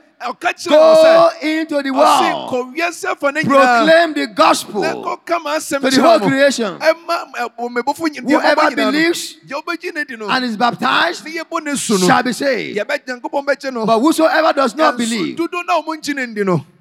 Go 0.67 1.30
into 1.41 1.82
the 1.82 1.91
world. 1.91 2.49
kɔ 2.51 2.76
wiase 2.76 3.17
fa 3.17 3.32
ne 3.32 3.41
nyinaa 3.41 3.86
Proclaim 3.86 4.13
the 4.13 4.28
gospel 4.28 4.82
kɔka 4.84 5.41
ma 5.43 5.55
asɛm 5.57 5.82
to 5.82 5.89
the 5.89 6.01
whole 6.01 6.19
creation. 6.19 6.78
ɛma 6.80 7.34
ɔmɛbɔfo 7.59 8.07
nyinaa 8.07 8.30
Whoever 8.30 8.76
believes 8.76 9.38
deɛ 9.47 9.61
ɔbɛgye 9.63 9.93
ne 9.95 10.03
di 10.03 10.15
no 10.17 10.30
and 10.30 10.45
is 10.45 10.55
baptized 10.57 11.26
ne 11.26 11.32
yɛbɔ 11.32 11.63
ne 11.63 11.76
su 11.76 11.97
no 11.97 12.07
shall 12.07 12.24
be 12.24 12.34
saved. 12.34 12.78
yɛbɛ 12.78 13.05
nyankopɔn 13.05 13.45
bɛgye 13.45 13.74
no 13.74 13.86
But 13.86 13.99
whosoever 13.99 14.53
does 14.53 14.76
not 14.76 14.97
believe 14.97 15.38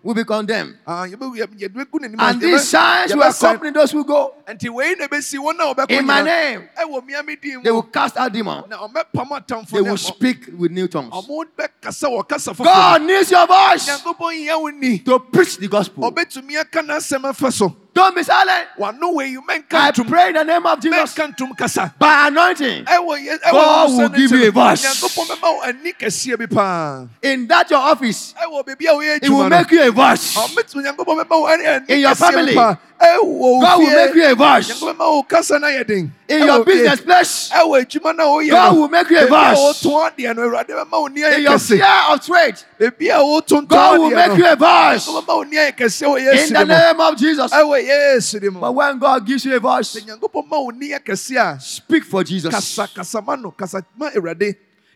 dodo 0.04 0.08
na 0.08 0.08
ɔmo 0.08 0.08
nkyi 0.08 0.08
ne 0.08 0.08
ndi 0.08 0.08
no 0.08 0.08
will 0.08 0.14
be 0.14 0.24
condemned. 0.24 0.78
ah, 0.86 1.06
yɛbɛ- 1.06 1.36
yɛ- 1.36 1.58
yɛde 1.58 1.74
bɛgu 1.74 2.00
n'anim 2.00 2.16
And 2.20 2.40
these 2.40 2.68
signs 2.68 3.14
will 3.14 3.22
accompany 3.22 3.70
those 3.72 3.90
who 3.92 4.04
go. 4.04 4.34
nti 4.48 4.68
wei 4.70 4.94
na 4.98 5.06
ɛbɛsi 5.06 5.38
wɔn 5.38 5.58
a 5.60 5.74
wɔbɛkɔ 5.74 5.90
In 5.98 6.06
my 6.06 6.22
name, 6.22 6.68
they 7.62 7.70
will 7.70 7.82
cast 7.82 8.16
out 8.16 8.32
demons. 8.32 8.64
na 8.68 8.76
ɔmɛpam 8.78 9.28
atamfo 9.28 9.70
They 9.70 9.80
will 9.82 9.96
speak 9.96 10.46
with 10.56 10.70
new 10.72 10.88
tongues. 10.88 11.12
ɔmo 11.12 11.44
bɛkasa 11.56 12.08
wɔ 12.08 12.28
kasa 12.28 12.52
foforɔ 12.52 12.64
God 12.64 13.02
needs 13.02 13.30
your 13.30 13.46
voice 13.46 13.88
nyankopɔn 13.88 14.34
yia 14.38 14.58
wo 14.58 14.70
to 15.04 15.18
preach 15.20 15.56
the 15.58 15.68
gospel. 15.68 16.10
Ɔbɛtumi 17.94 17.96
aka 17.96 17.96
n'asɛm 17.96 17.96
afa 17.96 17.96
so 17.96 18.00
Don't 18.00 18.14
be 18.16 18.22
silent. 18.22 18.68
wano 18.78 19.14
wei 19.14 19.36
mɛnka 19.36 19.64
I 19.74 19.90
pray 20.04 20.28
in 20.28 20.34
the 20.34 20.44
name 20.44 20.66
of 20.66 20.80
Jesus 20.80 21.14
mɛnka 21.14 21.34
ntom 21.36 21.56
kasa 21.58 21.94
by 21.98 22.28
anointing 22.28 22.84
ɛwɔ 22.84 23.26
yɛ 23.26 23.38
ɛwɔ 23.40 23.52
God 23.52 23.90
will 23.90 24.08
give 24.10 24.30
you 24.32 24.48
a 24.48 24.50
voice. 24.50 24.84
nyankopɔn 24.84 25.26
bɛma 25.26 25.42
wo 25.42 25.60
ani 25.62 25.92
kɛseɛ 25.92 26.38
bi 26.38 26.46
paa 26.46 27.06
in 27.22 27.46
that 27.48 27.70
your 27.70 27.80
office. 27.80 28.34
ɛwɔ 28.42 28.66
baabi 28.66 28.86
a 28.86 28.92
woyɛ 28.92 29.16
It 29.22 29.28
will 29.30 29.42
no 29.42 29.48
make 29.48 29.70
you 29.70 29.82
a 29.82 29.90
voice. 29.90 30.34
ɔmɛtumi 30.36 30.84
nyankopɔn 30.84 31.24
bɛma 31.24 31.30
wo 31.30 31.46
ani 31.46 31.66
ani 31.66 31.84
In 31.88 32.00
your 32.00 32.14
family. 32.14 32.54
Paa 33.00 33.16
ɛwɔ 33.16 33.24
wo 33.24 33.60
God 33.60 33.78
will 33.78 33.90
make 33.96 34.14
you 34.14 34.26
a 34.26 34.34
voice. 34.34 34.68
nyankopɔn 34.68 34.94
bɛma 34.96 34.98
wo 35.10 35.22
kasa 35.22 35.58
na 35.58 35.66
yɛ 35.68 35.86
den 35.86 36.12
In 36.28 36.46
your 36.46 36.64
business 36.64 37.00
place, 37.00 37.50
ɛwɔ 37.52 37.84
adwuma 37.84 38.16
na 38.16 38.24
woyɛ 38.24 38.50
God 38.50 38.76
will 38.76 38.88
make 38.88 39.10
you 39.10 39.18
a 39.18 39.26
Baabi 39.26 39.52
a 39.52 39.54
voice. 39.56 39.82
wotɔn 39.82 40.10
adeɛ 40.16 40.36
no 40.36 40.42
awurade 40.48 40.68
bɛma 40.68 40.90
wo 40.92 41.06
ni 41.08 41.22
in 41.22 41.42
your 41.42 41.58
sphere 41.58 41.84
of 42.10 42.24
trade, 42.24 42.56
baabi 42.78 43.08
a 43.08 43.18
wotontɔn 43.18 43.68
God 43.68 44.00
will 44.00 44.10
make 44.10 44.38
you 44.38 44.46
a 44.46 44.56
voice. 44.56 45.06
nyankopɔn 45.08 45.24
bɛma 45.24 45.36
wo 45.36 45.42
ni 45.42 45.56
ayɛ 45.56 45.76
kɛse 45.76 46.06
wɔ 46.06 46.18
In 46.46 46.52
the 46.52 46.64
name 46.64 47.00
of 47.00 47.16
Jesus. 47.16 47.52
ɛwɔ 47.52 47.82
yesu 47.84 48.40
de 48.40 48.50
mu 48.50 48.60
But 48.60 48.72
when 48.74 48.98
God 48.98 49.26
gives 49.26 49.44
you 49.44 49.56
a 49.56 49.60
voice, 49.60 49.96
sɛ 49.96 50.02
nyankopɔn 50.06 50.48
ma 50.48 50.58
wo 50.60 50.70
ni 50.70 50.90
yɛ 50.90 51.00
kɛse 51.00 51.36
a 51.56 51.60
speak 51.60 52.04
for 52.04 52.22
Jesus. 52.22 52.50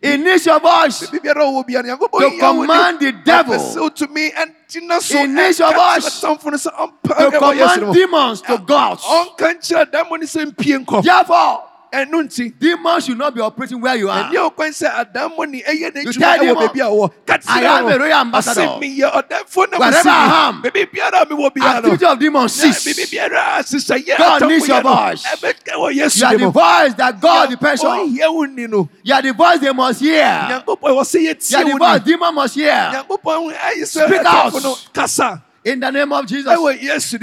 Kasa 0.04 0.10
kasa 0.10 0.10
ma 0.10 0.10
no 0.10 0.10
kasa 0.10 0.10
ma 0.10 0.10
awurade 0.10 0.10
He 0.10 0.16
needs 0.16 0.46
your 0.46 0.60
voice 0.60 1.06
baabi 1.06 1.20
biara 1.22 1.44
wɔ 1.44 1.66
biara 1.66 1.84
nyankopɔn 1.84 2.20
to 2.20 2.28
yia 2.30 2.54
wo 2.54 2.60
ni 2.62 2.66
command 2.66 3.00
the 3.00 3.12
devil, 3.24 3.54
Ɔpɛ 3.54 3.74
sɛ 3.74 3.80
wotumi 3.90 4.32
ɛngyina 4.34 5.00
so 5.00 5.18
He 5.18 5.26
needs 5.26 5.58
your 5.58 5.72
voice 5.74 6.20
atamfo 6.20 6.44
no 6.44 6.56
sɛ 6.56 6.70
ɔmpa 6.74 7.16
to 7.18 7.38
ɛwɔ 7.38 7.54
yesu 7.56 7.74
de 7.74 7.80
command 7.80 7.94
demons 7.94 8.40
to 8.42 8.58
go 8.58 8.76
out. 8.76 9.00
ɔnka 9.00 9.54
nkyerɛ 9.54 9.90
adammɔ 9.90 10.18
ne 10.20 10.26
sɛ 10.26 10.52
mpie 10.52 10.84
nkɔ 10.84 11.02
Therefore, 11.04 11.62
nti 12.02 12.58
demons 12.58 13.04
should 13.06 13.18
not 13.18 13.34
be 13.34 13.40
operating 13.40 13.80
where 13.80 13.94
you 13.96 14.10
are. 14.10 14.24
ɛnyɛ 14.30 14.50
ɔkwan 14.50 14.70
sɛ 14.70 14.90
adammɔ 14.90 15.48
ne 15.48 15.62
ɛyɛ 15.62 15.92
n'adwuma 15.94 16.18
tell 16.18 16.38
ɛwɔ 16.38 16.44
him, 16.48 16.54
baabi 16.56 16.80
a 16.80 16.90
wɔ 16.90 17.10
ka 17.26 17.38
I 17.48 17.60
am 17.64 17.86
a 17.88 17.98
royal 17.98 18.12
ambassador. 18.20 18.60
ɔsɛ 18.62 18.80
meyɛ 18.80 19.12
ɔdɛmfo 19.12 19.70
na 19.72 19.78
Wherever 19.78 20.08
I 20.08 20.48
am, 20.48 20.62
baabi 20.62 20.86
biara 20.90 21.22
a 21.22 21.26
mewɔ 21.26 21.50
biara 21.54 21.76
Activity 21.78 22.04
of 22.06 22.18
demons 22.18 22.52
cease. 22.52 23.10
biara 23.10 23.58
a 23.58 23.62
sesɛyɛ 23.62 24.18
God 24.18 24.48
needs 24.48 24.68
your 24.68 24.80
yɛ 24.80 24.84
no, 24.84 24.94
voice. 24.94 25.22
ɛbɛka 25.24 25.72
wɔ 25.74 25.94
You 25.94 26.26
are 26.26 26.38
the 26.38 26.50
voice 26.50 26.94
that 26.94 27.20
God 27.20 27.50
depends 27.50 27.84
on. 27.84 28.08
ɔyɛ 28.08 28.32
wo 28.34 28.44
ni 28.44 28.66
no 28.66 28.88
You 29.02 29.14
are 29.14 29.22
the 29.22 29.32
voice 29.32 29.58
they 29.60 29.72
must 29.72 30.00
hear. 30.00 30.24
nyankopɔn 30.24 30.90
wɔ 30.90 31.02
sɛ 31.02 31.20
You 31.20 31.58
are 31.58 31.64
the 31.64 31.78
voice 31.78 32.00
ni 32.06 32.12
demon 32.12 32.34
must 32.34 32.54
hear. 32.54 32.72
nyankopɔn 32.92 33.54
ɛyɛ 33.54 33.82
sɛ 33.84 34.24
out. 34.24 34.62
no 34.62 34.76
kasa 34.92 35.42
In 35.64 35.80
the 35.80 35.90
name 35.90 36.12
of 36.12 36.26
Jesus, 36.26 36.52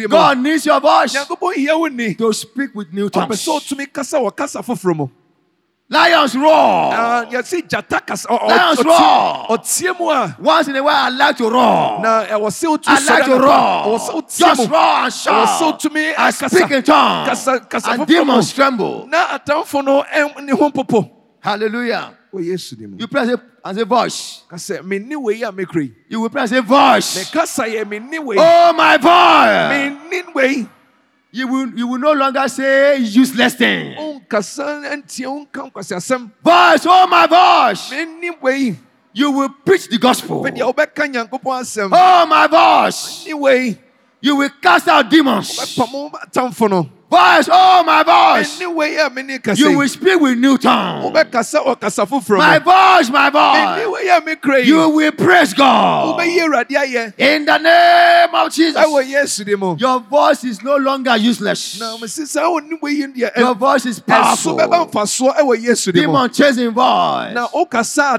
God 0.09 0.37
needs 0.39 0.65
your 0.65 0.79
voice 0.79 1.13
nyankopɔn 1.15 1.53
hia 1.55 1.77
wo 1.77 1.85
ni 1.87 2.15
to 2.15 2.33
speak 2.33 2.73
with 2.73 2.91
new 2.91 3.09
tongues. 3.09 3.37
sɛ 3.45 3.59
ɔtumi 3.59 3.93
kasa 3.93 4.17
wɔ 4.17 4.35
kasa 4.35 4.59
foforɔ 4.59 4.95
mu 4.95 5.07
Lions 5.89 6.35
roar. 6.37 6.93
Ah, 6.93 7.25
yɛse 7.29 7.67
gyata 7.67 7.99
kasa 8.07 8.25
ɔ- 8.29 8.39
ɔ- 8.41 8.47
Lions 8.47 8.83
roar. 8.85 9.45
mu 10.39 10.45
Once 10.45 10.67
in 10.69 10.75
a 10.77 10.81
while, 10.83 10.95
I 10.95 11.09
like 11.09 11.37
to 11.37 11.49
roar. 11.49 11.99
na 12.01 12.25
ɛwɔ 12.25 12.47
sɛ 12.47 12.77
wotu 12.77 12.87
I 12.87 12.99
like 12.99 13.25
to 13.25 13.37
roar. 13.39 13.99
Just 14.29 14.69
roar 14.71 15.03
and 15.03 15.11
ɛwɔ 15.13 15.45
sɛ 15.45 15.59
shout. 15.59 15.79
wotumi 15.79 16.13
I 16.17 16.29
akasa 16.29 16.49
speak 16.49 16.71
in 16.71 16.83
tongues. 16.83 17.47
And 17.85 18.07
demons 18.07 18.53
tremble. 18.53 19.05
na 19.07 19.37
atamfo 19.37 19.83
no 19.83 20.01
ɛn- 20.03 20.43
ne 20.45 20.53
ho 20.53 20.71
popo 20.71 21.11
Hallelujah. 21.41 22.17
Wɔ 22.33 22.45
yesu 22.45 22.75
de 22.77 22.87
mu 22.87 22.97
You 22.99 23.07
press 23.07 23.29
it 23.29 23.39
as 23.63 23.77
a 23.77 23.85
voice. 23.85 24.43
kasɛ 24.49 24.81
menni 24.83 25.15
wei 25.15 25.41
a 25.43 25.51
You 26.09 26.21
will 26.21 26.29
press 26.29 26.51
a 26.51 26.61
voice. 26.61 27.17
mekasa 27.31 27.65
yɛ 27.67 27.83
menni 27.85 28.19
wei 28.23 28.37
Oh, 28.39 28.73
my 28.73 28.97
voice. 28.97 30.65
You 31.33 31.47
will, 31.47 31.69
you 31.77 31.87
will 31.87 31.97
no 31.99 32.11
longer 32.11 32.45
say 32.49 32.97
useless 32.97 33.55
thing. 33.55 33.95
wonkasa 33.95 34.83
ntie 34.97 35.25
wonka 35.25 35.71
nkwasiasɛm 35.71 36.29
Voice, 36.43 36.85
oh, 36.85 37.07
my 37.07 37.25
voice. 37.27 37.91
You 39.13 39.31
will 39.31 39.49
preach 39.65 39.87
the 39.89 39.97
gospel. 39.97 40.43
fɛ 40.43 40.51
deɛ 40.57 40.73
wobɛka 40.73 41.07
nyankopɔn 41.13 41.61
asɛm 41.61 41.89
Oh, 41.93 42.25
my 42.25 42.47
voice. 42.47 43.25
You 44.23 44.35
will 44.35 44.49
cast 44.61 44.87
out 44.87 45.09
demons. 45.09 45.57
Bɛpam 47.11 47.17
atamfo 47.17 47.17
no 47.17 47.17
Voice, 47.35 47.49
oh, 47.51 47.83
my 47.83 48.03
voice. 48.03 48.59
menni 48.59 48.73
wei 48.75 48.97
a 48.97 49.09
menni 49.09 49.43
kasa 49.43 49.59
You 49.61 49.77
will 49.77 49.87
speak 49.87 50.19
with 50.19 50.37
new 50.37 50.57
tongue. 50.57 51.11
kasa 51.79 52.05
foforɔ 52.05 52.37
My 52.37 52.59
voice, 52.59 53.09
my 53.09 53.29
voice. 53.29 53.87
wei 53.91 54.07
a 54.09 54.21
mekura 54.21 54.59
yi 54.63 54.67
You 54.67 54.89
will 54.89 55.11
praise 55.11 55.53
God. 55.53 56.17
ayɛ 56.75 57.13
In 57.17 57.45
the 57.45 57.57
name 57.57 58.33
of 58.35 58.51
Jesus. 58.51 58.77
ɛwɔ 58.81 59.03
yesu 59.09 59.43
de 59.45 59.55
Your 59.79 59.99
voice 59.99 60.43
is 60.45 60.61
no 60.63 60.77
longer 60.77 61.17
useless. 61.17 61.79
na 61.79 61.97
mesi 61.97 62.25
saa 62.27 62.47
wonni 62.49 62.79
wei 62.81 62.91
yi 62.93 63.07
deɛ 63.07 63.37
Your 63.37 63.55
voice 63.55 63.85
is 63.85 63.99
powerful. 63.99 64.57
bɛba 64.57 64.89
mfasoɔ 64.91 65.37
ɛwɔ 65.39 65.61
yesu 65.63 65.91
de 65.91 66.01
mu 66.01 66.07
Demon 66.07 66.29
chasing 66.29 66.71
voice. 66.71 67.33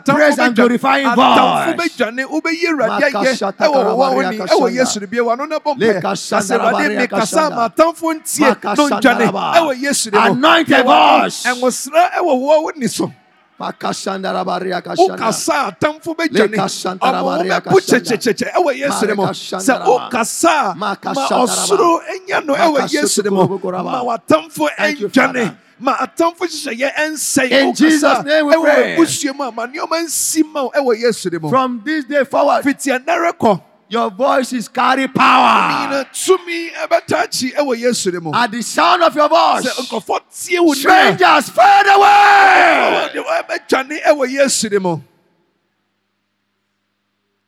Praise 0.04 0.38
and 0.38 0.54
glorifying 0.54 1.06
voice. 1.06 1.76
bɛdwane 1.80 2.24
wobɛyi 2.26 2.66
awurade 2.68 3.02
ayɛ 3.02 3.12
Makashata 3.12 3.64
ɛwɔ 3.66 3.72
wɔwɔ 3.72 3.96
wo 3.96 4.22
karabaria 4.22 4.30
ni 4.30 4.38
kashanda. 4.38 4.52
ɛwɔ 4.60 4.74
yesu 4.74 5.00
de 5.00 5.06
bia 5.06 5.20
wano 5.24 5.48
na 5.48 5.58
bɔ 5.58 5.76
mpaeɛ 5.78 6.00
Lekashanda 6.02 6.38
asɛ 6.38 6.58
awurade 6.58 6.72
rabaria 6.72 6.98
mekasa 7.08 7.48
kashanda. 7.48 7.56
ma 7.56 7.68
atamfo 7.68 8.12
ntie 8.14 8.54
no 8.90 8.98
raba. 9.00 9.54
ɛwɔ 9.54 9.80
yesu 9.82 10.10
de 10.10 10.18
mu 10.18 10.26
Anoint 10.32 10.70
a 10.70 10.82
voice. 10.82 11.44
ɛnwosra 11.44 12.10
ɛwɔ 12.18 12.32
wɔwɔ 12.32 12.62
wo 12.62 12.70
ni 12.76 12.86
so 12.88 13.12
Makashanda 13.60 14.32
rabaria 14.34 14.82
kashanda. 14.82 15.16
wokasa 15.18 15.70
atamfo 15.70 16.16
bɛdwane 16.16 16.56
Lekashanda 16.56 16.98
ɔmo 16.98 17.62
kashanda. 17.62 17.70
kyɛkyɛkyɛkyɛ 17.70 18.52
ɛwɔ 18.54 18.76
yesu 18.76 19.06
de 19.06 19.14
mu 19.14 19.22
sɛ 19.22 19.84
wokasa 19.86 20.76
ma 20.76 20.94
Makashanda 20.96 21.46
ɔsoro 21.46 22.00
ɛnya 22.02 22.44
no 22.46 22.54
ɛwɔ 22.54 22.92
yesu 22.92 23.22
de 23.22 23.30
mu 23.30 23.46
ma 23.46 24.02
watamfo 24.02 24.68
ɛndwane 24.76 25.54
ma 25.78 25.94
atamfo 25.96 26.40
hyehyɛeɛ 26.46 26.94
ɛnsɛe 26.94 27.50
Wokasa 27.50 27.76
Jesus' 27.76 28.24
name 28.24 28.46
we 28.46 28.54
ɛwɔ 28.54 28.96
abusua 28.96 29.34
mu 29.36 29.44
a 29.44 29.52
ma 29.52 29.66
nneɔma 29.66 30.02
nsi 30.04 30.42
ma. 30.52 30.62
Wo 30.64 30.70
ɛwɔ 30.74 31.00
yesu 31.00 31.30
de 31.30 31.38
mu 31.38 31.48
From 31.48 31.82
this 31.84 32.04
day 32.04 32.24
forward, 32.24 32.64
fitianɛrɛ 32.64 33.32
kɔ 33.38 33.60
your 33.92 34.10
voices 34.10 34.68
carry 34.68 35.06
power. 35.06 35.86
nyina 35.86 36.04
tumi 36.12 36.70
ɛbɛta 36.72 37.24
akyi 37.24 37.52
ɛwɔ 37.54 37.78
yesu 37.78 38.10
de 38.10 38.20
mu 38.20 38.30
At 38.34 38.50
the 38.50 38.62
sound 38.62 39.02
of 39.02 39.14
your 39.14 39.28
voice, 39.28 39.66
sɛ 39.66 39.84
nkɔfɔ 39.86 40.18
tie 40.32 40.74
strangers 40.74 41.48
fade 41.50 41.86
away. 41.88 43.10
ɛbɛdwane 43.14 44.02
ɛwɔ 44.02 44.30
yesu 44.30 44.68
de 44.70 44.80
mu 44.80 44.98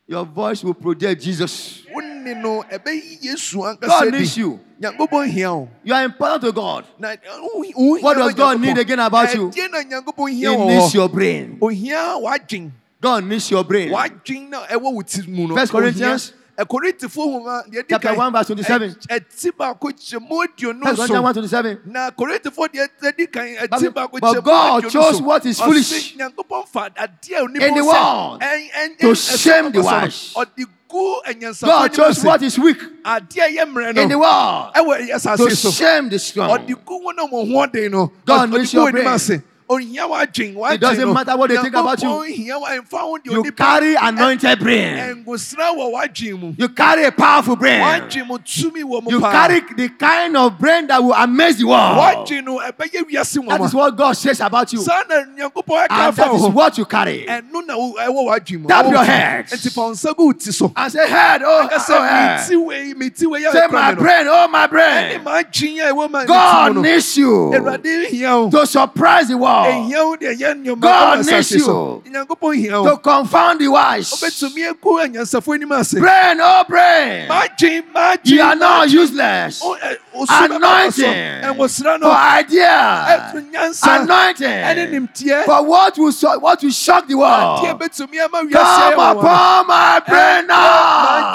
Your 0.07 0.27
voice 0.27 0.63
will 0.63 0.75
project 0.75 1.23
Jesus. 1.23 1.81
wo 1.91 2.01
ni 2.01 2.35
no 2.35 2.63
ɛbɛyi 2.71 3.23
yesu 3.23 3.57
God 3.81 4.13
needs 4.13 4.37
you. 4.37 4.61
nyankopɔn 4.83 5.27
hia 5.31 5.55
wo 5.55 5.69
You 5.83 5.95
are 5.95 6.05
important 6.05 6.43
to 6.43 6.53
God. 6.53 6.85
na 6.99 7.17
wo- 7.41 7.65
wo 7.75 7.95
hia 7.95 8.03
What 8.05 8.19
does 8.19 8.35
God 8.35 8.61
need 8.61 8.77
again 8.77 8.99
about 9.01 9.35
you? 9.35 9.49
ɛdeɛ 9.49 9.71
na 9.71 9.79
nyankopɔn 9.83 10.31
He 10.31 10.57
needs 10.57 10.93
your 10.95 11.09
brain. 11.09 11.57
God 13.05 13.25
needs 13.25 13.51
your 13.51 13.65
brain. 13.65 13.91
w'adwen 13.91 14.49
na 14.49 14.65
ɛwɔ 14.67 14.89
wo 14.95 15.03
ti 15.03 15.23
mu 15.29 15.49
no? 15.49 15.55
First 15.55 15.73
Corinthians 15.73 16.33
Korintifo 16.57 17.27
nwoma 17.27 17.65
deɛ 17.67 17.83
di 17.83 17.83
kan 17.83 18.01
chapter 18.01 18.15
one 18.15 18.33
verse 18.33 18.47
twenty-seven. 18.47 18.91
Ɛti 19.11 19.51
baako 19.59 19.91
kyɛ 19.91 20.21
mu 20.23 20.37
aduonu 20.47 20.85
so 20.85 20.97
First 20.97 21.13
one 21.13 21.35
twenty-seven. 21.35 21.81
Na 21.85 22.11
Korintifo 22.11 22.69
deɛ 22.69 23.17
di 23.17 23.27
kan 23.27 23.45
ɛti 23.45 23.93
baako 23.93 24.19
kyɛ 24.21 24.21
mu 24.23 24.29
aduonu 24.31 24.33
so 24.35 24.41
but 24.41 24.45
God 24.45 24.91
chose 24.91 25.21
what 25.21 25.47
is 25.47 25.61
foolish 25.61 26.13
in 26.15 26.19
the 26.19 27.85
world 27.85 28.41
to 29.01 29.15
shame 29.15 29.73
the 29.73 29.83
wise. 29.83 30.33
God 31.61 31.93
chose 31.93 32.23
what 32.25 32.41
is 32.43 32.57
weak 32.59 32.81
in 32.81 34.09
the 34.09 34.17
world 34.19 34.75
to 35.39 35.51
shame 35.73 36.09
the 36.09 36.19
strong. 36.19 36.67
God 38.25 38.51
knows 38.51 38.73
your 38.73 38.93
brain. 38.93 39.43
It 40.75 40.81
doesn't 40.81 41.13
matter 41.15 41.37
what 41.37 41.49
they 41.49 41.57
think 41.57 41.75
about 41.75 42.03
you. 42.03 42.09
You 43.33 43.43
carry 43.53 43.95
anointed 43.97 44.59
brain. 44.59 45.25
You 46.59 46.69
carry 46.69 47.05
a 47.05 47.13
powerful 47.13 47.57
brain. 47.57 47.81
You 49.11 49.21
carry 49.21 49.61
the 49.75 49.89
kind 49.99 50.37
of 50.37 50.59
brain 50.59 50.87
that 50.89 51.03
will 51.03 51.15
amaze 51.15 51.57
the 51.59 51.65
world. 51.65 51.97
That 53.49 53.61
is 53.65 53.75
what 53.75 53.97
God 53.97 54.13
says 54.13 54.41
about 54.41 54.73
you. 54.73 54.81
And 54.81 56.17
that 56.17 56.35
is 56.35 56.43
what 56.55 56.79
you 56.79 56.85
carry. 56.85 57.27
Tap 58.69 58.85
your 58.91 59.05
head. 59.05 59.47
And 60.77 60.93
say, 60.93 61.09
head, 61.09 61.43
oh, 61.43 61.69
oh 61.73 62.03
head. 62.03 62.41
Say, 63.53 63.67
my 63.71 63.95
brain, 63.95 64.27
oh, 64.29 64.49
my 64.49 64.67
brain. 64.67 65.21
God 66.27 66.77
needs 66.83 67.17
you 67.17 67.51
to 68.51 68.67
surprise 68.67 69.29
the 69.29 69.39
world. 69.39 69.54
God 70.81 71.19
needs 71.37 71.51
you 71.51 72.03
to 72.85 72.97
confound 72.99 73.61
the 73.61 73.69
wise. 73.69 74.11
Brain, 76.01 76.39
oh 76.41 76.65
brain. 76.69 77.29
You 78.25 78.43
are 78.43 78.57
not 78.57 78.89
useless. 78.91 79.61
Anointing 80.55 81.05
for 82.01 82.17
ideas. 82.17 83.07
Anointing 84.03 84.65
for 85.45 85.63
what 85.65 85.99
will, 85.99 86.13
what 86.41 86.63
will 86.63 86.71
shock 86.71 87.07
the 87.09 87.15
world. 87.15 87.61
Come 88.53 88.99
upon 89.19 89.67
my 89.67 90.01
brain 90.07 90.47
now. 90.47 91.33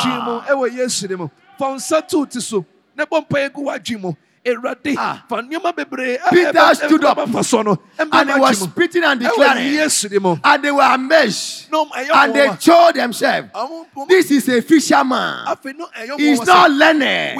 Ah. 4.97 5.23
Peter 6.29 6.51
stood 6.75 7.03
up 7.05 7.17
and 8.11 8.29
he 8.29 8.39
was 8.39 8.57
spitting 8.71 9.03
and 9.03 9.19
declaring. 9.19 9.73
And 10.43 10.63
they 10.63 10.71
were 10.71 10.81
amazed. 10.81 11.67
And 12.13 12.33
they 12.33 12.47
told 12.59 12.95
themselves, 12.95 13.49
This 14.07 14.31
is 14.31 14.47
a 14.49 14.61
fisherman. 14.61 15.45
He's 16.17 16.39
not 16.47 16.71
learned. 16.71 17.35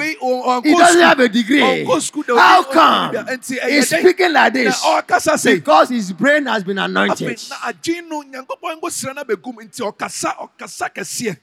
He 0.64 0.74
doesn't 0.78 1.00
have 1.02 1.20
a 1.20 1.28
degree. 1.28 1.84
How 2.38 2.62
come 2.72 3.12
he's 3.70 3.88
speaking 4.02 4.32
like 4.32 4.52
this? 4.52 4.82
Because 5.54 5.88
his 5.88 6.12
brain 6.12 6.46
has 6.46 6.62
been 6.64 6.78
anointed. 6.78 7.26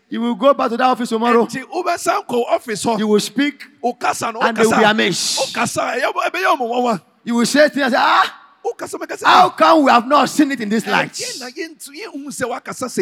You 0.09 0.21
will 0.21 0.35
go 0.35 0.53
back 0.53 0.69
to 0.69 0.77
that 0.77 0.83
office 0.85 1.09
tomorrow. 1.09 1.47
You 2.99 3.07
will 3.07 3.19
speak 3.19 3.63
and 4.41 4.57
they 4.57 4.63
will 4.63 4.71
be 4.77 4.83
amazed. 4.91 5.46
You 7.23 7.35
will 7.35 7.45
say 7.45 7.69
things 7.69 7.93
ah. 7.95 8.33
How 9.25 9.49
come 9.49 9.83
we 9.85 9.91
have 9.91 10.07
not 10.07 10.29
seen 10.29 10.51
it 10.51 10.59
in 10.61 10.69
this 10.69 10.85
light? 10.85 11.13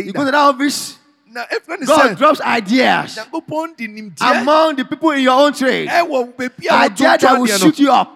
You 0.05 0.13
go 0.13 0.25
to 0.25 0.31
that 0.31 0.35
office. 0.35 0.97
God 1.85 2.03
drops 2.17 2.39
ideas 2.41 3.15
among 4.41 4.75
the 4.77 4.85
people 4.85 5.09
in 5.11 5.21
your 5.21 5.33
own 5.33 5.51
trade. 5.53 5.87
Ideas 6.85 6.97
that 7.21 7.39
will 7.39 7.47
shoot 7.59 7.79
you 7.79 7.91
up, 7.91 8.15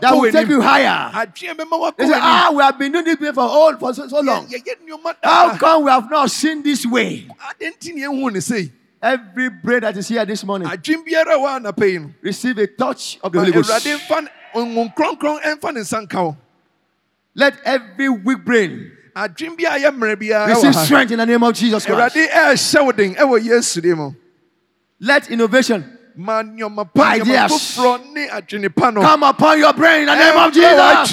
that 0.00 0.10
will 0.20 0.32
take 0.32 0.48
you 0.48 0.62
higher. 0.62 1.10
They 1.96 2.06
say, 2.06 2.12
Ah, 2.22 2.50
we 2.54 2.62
have 2.62 2.78
been 2.78 2.92
doing 2.92 3.04
this 3.04 3.34
for 3.34 3.40
all 3.40 3.76
for 3.76 3.92
so, 3.92 4.08
so 4.08 4.20
long. 4.20 4.46
How 5.22 5.48
come 5.58 5.84
we 5.84 5.90
have 5.90 6.08
not 6.10 6.30
seen 6.30 6.62
this 6.62 6.86
way? 6.86 7.26
Every 9.02 9.48
bread 9.48 9.82
that 9.82 9.96
is 9.96 10.08
here 10.08 10.26
this 10.26 10.44
morning, 10.44 10.68
receive 12.22 12.58
a 12.58 12.66
touch 12.66 13.18
of 13.22 13.32
the 13.32 13.38
Holy 13.38 13.52
Ghost. 13.52 13.70
Let 17.34 17.54
every 17.64 18.08
weak 18.08 18.44
brain 18.44 18.90
receive 20.48 20.74
strength 20.86 21.12
in 21.12 21.18
the 21.18 21.26
name 21.26 21.42
of 21.42 21.54
Jesus 21.54 21.86
Christ. 21.86 22.16
Let 25.00 25.30
innovation 25.30 25.84
ideas 27.22 27.76
come 29.02 29.22
upon 29.22 29.58
your 29.58 29.72
brain 29.72 30.00
in 30.00 30.06
the 30.06 30.14
name 30.14 30.36
of 30.36 30.52
Jesus. 30.52 31.10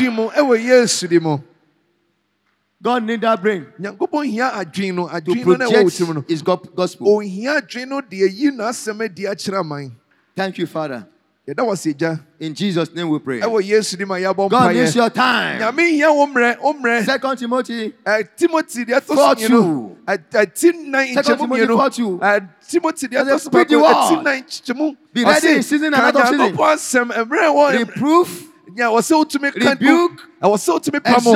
God 2.81 3.03
need 3.03 3.21
that 3.21 3.41
brain. 3.41 3.65
Nyankopɔn 3.79 4.25
hia 4.29 4.51
adwene 4.51 4.95
no 4.95 5.07
adwene 5.07 5.45
no 5.45 5.53
na 5.55 5.65
ɛwɔ 5.65 5.99
wo 6.01 6.07
mu 6.07 6.13
no 6.13 6.25
is 6.27 6.41
gospel. 6.43 7.07
ohia 7.09 7.59
adwene 7.61 7.87
no 7.87 8.01
de 8.01 8.17
ayi 8.21 8.51
n'asɛm 8.51 9.03
adi 9.03 9.23
akyerɛ 9.23 9.59
aman. 9.59 9.95
Thank 10.35 10.59
you 10.59 10.67
father. 10.67 11.07
Yɛda 11.47 11.63
wɔ 11.65 11.97
gya. 11.97 12.19
In 12.39 12.53
jesus 12.53 12.93
name 12.93 13.09
we 13.09 13.17
pray. 13.17 13.39
Ɛwɔ 13.39 13.63
yesu 13.65 13.97
dim 13.97 14.11
a 14.11 14.15
yɛabɔ 14.15 14.49
god 14.49 14.75
needs 14.75 14.95
your 14.95 15.09
time. 15.09 15.59
Nyame 15.59 15.89
hia 15.89 16.13
wo 16.13 16.27
mmerɛ 16.27 16.61
wo 16.61 16.73
mmerɛ. 16.73 17.03
Second 17.05 17.37
timothy 17.37 17.93
uh, 18.05 18.21
timothy 18.35 18.85
deɛ 18.85 18.99
ɛtɔ 19.01 19.07
so 19.07 19.15
mmienu. 19.15 19.95
ɛti 20.05 20.87
nan 20.87 21.07
nkyɛmu 21.07 21.47
mmienu. 21.47 22.49
timothy 22.69 23.07
deɛ 23.07 23.23
ɛtɔ 23.23 23.39
so 23.39 23.49
baako 23.49 23.81
ɛti 23.81 24.23
nan 24.23 24.43
nkyɛmu. 24.43 24.97
Be 25.13 25.23
ready 25.23 25.47
in 25.47 25.63
season 25.63 25.93
and 25.93 25.95
out 25.95 26.15
of 26.15 26.27
season. 26.27 26.53
Nyankopɔn 26.53 26.73
asɛm 26.75 27.11
mmerɛ 27.11 27.47
wɔ 27.55 27.77
reproof 27.79 28.46
nya 28.77 28.87
wɔ 28.93 29.01
sɛ 29.01 29.13
wotumi 29.17 29.51
ka 29.51 29.69
rebuke 29.71 30.21
ɛwɔ 30.41 30.55
sɛ 30.55 30.69
wotumi 30.77 31.03
pa 31.03 31.17
mo 31.23 31.33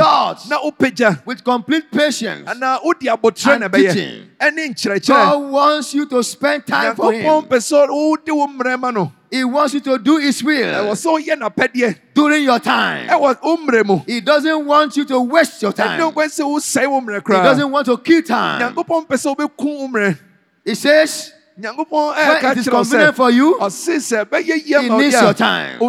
na 0.50 0.60
wopagya 0.62 1.26
with 1.26 1.44
complete 1.44 1.90
patience 1.92 2.48
anaa 2.48 2.84
wode 2.84 3.02
abotire 3.10 3.60
na 3.60 3.68
ɛbɛyɛ 3.68 4.38
ɛne 4.40 4.70
nkyerɛkyerɛ 4.70 5.08
God 5.08 5.52
wants 5.52 5.94
you 5.94 6.06
to 6.06 6.22
spend 6.24 6.68
time 6.68 6.96
for 6.96 7.12
him 7.12 7.24
nyankopɔn 7.24 7.48
pɛ 7.50 7.58
sɛ 7.58 7.90
wode 7.90 8.30
wo 8.30 8.48
mmerɛ 8.48 8.80
ma 8.80 8.92
no 8.92 9.12
He 9.32 9.46
wants 9.46 9.74
you 9.74 9.80
to 9.80 9.98
do 9.98 10.18
His 10.18 10.44
will. 10.44 10.74
Ɛwɔ 10.76 10.92
sɛ 10.92 11.08
woyɛ 11.08 11.40
n'apɛdeɛ 11.40 11.96
during 12.14 12.44
your 12.44 12.60
time. 12.60 13.08
Ɛwɔ 13.08 13.38
wo 13.42 13.58
mmerɛ 13.58 13.86
mu. 13.86 14.02
He 14.06 14.20
doesn't 14.20 14.66
want 14.66 14.98
you 14.98 15.06
to 15.06 15.22
waste 15.22 15.62
your 15.62 15.72
time. 15.72 15.98
Ɛdɔn 16.02 16.14
kwan 16.14 16.28
sɛ 16.28 16.44
wosɛe 16.44 16.88
wo 16.92 17.00
mmerɛ 17.00 17.22
koraa. 17.24 17.38
He 17.38 17.44
doesn't 17.44 17.72
want 17.72 17.86
to 17.86 17.98
kill 17.98 18.22
time. 18.24 18.60
Nyankopɔn 18.60 19.08
pɛ 19.08 19.16
sɛ 19.16 19.34
wobɛku 19.34 19.66
wo 19.80 19.88
mmerɛ. 19.88 20.20
He 20.66 20.76
says. 20.76 21.32
Nyankopɔn 21.58 22.14
ɛka 22.14 22.16
kyerɛ 22.16 22.42
sɛ. 22.42 22.44
When 22.44 22.52
it 22.52 22.58
is 22.58 22.68
convenient 22.68 23.16
for 23.16 23.32
you. 23.32 23.58
Ɔsi 23.62 23.96
sɛ 23.96 24.26
bɛyɛ 24.26 24.66
yie 24.66 24.76
ma 24.76 24.82
ɔyɛ. 24.82 24.84
He 24.84 24.98
needs 24.98 25.22
your 25.22 25.34
time. 25.34 25.80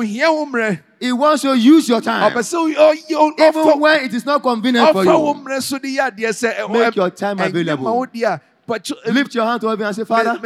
Ohia 1.03 1.09
wo 1.09 1.09
mmerɛ. 1.09 1.09
He 1.09 1.13
wants 1.13 1.43
you 1.45 1.51
to 1.53 1.59
use 1.59 1.89
your 1.89 2.01
time. 2.01 2.33
Even 2.37 3.81
when 3.81 4.05
it 4.05 4.15
is 4.15 4.25
not 4.25 4.43
convenient 4.43 4.93
for 4.93 5.05
you. 5.05 5.35
Make 6.71 6.97
your 6.97 7.11
time 7.11 7.39
available. 7.41 8.07
Lift 9.07 9.35
your 9.35 9.45
hand 9.45 9.61
to 9.61 9.69
heaven 9.69 9.87
and 9.87 9.97
say, 9.97 10.05
Father, 10.05 10.39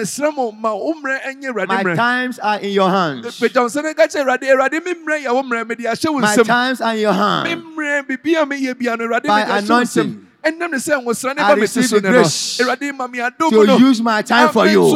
my 1.69 1.85
times 1.97 2.39
are 2.39 2.59
in 2.59 2.71
your 2.71 2.89
hands. 2.89 3.39
My 6.21 6.35
times 6.47 6.81
are 6.81 6.95
in 6.95 7.01
your 7.01 7.13
hands. 7.13 7.63
By 9.29 9.43
anointing, 9.59 10.27
I 11.39 11.53
receive 11.61 11.91
the 11.91 12.01
grace 12.09 12.57
to 13.51 13.65
use 13.79 14.01
my 14.01 14.23
time 14.23 14.49
for 14.53 14.67
you. 14.67 14.87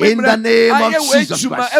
In 0.00 0.18
the 0.18 0.36
name 0.36 0.72
of 0.72 0.92
Jesus 1.12 1.40
Christ. 1.46 1.74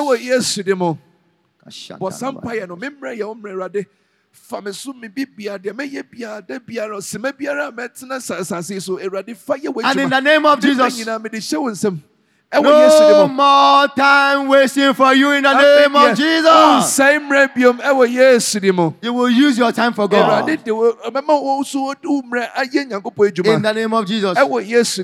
Bɔ 1.66 2.12
sampaeɛ 2.12 2.68
no 2.68 2.76
memmerɛ 2.76 3.18
yɛ 3.18 3.26
wo 3.26 3.34
mmerɛ 3.34 3.52
awurade 3.54 3.86
fa 4.32 4.60
me 4.60 4.72
so 4.72 4.92
me 4.92 5.08
bibia 5.08 5.58
deɛ 5.58 5.72
mɛyɛ 5.72 6.02
biara 6.10 6.46
da 6.46 6.58
biara 6.58 6.96
ɔsema 6.96 7.32
biara 7.32 7.68
a 7.68 7.72
mɛtena 7.72 8.16
asase 8.16 8.70
yi 8.74 8.80
so 8.80 8.98
awurade 8.98 9.36
fa 9.36 9.54
yɛ 9.54 9.72
w'adwuma 9.72 9.90
and 9.90 10.00
in 10.00 10.10
the 10.10 10.20
name 10.20 10.46
of 10.46 10.60
jesus. 10.60 10.98
nyinaa 10.98 11.22
mede 11.22 11.34
hyɛ 11.34 11.60
wo 11.60 11.70
nsɛm 11.70 11.98
no 12.52 13.28
more 13.28 13.88
time 13.88 14.48
wasting 14.48 14.94
for 14.94 15.12
you 15.14 15.32
in 15.32 15.42
the 15.42 15.52
name 15.52 15.96
of 15.96 16.16
Jesus. 16.16 16.98
You 19.02 19.12
will 19.12 19.28
use 19.30 19.58
your 19.58 19.72
time 19.72 19.92
for 19.92 20.08
God. 20.08 20.48
In 20.48 20.56
the 20.64 20.72
name 23.74 23.92
of 23.92 24.06
Jesus. 24.06 24.38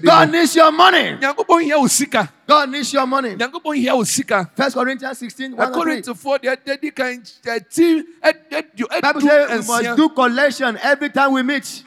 God 0.02 0.30
needs 0.30 0.54
your 0.56 0.70
money. 0.72 1.18
God 2.52 2.70
needs 2.70 2.92
your 2.92 3.06
money. 3.06 3.34
First 4.56 4.74
Corinthians 4.76 5.18
16, 5.18 5.56
1 5.56 5.72
Bible 9.00 9.20
we 9.20 9.56
must 9.66 9.82
do 9.96 10.08
collection 10.10 10.78
every 10.82 11.08
time 11.10 11.32
we 11.32 11.42
meet. 11.42 11.82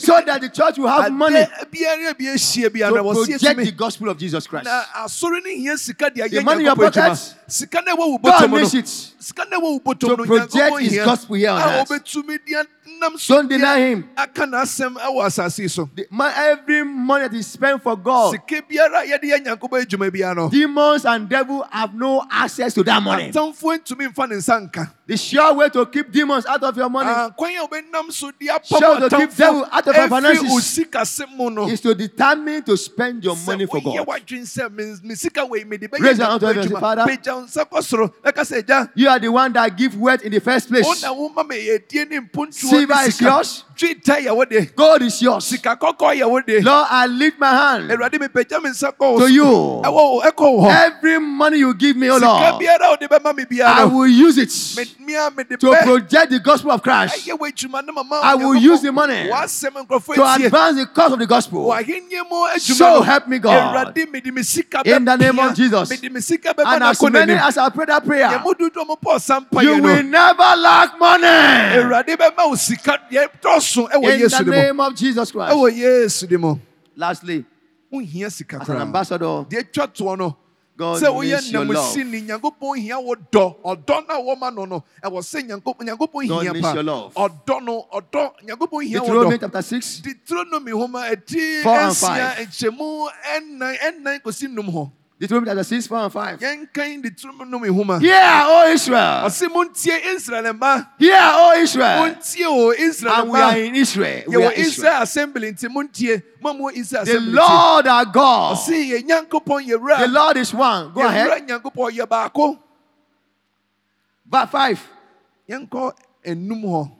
So 0.00 0.20
that 0.26 0.40
the 0.40 0.48
church 0.50 0.78
will 0.78 0.88
have 0.88 1.12
money 1.12 1.46
to 2.88 2.94
project 3.38 3.56
the 3.64 3.72
gospel 3.72 4.08
of 4.10 4.18
Jesus 4.18 4.46
Christ. 4.46 4.66
The 6.30 6.40
money 6.44 6.60
in 6.60 6.66
your 6.66 6.76
pockets 6.92 7.34
God 8.30 8.50
needs 8.60 8.74
it 8.74 8.86
to 9.94 10.16
project 10.26 10.70
His 10.82 10.92
gospel 11.04 11.36
here 11.36 11.50
on 11.50 11.58
earth. 11.80 11.88
Don't 13.28 13.48
deny 13.48 13.78
Him. 13.80 14.08
The, 15.94 16.06
my, 16.10 16.32
every 16.36 16.84
money 16.84 17.28
that 17.28 17.34
is 17.36 17.46
spent 17.46 17.82
for 17.82 17.96
God, 17.96 18.34
demons 20.50 21.04
and 21.04 21.28
devil 21.28 21.64
have 21.70 21.94
no 21.94 22.24
access 22.30 22.74
to 22.74 22.82
that 22.84 23.02
money. 23.02 23.30
The 25.06 25.16
sure 25.16 25.54
way 25.54 25.68
to 25.70 25.84
keep 25.86 26.12
demons 26.12 26.46
out 26.46 26.62
of 26.62 26.76
your 26.76 26.88
money, 26.88 27.10
sure 28.78 28.94
to 29.00 29.16
keep 29.16 29.30
devil 29.36 29.64
out 29.72 29.86
of 29.88 29.94
your 29.96 30.08
finances, 30.08 30.52
is 31.68 31.80
to 31.80 31.94
determine 31.94 32.62
to 32.62 32.76
spend 32.76 33.24
your 33.24 33.34
money 33.46 33.66
for 33.66 33.80
God. 33.98 34.06
Raise 36.00 36.18
your 36.18 36.28
hand 36.28 36.40
to 36.40 36.46
heaven 36.46 36.62
Father, 36.80 37.04
you 38.94 39.08
are 39.08 39.18
the 39.18 39.28
one 39.28 39.52
that 39.52 39.76
give 39.76 39.96
wealth 39.98 40.22
in 40.22 40.30
the 40.32 40.40
first 40.40 40.68
place. 40.68 40.86
Is 42.98 43.20
yours. 43.20 43.64
God 44.76 45.02
is 45.02 45.22
yours. 45.22 45.50
Lord, 46.62 46.86
I 46.90 47.06
lift 47.06 47.38
my 47.38 47.48
hand 47.50 47.90
to 49.18 49.26
you. 49.28 49.82
Every 50.70 51.18
money 51.18 51.58
you 51.58 51.74
give 51.74 51.96
me, 51.96 52.08
oh 52.10 52.18
Lord, 52.18 52.62
I 53.66 53.84
will 53.84 54.06
use 54.06 54.38
it 54.38 54.50
to 55.58 55.70
project 55.84 56.30
the 56.30 56.38
gospel 56.40 56.70
of 56.72 56.82
Christ. 56.82 57.26
I 58.22 58.34
will 58.34 58.54
use 58.54 58.80
the 58.82 58.92
money 58.92 59.28
to 60.16 60.24
advance 60.46 60.76
the 60.78 60.86
cause 60.86 61.12
of 61.12 61.18
the 61.18 61.26
gospel. 61.26 61.66
So 62.60 62.84
help 63.02 63.26
me, 63.28 63.38
God. 63.38 63.94
In 64.84 65.04
the 65.04 65.16
name 65.16 65.38
of 65.38 65.54
Jesus. 65.56 65.88
And 66.74 66.82
as 66.90 66.98
many 67.12 67.32
as 67.48 67.58
I 67.58 67.68
pray 67.70 67.86
that 67.86 68.04
prayer, 68.04 68.30
you 69.62 69.72
will 69.82 70.02
never 70.02 70.56
lack 70.56 70.98
money. 70.98 71.26
In 73.76 74.20
the 74.20 74.44
name 74.50 74.80
of 74.80 74.94
Jesus 74.94 75.30
Christ. 75.32 76.58
Lastly, 76.96 77.44
as 77.92 78.68
an 78.68 78.76
ambassador, 78.76 79.46
God 80.80 81.02
needs 81.20 81.52
your 81.52 81.64
love. 81.66 81.94
nyankopɔn 81.96 82.76
hia 82.78 82.98
wo 82.98 83.14
dɔ. 83.14 83.56
Ɔdɔ 83.62 84.08
no 84.08 84.14
a 84.14 84.22
wɔma 84.36 84.54
no 84.54 84.64
no 84.64 84.84
ɛwɔ 85.04 85.20
sɛ 85.20 85.42
nyankopɔn 85.46 86.24
hia 86.24 86.52
pa 86.62 86.72
your 86.72 86.82
love. 86.82 87.12
ɔdɔ 87.14 87.62
no 87.64 87.86
ɔdɔ 87.92 88.30
nyankopɔn 88.46 88.82
hia 88.86 89.02
wo 89.02 89.08
dɔ. 89.08 89.40
Chapter 89.40 89.62
6, 89.62 90.00
Deuteronomy 90.00 90.72
homa 90.72 91.00
and 91.10 91.26
ɛnsia 91.26 92.34
nkyɛmu 92.46 93.08
ɛnan 93.36 93.76
ɛnan 93.78 94.22
kɔsi 94.22 94.48
nnum 94.48 94.72
hɔ 94.72 94.90
Deuteronomy 95.20 95.48
chapter 95.50 95.64
6, 95.64 95.86
4 95.86 95.98
and 95.98 96.12
5. 96.12 96.40
yɛnkan 96.40 97.02
Deuteronomy 97.02 97.68
homa 97.68 97.98
Hear, 98.00 98.72
Israel. 98.72 99.26
ɔse 99.28 99.48
montie 99.52 100.14
Israel 100.16 100.54
mma 100.54 100.88
Hear, 100.98 101.18
O 101.20 101.52
Israel. 101.60 101.98
montie 102.08 102.46
o 102.46 102.72
Israel 102.72 103.14
And 103.20 103.30
we 103.30 103.38
are 103.38 103.58
in 103.58 103.74
Israel. 103.76 104.22
We 104.26 104.36
are 104.36 104.52
Israel. 104.52 104.66
Israel 104.66 105.02
assembly 105.02 105.52
nti 105.52 105.68
montie 105.68 106.22
mo 106.40 106.50
a 106.50 106.54
mo 106.54 106.70
wɔ 106.70 106.74
Israel 106.74 107.04
The 107.04 107.20
Lord 107.20 107.86
our 107.86 108.04
God. 108.06 108.56
ɔse 108.56 108.72
yɛ 108.72 109.02
nyankopɔn 109.06 109.98
The 110.00 110.08
Lord 110.08 110.36
is 110.38 110.54
one. 110.54 110.90
Go 110.94 111.06
ahead. 111.06 111.28
yɛwura 111.28 111.46
nyankopɔn 111.46 111.92
yɛ 111.92 112.06
baako 112.08 112.58
Verse 114.24 114.48
5. 114.50 114.88
yɛnkɔ 115.50 115.92
enum 116.24 116.90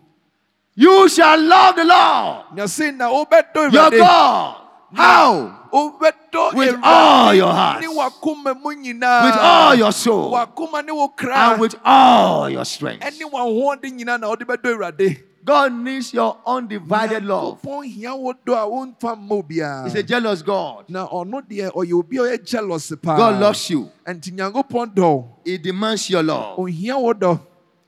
You 0.75 1.09
shall 1.09 1.41
love 1.41 1.75
the 1.77 1.85
Lord 1.87 2.45
na 2.55 2.67
se 2.67 2.91
na 2.91 3.09
wobɛdɔ 3.09 3.73
your 3.73 3.91
God. 3.93 4.57
How? 4.93 5.57
With 5.73 6.77
all 6.83 7.35
your 7.35 7.53
heart. 7.53 7.81
ne 7.81 7.87
wakoma 7.87 8.55
mu 8.61 8.71
With 8.71 9.37
all 9.39 9.75
your 9.75 9.93
soul 9.93 10.33
wakoma 10.33 10.85
ne 10.85 10.93
wo 10.93 11.09
kra 11.09 11.53
and 11.53 11.61
with 11.61 11.77
all 11.85 12.51
your 12.51 12.65
strength. 12.65 13.05
ɛne 13.05 13.31
wahoɔden 13.31 13.99
nyinaa 13.99 14.21
na 14.21 14.29
wode 14.29 14.47
bɛdɔ 14.47 15.23
God 15.43 15.73
needs 15.73 16.13
your 16.13 16.37
undivided 16.47 17.25
love. 17.25 17.63
Nyankopɔn 17.63 17.85
hia 17.85 18.11
a 18.11 18.17
womfa 18.17 19.17
mma 19.17 19.43
obiara 19.43 19.85
He's 19.85 19.95
a 19.95 20.03
jealous 20.03 20.43
God. 20.43 20.85
na 20.89 21.07
ɔno 21.07 21.41
deɛ 21.49 21.71
ɔyɛ 21.73 21.93
obi 21.99 22.19
a 22.19 22.37
jealous 22.39 22.93
paa 23.03 23.17
God 23.17 23.41
loves 23.41 23.71
you. 23.71 23.89
ɛnti 24.07 24.33
nyankopɔn 24.37 24.95
dɔ 24.95 25.25
He 25.45 25.57
demands 25.59 26.11
your 26.11 26.23
love. 26.23 26.59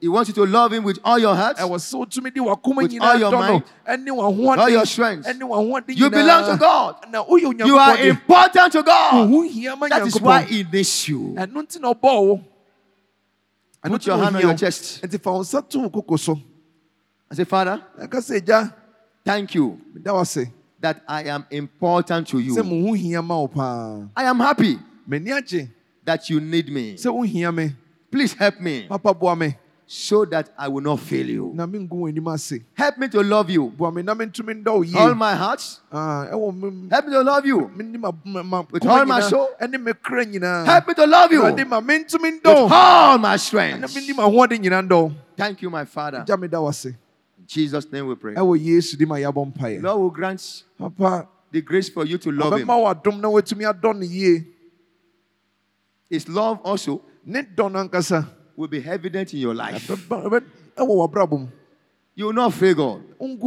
Ɔhia 0.03 0.09
wo 0.09 0.09
dɔ 0.09 0.09
He 0.09 0.09
wants 0.09 0.29
you 0.29 0.35
to 0.35 0.47
love 0.47 0.73
Him 0.73 0.83
with 0.83 0.99
all 1.05 1.19
your 1.19 1.35
heart. 1.35 1.59
ɛwɔ 1.59 1.77
sɛ 1.79 1.95
wotumi 1.95 2.35
de 2.35 2.41
With 2.41 3.01
all 3.01 3.19
your 3.19 3.31
mind, 3.31 3.63
all 4.59 4.69
your 4.69 4.85
strength. 4.85 5.29
You 5.29 6.11
belong 6.11 6.51
to 6.51 6.57
God. 6.59 6.97
You 7.67 7.79
are 7.79 7.99
important 7.99 8.73
to 8.73 8.83
God. 8.83 9.31
That 9.91 10.03
is 10.07 10.21
why 10.21 10.43
He 10.43 10.65
needs 10.65 11.09
you. 11.09 11.35
ɛno 11.39 11.63
nti 11.63 11.81
na 11.81 11.93
ɔbɔɔ 11.93 12.27
wo 12.27 12.41
ɛno 13.85 13.91
Put 13.91 14.07
your 14.07 14.19
hand 14.19 14.37
on 14.37 14.43
your 14.43 14.55
chest 14.55 15.03
nti 15.03 15.21
fa 15.21 15.33
wo 15.33 15.41
nsa 15.41 15.69
to 15.69 15.79
wo 15.81 15.91
koko 15.91 16.17
so 16.17 16.41
and 17.31 17.37
say, 17.37 17.45
Father, 17.45 17.81
ɛka 18.01 18.19
sɛ 18.19 18.41
agya 18.41 18.75
thank 19.25 19.55
you 19.55 19.81
meda 19.95 20.13
wo 20.13 20.21
ase 20.21 20.47
that 20.81 21.01
I 21.07 21.25
am 21.25 21.47
important 21.51 22.27
to 22.29 22.39
you. 22.41 22.61
mo 22.63 22.89
ho 22.89 22.93
hia 22.95 23.23
ma 23.23 23.39
wo 23.39 23.47
paa 23.49 24.09
I 24.17 24.25
am 24.25 24.39
happy 24.41 24.79
that 26.05 26.29
you 26.29 26.41
need 26.41 26.69
me. 26.73 26.95
sɛ 26.95 27.07
wohia 27.07 27.55
me 27.55 27.77
Please 28.11 28.35
help 28.35 28.61
me 28.61 28.87
papa 28.89 29.15
boa 29.15 29.35
me 29.35 29.57
so 29.87 30.25
that 30.25 30.51
I 30.57 30.69
will 30.69 30.81
not 30.81 31.01
fail 31.01 31.27
you. 31.29 31.53
na 31.55 31.67
mengu 31.67 31.91
w'anim 31.91 32.63
Help 32.75 32.99
me 32.99 33.09
to 33.09 33.23
love 33.23 33.51
you. 33.51 33.69
boa 33.69 33.93
me 33.93 34.03
na 34.03 34.15
mentumi 34.15 34.63
ndɔ 34.63 34.73
wo 34.75 34.83
yie 34.83 34.97
All 34.97 35.15
my 35.15 35.35
heart. 35.35 35.81
Ah, 35.93 36.27
Help 36.31 37.07
me 37.07 37.13
to 37.13 37.23
love 37.23 37.45
you. 37.47 37.59
With 38.71 38.87
all 38.87 39.05
my 39.05 39.21
soul. 39.21 39.49
ɛne 39.61 39.83
me 39.83 39.93
kra 39.93 40.25
nyinaa 40.25 40.65
Help 40.65 40.89
me 40.89 40.95
to 40.95 41.07
love 41.07 41.33
you 41.33 41.43
with 41.45 41.67
ma 41.69 41.81
mentumi 41.81 42.41
ndɔ 42.41 42.55
wo. 42.55 42.69
all 42.71 43.19
my 43.19 43.37
strength. 43.37 43.95
menim 43.95 44.17
ahoɔden 44.17 44.59
nyinaa 44.63 44.87
ndɔ 44.89 45.03
wo. 45.03 45.13
Thank 45.37 45.63
you, 45.63 45.71
my 45.71 45.85
Father. 45.85 46.25
gya 46.27 46.39
meda 46.39 46.61
wo 46.61 46.69
ase 46.69 46.87
In 46.87 47.47
Jesus' 47.47 47.91
name 47.93 48.07
we 48.07 48.15
pray. 48.15 48.35
ɛwɔ 48.35 48.59
yesu 48.65 48.97
di 48.97 49.05
ma 49.05 49.17
yɛabɔ 49.17 49.83
Lord 49.83 50.01
will 50.01 50.11
grant 50.11 50.63
papa 50.79 51.29
the 51.51 51.61
grace 51.61 51.89
for 51.91 52.07
you 52.07 52.17
to 52.19 52.31
love 52.33 52.55
Him. 52.59 52.67
ɔbɛma 52.67 53.03
w'adom 53.03 53.21
na 53.21 53.29
woatumi 53.29 53.65
adɔ 53.71 53.95
no 53.99 54.45
His 56.09 56.29
love 56.29 56.61
also 56.65 57.03
ne 58.71 58.79
dɔ 58.79 58.83
no 58.83 58.83
ankasa 58.83 58.83
will 58.83 58.83
be 58.83 58.85
evident 58.85 59.35
in 59.35 59.41
your 59.41 59.55
life. 59.55 59.89
ɛbɛba- 59.89 60.25
ɛbɛ- 60.25 60.45
ɛwɔ 60.77 61.11
w'abrabɔ 61.11 61.39
mu 61.41 61.49
You 62.15 62.27
will 62.27 62.35
not 62.35 62.53
fail 62.53 62.75
God, 62.75 63.03
and 63.21 63.41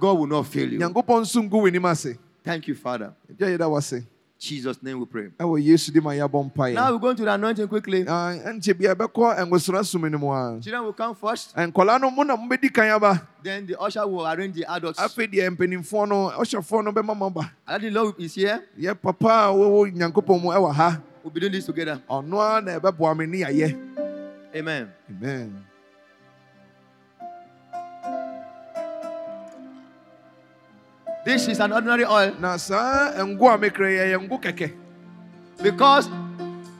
God 0.00 0.18
will 0.18 0.26
not 0.26 0.46
fail 0.46 0.72
you. 0.72 0.78
nyankopɔn 0.78 1.20
nso 1.22 1.42
ngu 1.42 2.18
Thank 2.44 2.66
you, 2.68 2.74
Father. 2.74 3.12
gya 3.38 3.46
yɛda 3.58 3.68
wo 3.70 3.76
ase 3.76 3.92
In 3.92 4.06
Jesus' 4.48 4.82
name 4.82 4.98
we 4.98 5.04
pray. 5.06 5.28
ɛwɔ 5.38 5.62
yesu 5.64 5.92
di 5.92 6.00
ma 6.00 6.10
yɛabɔ 6.10 6.50
mpaeɛ 6.52 6.74
Now 6.74 6.90
we're 6.92 6.98
going 6.98 7.14
to 7.16 7.24
the 7.24 7.32
anointing 7.32 7.68
quickly. 7.68 8.04
Ah, 8.08 8.32
ɛnkyɛ 8.34 8.76
bia 8.78 8.94
ɛbɛkɔ 8.96 9.38
nwosora 9.46 9.84
som 9.84 10.00
no 10.10 10.18
mu 10.18 10.32
a 10.32 10.58
Children 10.60 10.82
will 10.84 10.92
come 10.94 11.14
first, 11.14 11.54
nkɔla 11.54 12.00
no 12.00 12.10
mo 12.10 12.22
na 12.24 12.36
mobɛdi 12.36 12.72
kan 12.72 13.20
then 13.42 13.66
the 13.66 13.78
usher 13.80 14.04
will 14.08 14.26
arrange 14.26 14.54
the 14.56 14.64
adults. 14.68 14.98
afei 14.98 15.30
deɛ 15.32 15.54
mpanimfoɔ 15.56 16.08
no 16.08 16.30
ɔhyɛfoɔ 16.30 16.84
no 16.84 16.90
bɛma 16.92 17.16
ma 17.16 17.28
ba 17.28 17.52
Already 17.68 17.90
the 17.90 17.94
Lord 18.02 18.14
is 18.18 18.34
here. 18.34 18.64
yɛ 18.80 19.00
papa 19.00 19.52
a 21.24 21.28
wɔwɔ 21.28 21.30
nyankopɔn 21.30 21.30
mu 21.30 21.30
ɛwɔ 21.30 21.30
ha 21.30 21.30
We'll 21.30 21.30
be 21.32 21.40
doing 21.40 21.52
this 21.52 21.66
together. 21.66 22.00
ɔno 22.10 22.38
ara 22.40 22.60
na 22.60 22.78
ɛbɛboa 22.78 23.16
me 23.16 23.26
ne 23.26 23.38
yɛayɛ 23.44 23.88
Amen. 24.54 24.92
amen 25.10 25.64
This 31.24 31.46
is 31.46 31.60
an 31.62 31.70
ordinary 31.72 32.04
oil 32.04 32.34
na 32.42 32.56
saa 32.58 33.14
ngo 33.22 33.46
a 33.46 33.54
mekra 33.58 33.86
yɛ 33.86 34.04
yɛ 34.10 34.18
ngo 34.26 34.36
kɛkɛ 34.42 34.68
because 35.62 36.10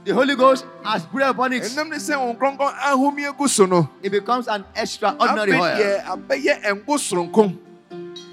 the 0.04 0.10
Holy 0.10 0.34
Ghost 0.34 0.66
has 0.82 1.06
breathed 1.06 1.30
upon 1.30 1.52
it. 1.52 1.62
ɛnam 1.62 1.88
ne 1.90 1.96
sɛ 2.02 2.18
wo 2.18 2.34
nkronkron 2.34 2.74
ahomie 2.82 3.30
gu 3.38 3.46
so 3.46 3.66
no 3.66 3.88
It 4.02 4.10
becomes 4.10 4.48
an 4.48 4.64
extraordinary 4.74 5.54
oil. 5.54 5.78
deɛ 5.78 6.02
abɛyɛ 6.04 6.82
ngo 6.82 7.58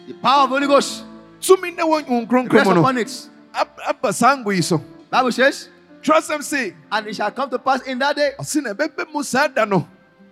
The 0.07 0.13
power 0.17 0.43
of 0.45 0.49
the 0.49 0.55
Holy 0.57 0.67
Ghost 0.67 1.03
tumi 1.39 1.75
ne 1.77 1.83
wɔ 1.85 2.09
wo 2.09 2.25
nkronkron 2.25 2.53
rests 2.53 2.71
upon 2.73 2.97
it. 2.97 3.29
ab- 3.53 3.77
aba 3.87 4.09
saa 4.11 4.35
ngo 4.35 4.49
yi 4.55 4.61
so 4.65 4.81
Bible 5.11 5.31
says, 5.31 5.69
twerɛsɛm 6.03 6.43
se 6.43 6.75
and 6.91 7.07
it 7.07 7.15
shall 7.15 7.31
come 7.31 7.49
to 7.49 7.59
pass 7.59 7.81
in 7.83 7.99
that 7.99 8.15
day 8.15 8.31
ɔse 8.39 8.61
na 8.63 8.73
ɛbɛbɛ 8.73 9.11
mu 9.13 9.23
saa 9.23 9.47
da 9.47 9.65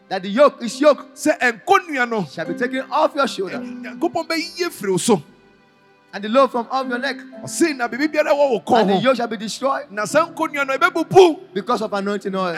that 0.09 0.21
the 0.23 0.29
yoke 0.29 0.63
is 0.63 0.79
yoke 0.79 1.05
no 1.05 2.25
shall 2.25 2.45
be 2.45 2.53
taken 2.53 2.85
off 2.91 3.13
your 3.15 3.27
shoulder. 3.27 3.57
nyankopɔn 3.57 4.27
bɛyie 4.27 4.69
firi 4.71 4.91
wo 4.91 4.97
so. 4.97 5.21
And 6.13 6.23
the 6.23 6.29
load 6.29 6.49
from 6.51 6.67
off 6.71 6.87
your 6.87 6.97
neck. 6.97 7.17
Ɔse 7.43 7.75
na 7.75 7.87
biribi 7.87 8.13
biara 8.13 8.31
wɔ 8.31 8.49
wo 8.51 8.59
kɔn 8.61 8.81
and 8.81 8.89
the 8.91 8.95
yoke 8.97 9.17
shall 9.17 9.27
be 9.27 9.37
destroyed 9.37 9.91
na 9.91 10.05
saa 10.05 10.25
nkonnua 10.27 10.65
no 10.65 10.77
ɛbɛbubu. 10.77 11.53
because 11.53 11.81
of 11.81 11.91
anointing 11.93 12.33
oil. 12.35 12.55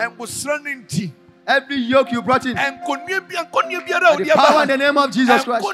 Ɛngosra 1.49 1.55
no 1.55 1.55
nti 1.55 1.59
Every 1.69 1.77
yoke 1.77 2.11
you 2.11 2.21
brought 2.21 2.45
in. 2.45 2.55
The 2.55 4.31
power 4.35 4.61
in 4.61 4.67
the 4.67 4.77
name 4.77 4.97
of 4.97 5.11
Jesus 5.11 5.43
Christ 5.43 5.65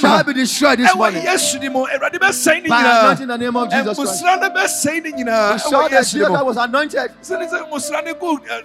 shall 0.00 0.24
be 0.24 0.32
destroyed 0.32 0.78
this 0.78 0.94
morning. 0.94 1.24
By 2.68 2.80
anointing 2.80 3.22
in 3.22 3.28
the 3.28 3.38
name 3.38 3.56
of 3.56 3.68
Jesus 3.70 3.96
Christ. 3.96 4.22
We 4.22 5.58
saw 5.58 5.88
that 5.88 6.44
was 6.46 6.56
anointed. 6.56 7.10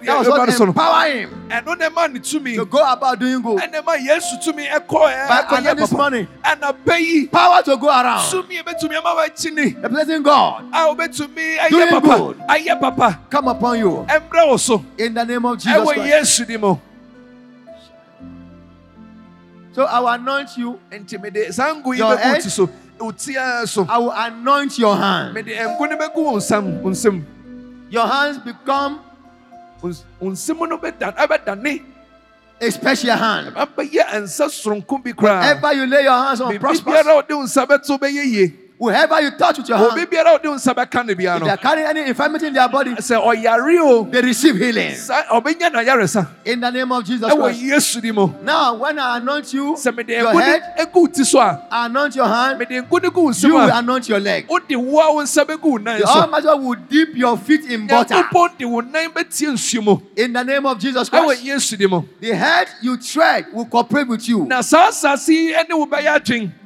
That 0.04 0.18
was 0.18 0.28
what 0.28 0.48
empower 0.48 1.10
him 1.10 1.30
to 2.54 2.64
go 2.66 2.92
about 2.92 3.18
doing 3.18 3.42
good. 3.42 3.60
By 5.28 5.42
command 5.48 5.78
this 5.78 5.92
morning, 5.92 6.28
power 7.32 7.62
to 7.62 7.76
go 7.76 7.88
around. 7.88 8.44
Representing 9.82 10.22
God. 10.22 10.64
Doing 11.70 12.00
good. 12.00 12.36
Come 13.30 13.48
upon 13.48 13.78
you. 13.78 14.06
In 14.98 15.14
the 15.14 15.24
name 15.24 15.44
of 15.44 15.58
Jesus 15.58 15.63
Christ. 15.94 16.16
So 19.74 19.82
I 19.84 19.98
will 19.98 20.08
anoint 20.08 20.56
you. 20.56 20.78
Your 21.98 22.16
head. 22.16 22.42
I 23.88 23.98
will 23.98 24.12
anoint 24.12 24.78
your 24.78 24.96
hand. 24.96 25.34
Your 27.90 28.06
hands 28.06 28.38
become 28.38 29.00
a 32.60 32.70
special 32.70 33.16
hand. 33.16 33.52
Whenever 35.40 35.72
you 35.74 35.86
lay 35.86 36.04
your 36.04 36.12
hands 36.24 36.40
on, 36.40 36.50
prosper. 36.60 36.90
Whoever 38.84 39.20
you 39.22 39.30
touch 39.30 39.58
with 39.58 39.68
your 39.68 39.78
hand, 39.78 39.92
if 41.36 41.42
they 41.44 41.50
are 41.50 41.56
carrying 41.56 41.86
any 41.88 42.08
infirmity 42.08 42.46
in 42.48 42.52
their 42.54 42.68
body, 42.68 42.94
they 44.10 44.20
receive 44.20 44.56
healing. 44.56 44.94
In 46.44 46.60
the 46.60 46.70
name 46.70 46.92
of 46.92 47.04
Jesus 47.04 47.30
Christ. 47.54 47.60
Now, 48.44 48.74
when 48.74 48.98
I 48.98 49.16
anoint 49.16 49.54
you, 49.54 49.74
your 50.22 50.32
head, 50.42 50.62
I 51.70 51.86
anoint 51.86 52.16
your 52.16 52.26
hand, 52.28 52.58
you 53.48 53.54
will 53.54 53.70
anoint 53.78 54.08
your 54.08 54.20
leg. 54.20 54.46
The 55.98 56.04
Almighty 56.22 56.48
will 56.48 56.76
dip 56.90 57.16
your 57.16 57.38
feet 57.38 57.64
in 57.70 57.86
butter. 57.86 58.14
In 60.16 60.32
the 60.32 60.44
name 60.44 60.66
of 60.66 60.78
Jesus 60.78 61.08
Christ. 61.08 61.44
The 62.20 62.34
head 62.34 62.68
you 62.82 62.96
tread 62.98 63.46
will 63.52 63.64
cooperate 63.66 64.08
with 64.08 64.28
you. 64.28 64.44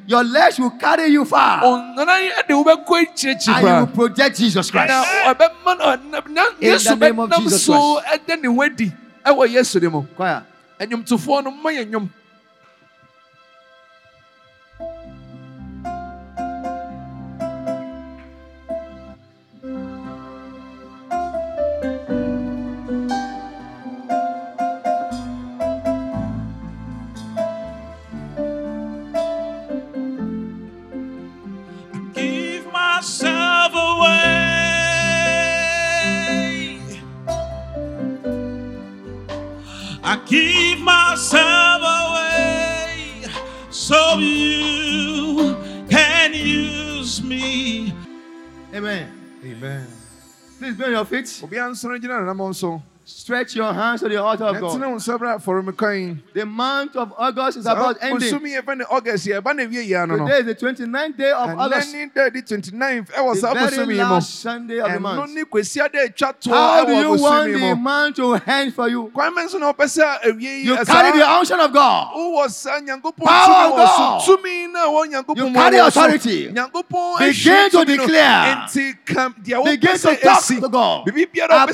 Your 0.08 0.24
legs 0.24 0.58
will 0.58 0.70
carry 0.70 1.12
you 1.12 1.24
far. 1.26 1.60
And 3.52 3.60
you 3.60 3.66
will 3.80 3.86
project 3.94 4.38
Jesus 4.38 4.70
Christ. 4.70 4.88
In 6.60 6.70
the 6.98 7.06
name 7.06 7.18
of 7.18 7.30
Jesus 7.42 7.66
Christ. 7.66 8.14
Choir. 10.16 10.42
Please 50.68 50.76
be 50.76 50.84
on 50.84 50.90
your 50.90 51.04
feet. 51.06 51.40
Stretch 53.10 53.56
your 53.56 53.72
hands 53.72 54.00
to 54.02 54.08
the 54.08 54.22
altar 54.22 54.44
of 54.44 54.60
God. 54.60 54.70
The 56.34 56.44
month 56.44 56.94
of 56.94 57.10
August 57.16 57.56
is 57.56 57.64
about 57.64 57.96
ending. 58.02 58.28
Today 60.18 60.38
is 60.40 60.44
the 60.44 60.54
29th 60.54 61.16
day 61.16 61.30
of 61.32 61.48
August. 61.58 61.90
The 63.40 63.40
very 63.54 63.86
last 64.10 64.40
Sunday 64.42 64.78
of 64.80 64.92
the 64.92 65.00
month. 65.00 65.30
How 66.52 66.84
do 66.84 66.92
you 66.92 67.08
want 67.22 67.52
the 67.52 67.74
month 67.76 68.16
to 68.16 68.34
end 68.46 68.74
for 68.74 68.88
you? 68.90 69.10
You 70.64 70.76
carry 70.84 71.12
the 71.18 71.24
unction 71.30 71.60
of 71.60 71.72
God. 71.72 72.08
Power 73.24 73.68
of 73.68 73.76
God. 73.76 74.20
You 75.38 75.44
carry 75.54 75.76
authority. 75.88 76.48
Begin 77.18 77.70
to 77.70 77.78
declare. 77.86 78.66
Begin 79.64 79.96
to 79.98 80.08
talk 80.16 80.42
to 80.60 80.68
God 80.68 81.04
about 81.62 81.68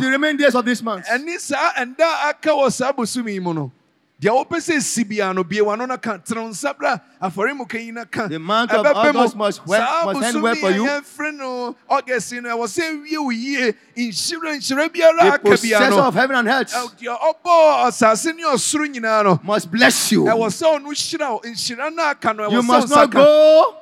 the 0.00 0.08
remaining 0.10 0.36
days 0.36 0.54
of 0.54 0.59
this 0.64 0.82
month. 0.82 1.06
ɛne 1.06 1.38
saa 1.38 1.72
ɛnda 1.78 2.28
aka 2.28 2.50
wɔ 2.50 2.72
saa 2.72 2.92
bosom 2.92 3.28
yi 3.28 3.38
mu 3.38 3.52
no 3.54 3.72
deɛ 4.20 4.28
wopɛ 4.36 4.56
sɛ 4.60 4.82
si 4.82 5.02
bia 5.02 5.32
no 5.32 5.42
bie 5.42 5.60
wano 5.60 5.88
no 5.88 5.96
ka 5.96 6.18
tene 6.18 6.40
nsa 6.50 6.76
bra 6.76 6.98
afɔremuka 7.22 7.82
yi 7.82 7.90
no 7.90 8.04
ka 8.04 8.28
The 8.28 8.38
month 8.38 8.70
of 8.70 8.84
August 8.84 9.34
must, 9.34 9.66
well, 9.66 10.12
must 10.12 10.22
end 10.34 10.42
well 10.42 10.54
for 10.56 10.70
you. 10.70 10.84
yɛmfrɛ 10.84 11.34
no 11.38 11.74
august 11.88 12.32
no 12.34 12.50
ɛwɔ 12.54 12.66
sɛ 12.68 13.02
wie 13.02 13.16
wo 13.16 13.30
yie 13.30 13.72
nhyira 13.96 14.56
nhyira 14.58 14.88
biara 14.90 15.16
The 15.20 15.26
aka 15.32 15.42
bia 15.42 15.50
possessor 15.78 16.00
of 16.00 16.14
heaven 16.14 16.36
and 16.36 16.48
earth. 16.48 16.70
Ɛw- 16.70 16.92
deɛ 17.00 17.18
ɔbɔɔ 17.18 17.86
asase 17.88 18.36
ne 18.36 18.42
ɔsoro 18.42 18.92
nyinaa 18.94 19.24
no 19.24 19.40
must 19.42 19.70
bless 19.70 20.12
you. 20.12 20.24
ɛwɔ 20.24 20.46
sɛ 20.48 20.78
ɔno 20.78 20.88
hyira 20.92 21.30
wo 21.32 21.40
nhyira 21.40 21.94
no 21.94 22.02
aka 22.02 22.34
no 22.34 22.50
You 22.50 22.58
ɛwɔ 22.58 22.62
sɛ 22.62 22.66
must 22.66 22.88
wo 22.90 22.96
not 22.96 23.08
nsa 23.08 23.12
go 23.12 23.74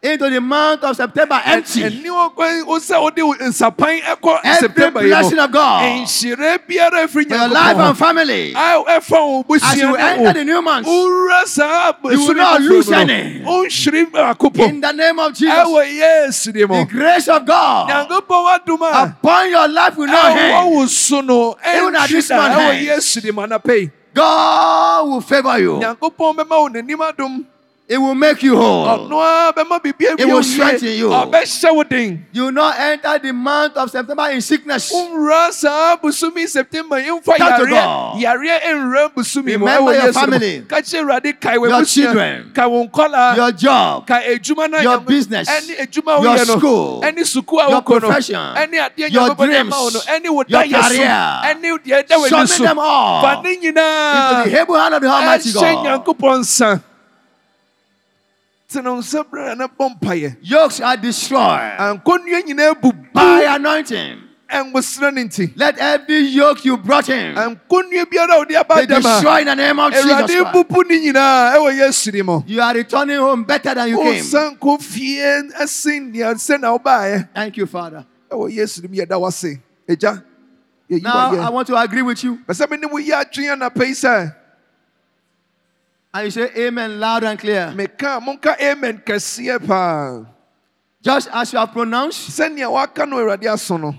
into 0.00 0.30
the 0.30 0.40
month 0.40 0.84
of 0.84 0.94
September 0.94 1.40
empty. 1.44 1.82
ɛni 1.82 2.04
ɔkwan 2.06 2.66
wo 2.66 2.78
sɛ 2.78 3.02
wode 3.02 3.18
wo 3.18 3.34
nsapan 3.34 4.00
ɛkɔ 4.00 4.40
Every 4.44 4.90
blessing 4.90 5.38
of 5.40 5.50
God 5.50 5.82
nhyira 5.82 6.58
biara 6.68 7.04
ɛfiri 7.06 7.28
for 7.28 7.34
your 7.34 7.48
life 7.48 7.76
and 7.76 7.98
family. 7.98 8.52
a 8.52 8.84
ɛfa 8.86 9.10
wo 9.10 9.44
As 9.56 9.76
you 9.76 9.96
enter 9.96 10.32
the 10.34 10.44
new 10.44 10.62
month, 10.62 10.86
saa 11.48 11.92
You 12.04 12.26
will 12.28 12.34
not 12.34 12.60
lose 12.60 12.90
any. 12.92 13.40
po 13.42 13.64
in 14.64 14.80
the 14.80 14.92
name 14.92 15.18
of 15.18 15.34
Jesus, 15.34 15.52
ɛwɔ 15.54 15.98
yesu 15.98 16.52
de 16.52 16.66
the 16.66 16.84
grace 16.88 17.26
of 17.26 17.44
God 17.44 17.88
nyankopɔn 17.90 18.44
wadom 18.66 18.82
a 18.82 19.02
upon 19.18 19.50
your 19.50 19.66
life 19.68 19.94
you 19.96 20.00
will 20.02 20.06
not 20.06 20.36
end. 20.36 20.74
wo 20.74 20.86
so 20.86 21.20
no 21.22 21.56
Even 21.66 21.96
at 21.96 22.08
this 22.08 22.28
ɛnhwɛ 22.28 22.28
da 22.28 22.36
man 22.36 22.50
ɛwɔ 22.52 22.72
hands. 22.72 22.86
yesu 22.86 23.20
de 23.20 23.32
mu 23.32 23.42
anapa 23.42 23.80
yi 23.80 23.90
God 24.14 25.08
will 25.08 25.20
favor 25.20 25.58
you. 25.58 25.80
Nyankopɔn 27.88 27.96
bɛma 27.96 27.96
wo 27.96 27.96
n'anim 27.96 27.96
adom 27.96 27.98
It 27.98 27.98
will 27.98 28.14
make 28.14 28.42
you 28.42 28.56
whole. 28.56 28.86
ɔno 28.86 29.16
a 29.16 29.24
ah, 29.24 29.52
bɛma 29.56 29.80
biribi 29.82 30.20
It 30.20 30.26
will 30.26 30.42
strengthen 30.42 30.88
you. 30.96 31.12
Ah, 31.12 31.24
den 31.84 32.26
You 32.32 32.44
will 32.44 32.52
not 32.52 32.78
enter 32.78 33.18
the 33.18 33.32
month 33.32 33.76
of 33.76 33.90
September 33.90 34.28
in 34.30 34.40
sickness. 34.40 34.92
Umra 34.92 35.50
saa 35.52 35.96
busumi 35.96 36.46
September 36.46 36.96
yɛmfa 37.00 37.36
Talk 37.36 37.60
to 37.60 37.66
God. 37.66 38.20
yareɛ 38.20 38.60
nwura 38.74 39.08
busumi. 39.14 39.58
Mu 39.58 39.66
Remember 39.66 39.94
your 39.94 40.12
family. 40.12 40.64
Ka 40.68 40.76
kyerɛ 40.76 40.98
Awurade 40.98 41.40
kae 41.40 41.54
Your 41.54 41.84
children. 41.84 42.50
kae 42.54 42.66
wo 42.68 42.86
nkɔla 42.86 43.36
Your 43.36 43.52
job, 43.52 44.06
kae 44.06 44.36
edwuma 44.36 44.68
na 44.70 44.80
your 44.80 45.00
business, 45.00 45.48
ɛne 45.48 45.78
edwuma 45.78 46.18
a 46.18 46.22
your 46.22 46.38
school, 46.44 47.00
ɛne 47.02 47.20
sukuu 47.24 47.58
a 47.66 47.70
your 47.70 47.82
profession, 47.82 48.40
your 48.96 49.34
dreams, 49.34 49.72
ama 49.72 49.76
wo 49.80 49.88
no 49.90 50.00
ɛne 50.00 50.28
wo 50.28 50.44
your 50.46 50.62
career. 50.62 51.08
ɛne 51.44 51.78
deɛ 51.84 52.04
ɛda 52.04 52.16
w'ani 52.16 52.28
Submit 52.28 52.48
so 52.48 52.62
them 52.64 52.78
all. 52.78 53.24
Into 53.48 53.72
the 54.50 54.60
able 54.60 54.74
hand 54.76 54.94
of 54.94 55.00
the 55.02 55.08
Almighty 55.08 55.52
God. 55.52 56.82
Yokes 58.70 59.14
are 60.80 60.96
destroyed 60.98 61.72
ankɔnnua 61.78 62.42
nyinaa 62.44 62.74
bubu 62.80 63.12
by 63.14 63.44
anointing. 63.48 64.18
ɛnwosra 64.50 65.12
no 65.14 65.22
nti 65.22 65.52
Let 65.56 65.78
every 65.78 66.18
yoke 66.20 66.62
you 66.66 66.76
brought 66.76 67.08
in 67.08 67.34
ankɔnnua 67.34 68.04
biara 68.04 68.42
a 68.42 68.64
be 68.76 68.84
destroyed 68.86 69.40
in 69.40 69.46
the 69.46 69.54
name 69.56 69.78
of 69.78 69.90
Jesus 69.92 70.04
Christ. 70.04 70.34
bubu 70.52 70.84
ne 70.86 70.98
nyinaa 71.00 71.54
ɛwɔ 71.56 71.78
Yesu. 71.78 72.44
You 72.46 72.60
are 72.60 72.74
returning 72.74 73.16
home 73.18 73.44
better 73.44 73.74
than 73.74 73.88
you 73.88 73.96
came. 74.02 74.22
Wosan 74.22 74.58
kɔ 74.58 74.82
fie 74.82 75.48
ɛsen 75.58 76.12
nea 76.12 76.34
sɛ 76.34 76.60
na 76.60 76.76
wobaeɛ 76.76 77.28
Thank 77.34 77.56
you, 77.56 77.64
Father. 77.64 78.04
ɛwɔ 78.30 78.52
Yesu 78.54 78.82
din 78.82 78.90
mu 78.90 78.96
yɛda 78.98 79.18
wo 79.18 79.28
ase. 79.28 79.56
Agya, 79.88 80.22
yɛyi 80.90 81.04
wo 81.04 81.10
Now 81.10 81.40
I 81.40 81.48
want 81.48 81.66
to 81.68 81.76
agree 81.76 82.02
with 82.02 82.22
you. 82.22 82.36
Pɛ 82.46 82.54
sɛ 82.54 82.70
me 82.70 82.76
ne 82.76 82.86
wo 82.86 82.98
yɛ 82.98 83.24
adwene 83.24 83.48
anapa 83.56 83.86
yi 83.86 83.92
sɛ 83.92 84.34
And 86.18 86.24
you 86.24 86.30
say 86.32 86.50
amen 86.66 86.98
loud 86.98 87.22
and 87.22 87.38
clear. 87.38 87.72
meka 87.76 88.20
monka 88.20 88.60
amen 88.60 89.00
kɛseɛ 89.06 89.64
paa. 89.64 90.24
Just 91.00 91.28
as 91.32 91.52
you 91.52 91.60
have 91.60 91.70
pronounced, 91.70 92.30
Sɛnea 92.30 92.68
waka 92.72 93.06
no 93.06 93.18
Awurade 93.18 93.44
aso 93.44 93.78
no. 93.80 93.94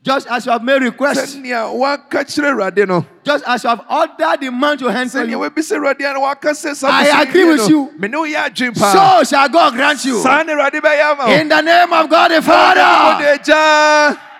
just 0.00 0.28
as 0.28 0.46
you 0.46 0.52
have 0.52 0.62
made 0.62 0.80
requests, 0.82 1.34
Sɛnea 1.34 1.76
waka 1.76 2.18
kyerɛ 2.18 2.54
Awurade 2.54 2.86
no. 2.86 3.04
just 3.24 3.42
as 3.48 3.64
you 3.64 3.70
have 3.70 3.84
ordered 3.90 4.40
the 4.40 4.50
man 4.52 4.78
to 4.78 4.86
hand 4.86 5.10
Sɛnea 5.10 5.30
you, 5.30 5.38
wabisa 5.38 5.76
Awurade 5.76 6.08
ano 6.08 6.20
waka 6.20 6.50
sɛ 6.50 6.76
saa 6.76 6.90
I 6.90 7.22
agree 7.22 7.44
with 7.44 7.68
you. 7.68 7.90
Me 7.98 8.06
ne 8.06 8.18
wo 8.18 8.24
yɛ 8.24 8.44
adwene 8.46 8.76
so 8.76 9.24
shall 9.24 9.48
God 9.48 9.74
grant 9.74 10.04
you. 10.04 10.22
Saa 10.22 10.44
ne 10.44 10.52
Awurade 10.52 10.80
bɛyɛ. 10.80 11.40
In 11.40 11.48
the 11.48 11.60
name 11.60 11.92
of 11.92 12.08
God 12.08 12.30
the 12.30 12.40
Father 12.40 12.80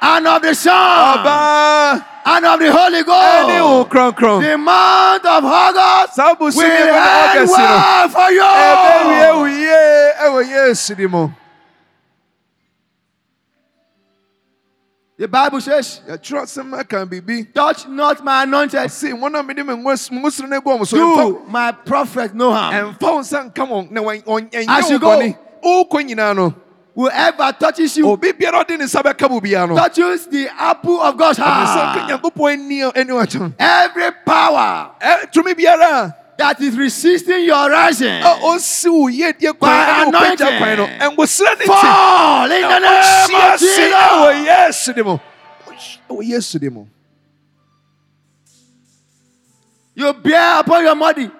and 0.02 0.26
of 0.28 0.40
the 0.40 0.54
Son 0.54 1.18
Ɔba, 1.18 2.04
and 2.26 2.46
of 2.46 2.58
the 2.60 2.72
Holy 2.72 3.02
ɛne 3.02 3.60
wo 3.62 3.84
Ghost. 3.84 4.42
The 4.42 4.56
month 4.58 5.24
of 5.26 5.44
August 5.44 6.16
will 6.56 6.64
end 6.64 7.48
well 7.50 8.08
for 8.08 8.30
you. 8.30 8.40
wo 9.38 9.44
yie 9.44 10.12
ɛwɔ 10.20 10.44
yesu 10.48 10.94
di 10.96 11.06
mu 11.06 11.28
The 15.16 15.28
Bible 15.28 15.60
says, 15.60 16.00
yɛtwerɛ 16.08 16.42
asɛm 16.42 16.76
aka 16.78 17.06
biribi 17.06 17.54
Touch 17.54 17.86
not 17.86 18.24
my 18.24 18.42
anointed. 18.42 18.90
se 18.90 19.12
wɔn 19.12 19.38
a 19.38 19.42
mede 19.44 19.64
me 19.64 19.74
ngosoro 19.74 20.48
no 20.48 20.60
agu 20.60 20.76
ɔmo 20.76 20.86
so 20.86 20.96
Do 20.96 21.42
my 21.48 21.70
prophet 21.72 22.34
no 22.34 22.52
harm. 22.52 22.74
ɛmfa 22.94 23.00
wo 23.02 23.18
nsa 23.20 23.44
nka 23.52 23.64
wɔn 23.68 23.90
na 23.92 24.00
wɔn- 24.00 24.24
wɔn- 24.24 24.50
ɛnyɛ 24.50 24.68
As 24.68 24.90
you 24.90 24.98
go. 24.98 25.20
Bɔne 26.96 27.10
wokɔ 27.10 27.10
nyinaa 27.10 27.26
no 27.30 27.30
Whoever 27.34 27.52
touches 27.58 27.96
you 27.96 28.08
obi 28.08 28.32
biara 28.32 28.64
ɔde 28.64 28.78
ne 28.78 28.84
nsa 28.84 29.02
bɛka 29.02 29.28
biara 29.42 29.76
touches 29.76 30.26
the 30.28 30.48
apple 30.58 31.00
of 31.00 31.16
God's 31.16 31.38
ɔde 31.38 31.44
nsa 31.44 31.94
nka 31.94 31.98
heart. 31.98 32.10
nyankopɔn 32.22 32.52
ani 32.52 32.82
ani 32.82 33.12
wakyɛm 33.12 33.52
Every 33.58 34.10
power 34.24 34.90
Ɛ- 35.00 35.32
tumi 35.32 35.54
biara. 35.54 36.14
that 36.36 36.60
is 36.60 36.76
resisting 36.76 37.44
your 37.44 37.70
rising 37.70 38.08
a 38.22 38.38
ɔsi 38.42 38.90
wo 38.90 39.08
yiedie 39.08 39.52
kwan 39.58 39.70
By 39.70 40.04
ɛne 40.04 40.06
wo 40.06 40.12
pagya 40.12 40.46
anointing. 40.46 40.58
kwan 40.58 40.76
no. 40.76 40.86
Ɛngosira 40.86 41.58
ne 41.58 41.64
fall 41.66 42.50
in 42.50 42.62
the 42.62 42.78
name 42.78 43.52
of 43.52 43.60
Jesus. 43.60 43.78
ɛwɔ 43.94 44.44
yesu 44.46 44.92
di 44.94 45.02
mu. 45.02 45.18
Ɛwɔ 46.10 46.22
yesu 46.28 46.58
You 49.96 50.12
bear 50.12 50.58
upon 50.60 50.82
your 50.82 50.96
body 50.96 51.30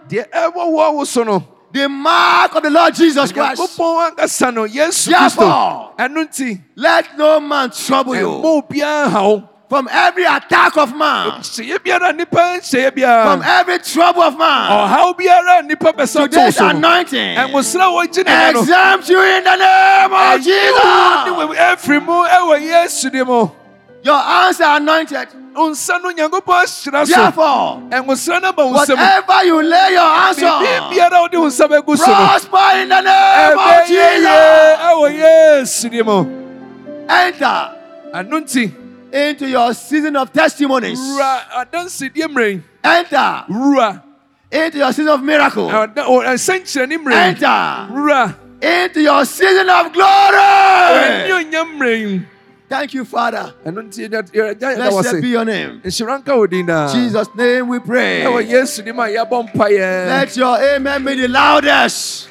deɛ 1.75 1.83
ɛwɔ 1.83 1.83
wɔ 1.83 1.83
wo 1.83 1.83
so 1.83 1.83
no 1.83 1.83
the 1.83 1.89
mark 1.89 2.55
of 2.55 2.63
the 2.63 2.71
Lord 2.71 2.95
Jesus 2.95 3.33
Christ. 3.33 3.61
nyankopɔn 3.61 4.11
ankasa 4.17 4.55
no 4.55 4.65
yesu 4.65 5.11
Therefore, 5.11 5.45
kristo. 5.45 5.97
Ɛno 5.99 6.29
nti 6.29 6.61
let 6.77 7.19
no 7.19 7.41
man 7.41 7.71
trouble 7.71 8.17
you. 8.17 8.29
Ɛmmɔ 8.29 8.63
obiara 8.69 9.11
ha 9.11 9.23
wo 9.29 9.49
from 9.69 9.89
every 9.91 10.25
attack 10.25 10.77
of 10.77 10.95
man, 10.95 11.31
hyɛyɛ 11.41 11.79
biara 11.79 12.15
nipa 12.15 12.37
nhyɛyɛ 12.39 13.25
from 13.25 13.43
every 13.43 13.79
trouble 13.79 14.23
of 14.23 14.37
man. 14.39 14.71
ɔhaw 14.71 15.19
biara 15.19 15.67
nipa 15.67 15.93
bɛsa 15.93 16.23
Today's 16.31 16.59
anointing. 16.59 17.37
Ɛngosira 17.37 17.91
wɔgye 17.91 18.25
ne 18.25 18.51
exempt 18.61 19.09
you 19.09 19.21
in 19.21 19.43
the 19.45 19.57
name 19.57 20.13
of 20.13 20.41
Jesus. 20.43 20.81
ɛfiri 21.59 22.05
mu 22.05 22.25
ɛwɔ 22.25 22.61
yesu 22.63 23.11
di 23.11 23.19
Your 24.03 24.19
hands 24.19 24.61
are 24.61 24.77
anointed. 24.77 25.29
Wo 25.55 25.71
nsa 25.71 25.99
no 26.03 26.11
nyankopɔn 26.11 26.65
ahyira 26.65 27.07
so 27.07 27.15
Therefore, 27.15 27.83
eh, 27.91 28.01
ɛngosira 28.01 28.43
no 28.43 28.53
ba 28.53 28.67
wo 28.67 28.73
nsam 28.75 28.97
whatever 28.97 29.45
you 29.45 29.63
lay 29.63 29.93
your 29.93 30.01
hands 30.03 30.43
on, 30.43 30.65
biara 30.93 31.21
wode 31.21 31.35
wo 31.35 31.47
nsa 31.47 31.69
bɛgu 31.69 31.97
prosper 31.97 32.81
in 32.83 32.89
the 32.89 33.01
name 33.01 33.59
of 33.59 33.87
Jesus. 33.87 34.25
yie 34.25 34.77
ɛwɔ 34.77 35.09
yesu 35.21 35.89
di 35.91 36.03
mu 36.03 36.27
Enter 37.07 37.71
into 39.13 39.47
your 39.49 39.73
season 39.75 40.17
of 40.17 40.33
testimonies. 40.33 40.99
wura 40.99 41.41
adansedie 41.57 42.27
mmerɛ 42.27 42.63
Enter 42.83 43.45
into 44.51 44.79
your 44.79 44.93
season 44.93 45.09
of 45.09 45.23
miracle. 45.23 45.69
Ah, 45.71 45.87
ɛnsɛnkyerɛne 45.87 46.95
oh, 46.95 46.99
mmerɛ 46.99 47.15
Enter 47.35 48.35
into 48.63 49.01
your 49.01 49.25
season 49.25 49.69
of 49.69 49.93
glory. 49.93 50.41
Thank 52.69 52.95
you, 52.95 53.05
Father. 53.05 53.53
Blessed 53.65 55.21
be 55.23 55.29
your 55.29 55.45
name. 55.45 55.81
nhyira 55.85 56.19
nka 56.19 56.37
wo 56.37 56.47
din 56.47 56.67
Jesus' 56.67 57.29
name 57.37 57.69
we 57.69 57.79
pray. 57.79 58.23
ɛwɔ 58.25 58.41
yesu 58.49 58.83
dim 58.85 58.99
a 58.99 59.09
Let 59.09 60.37
your 60.37 60.57
amen 60.59 61.05
be 61.05 61.15
the 61.15 61.29
loudest. 61.29 62.29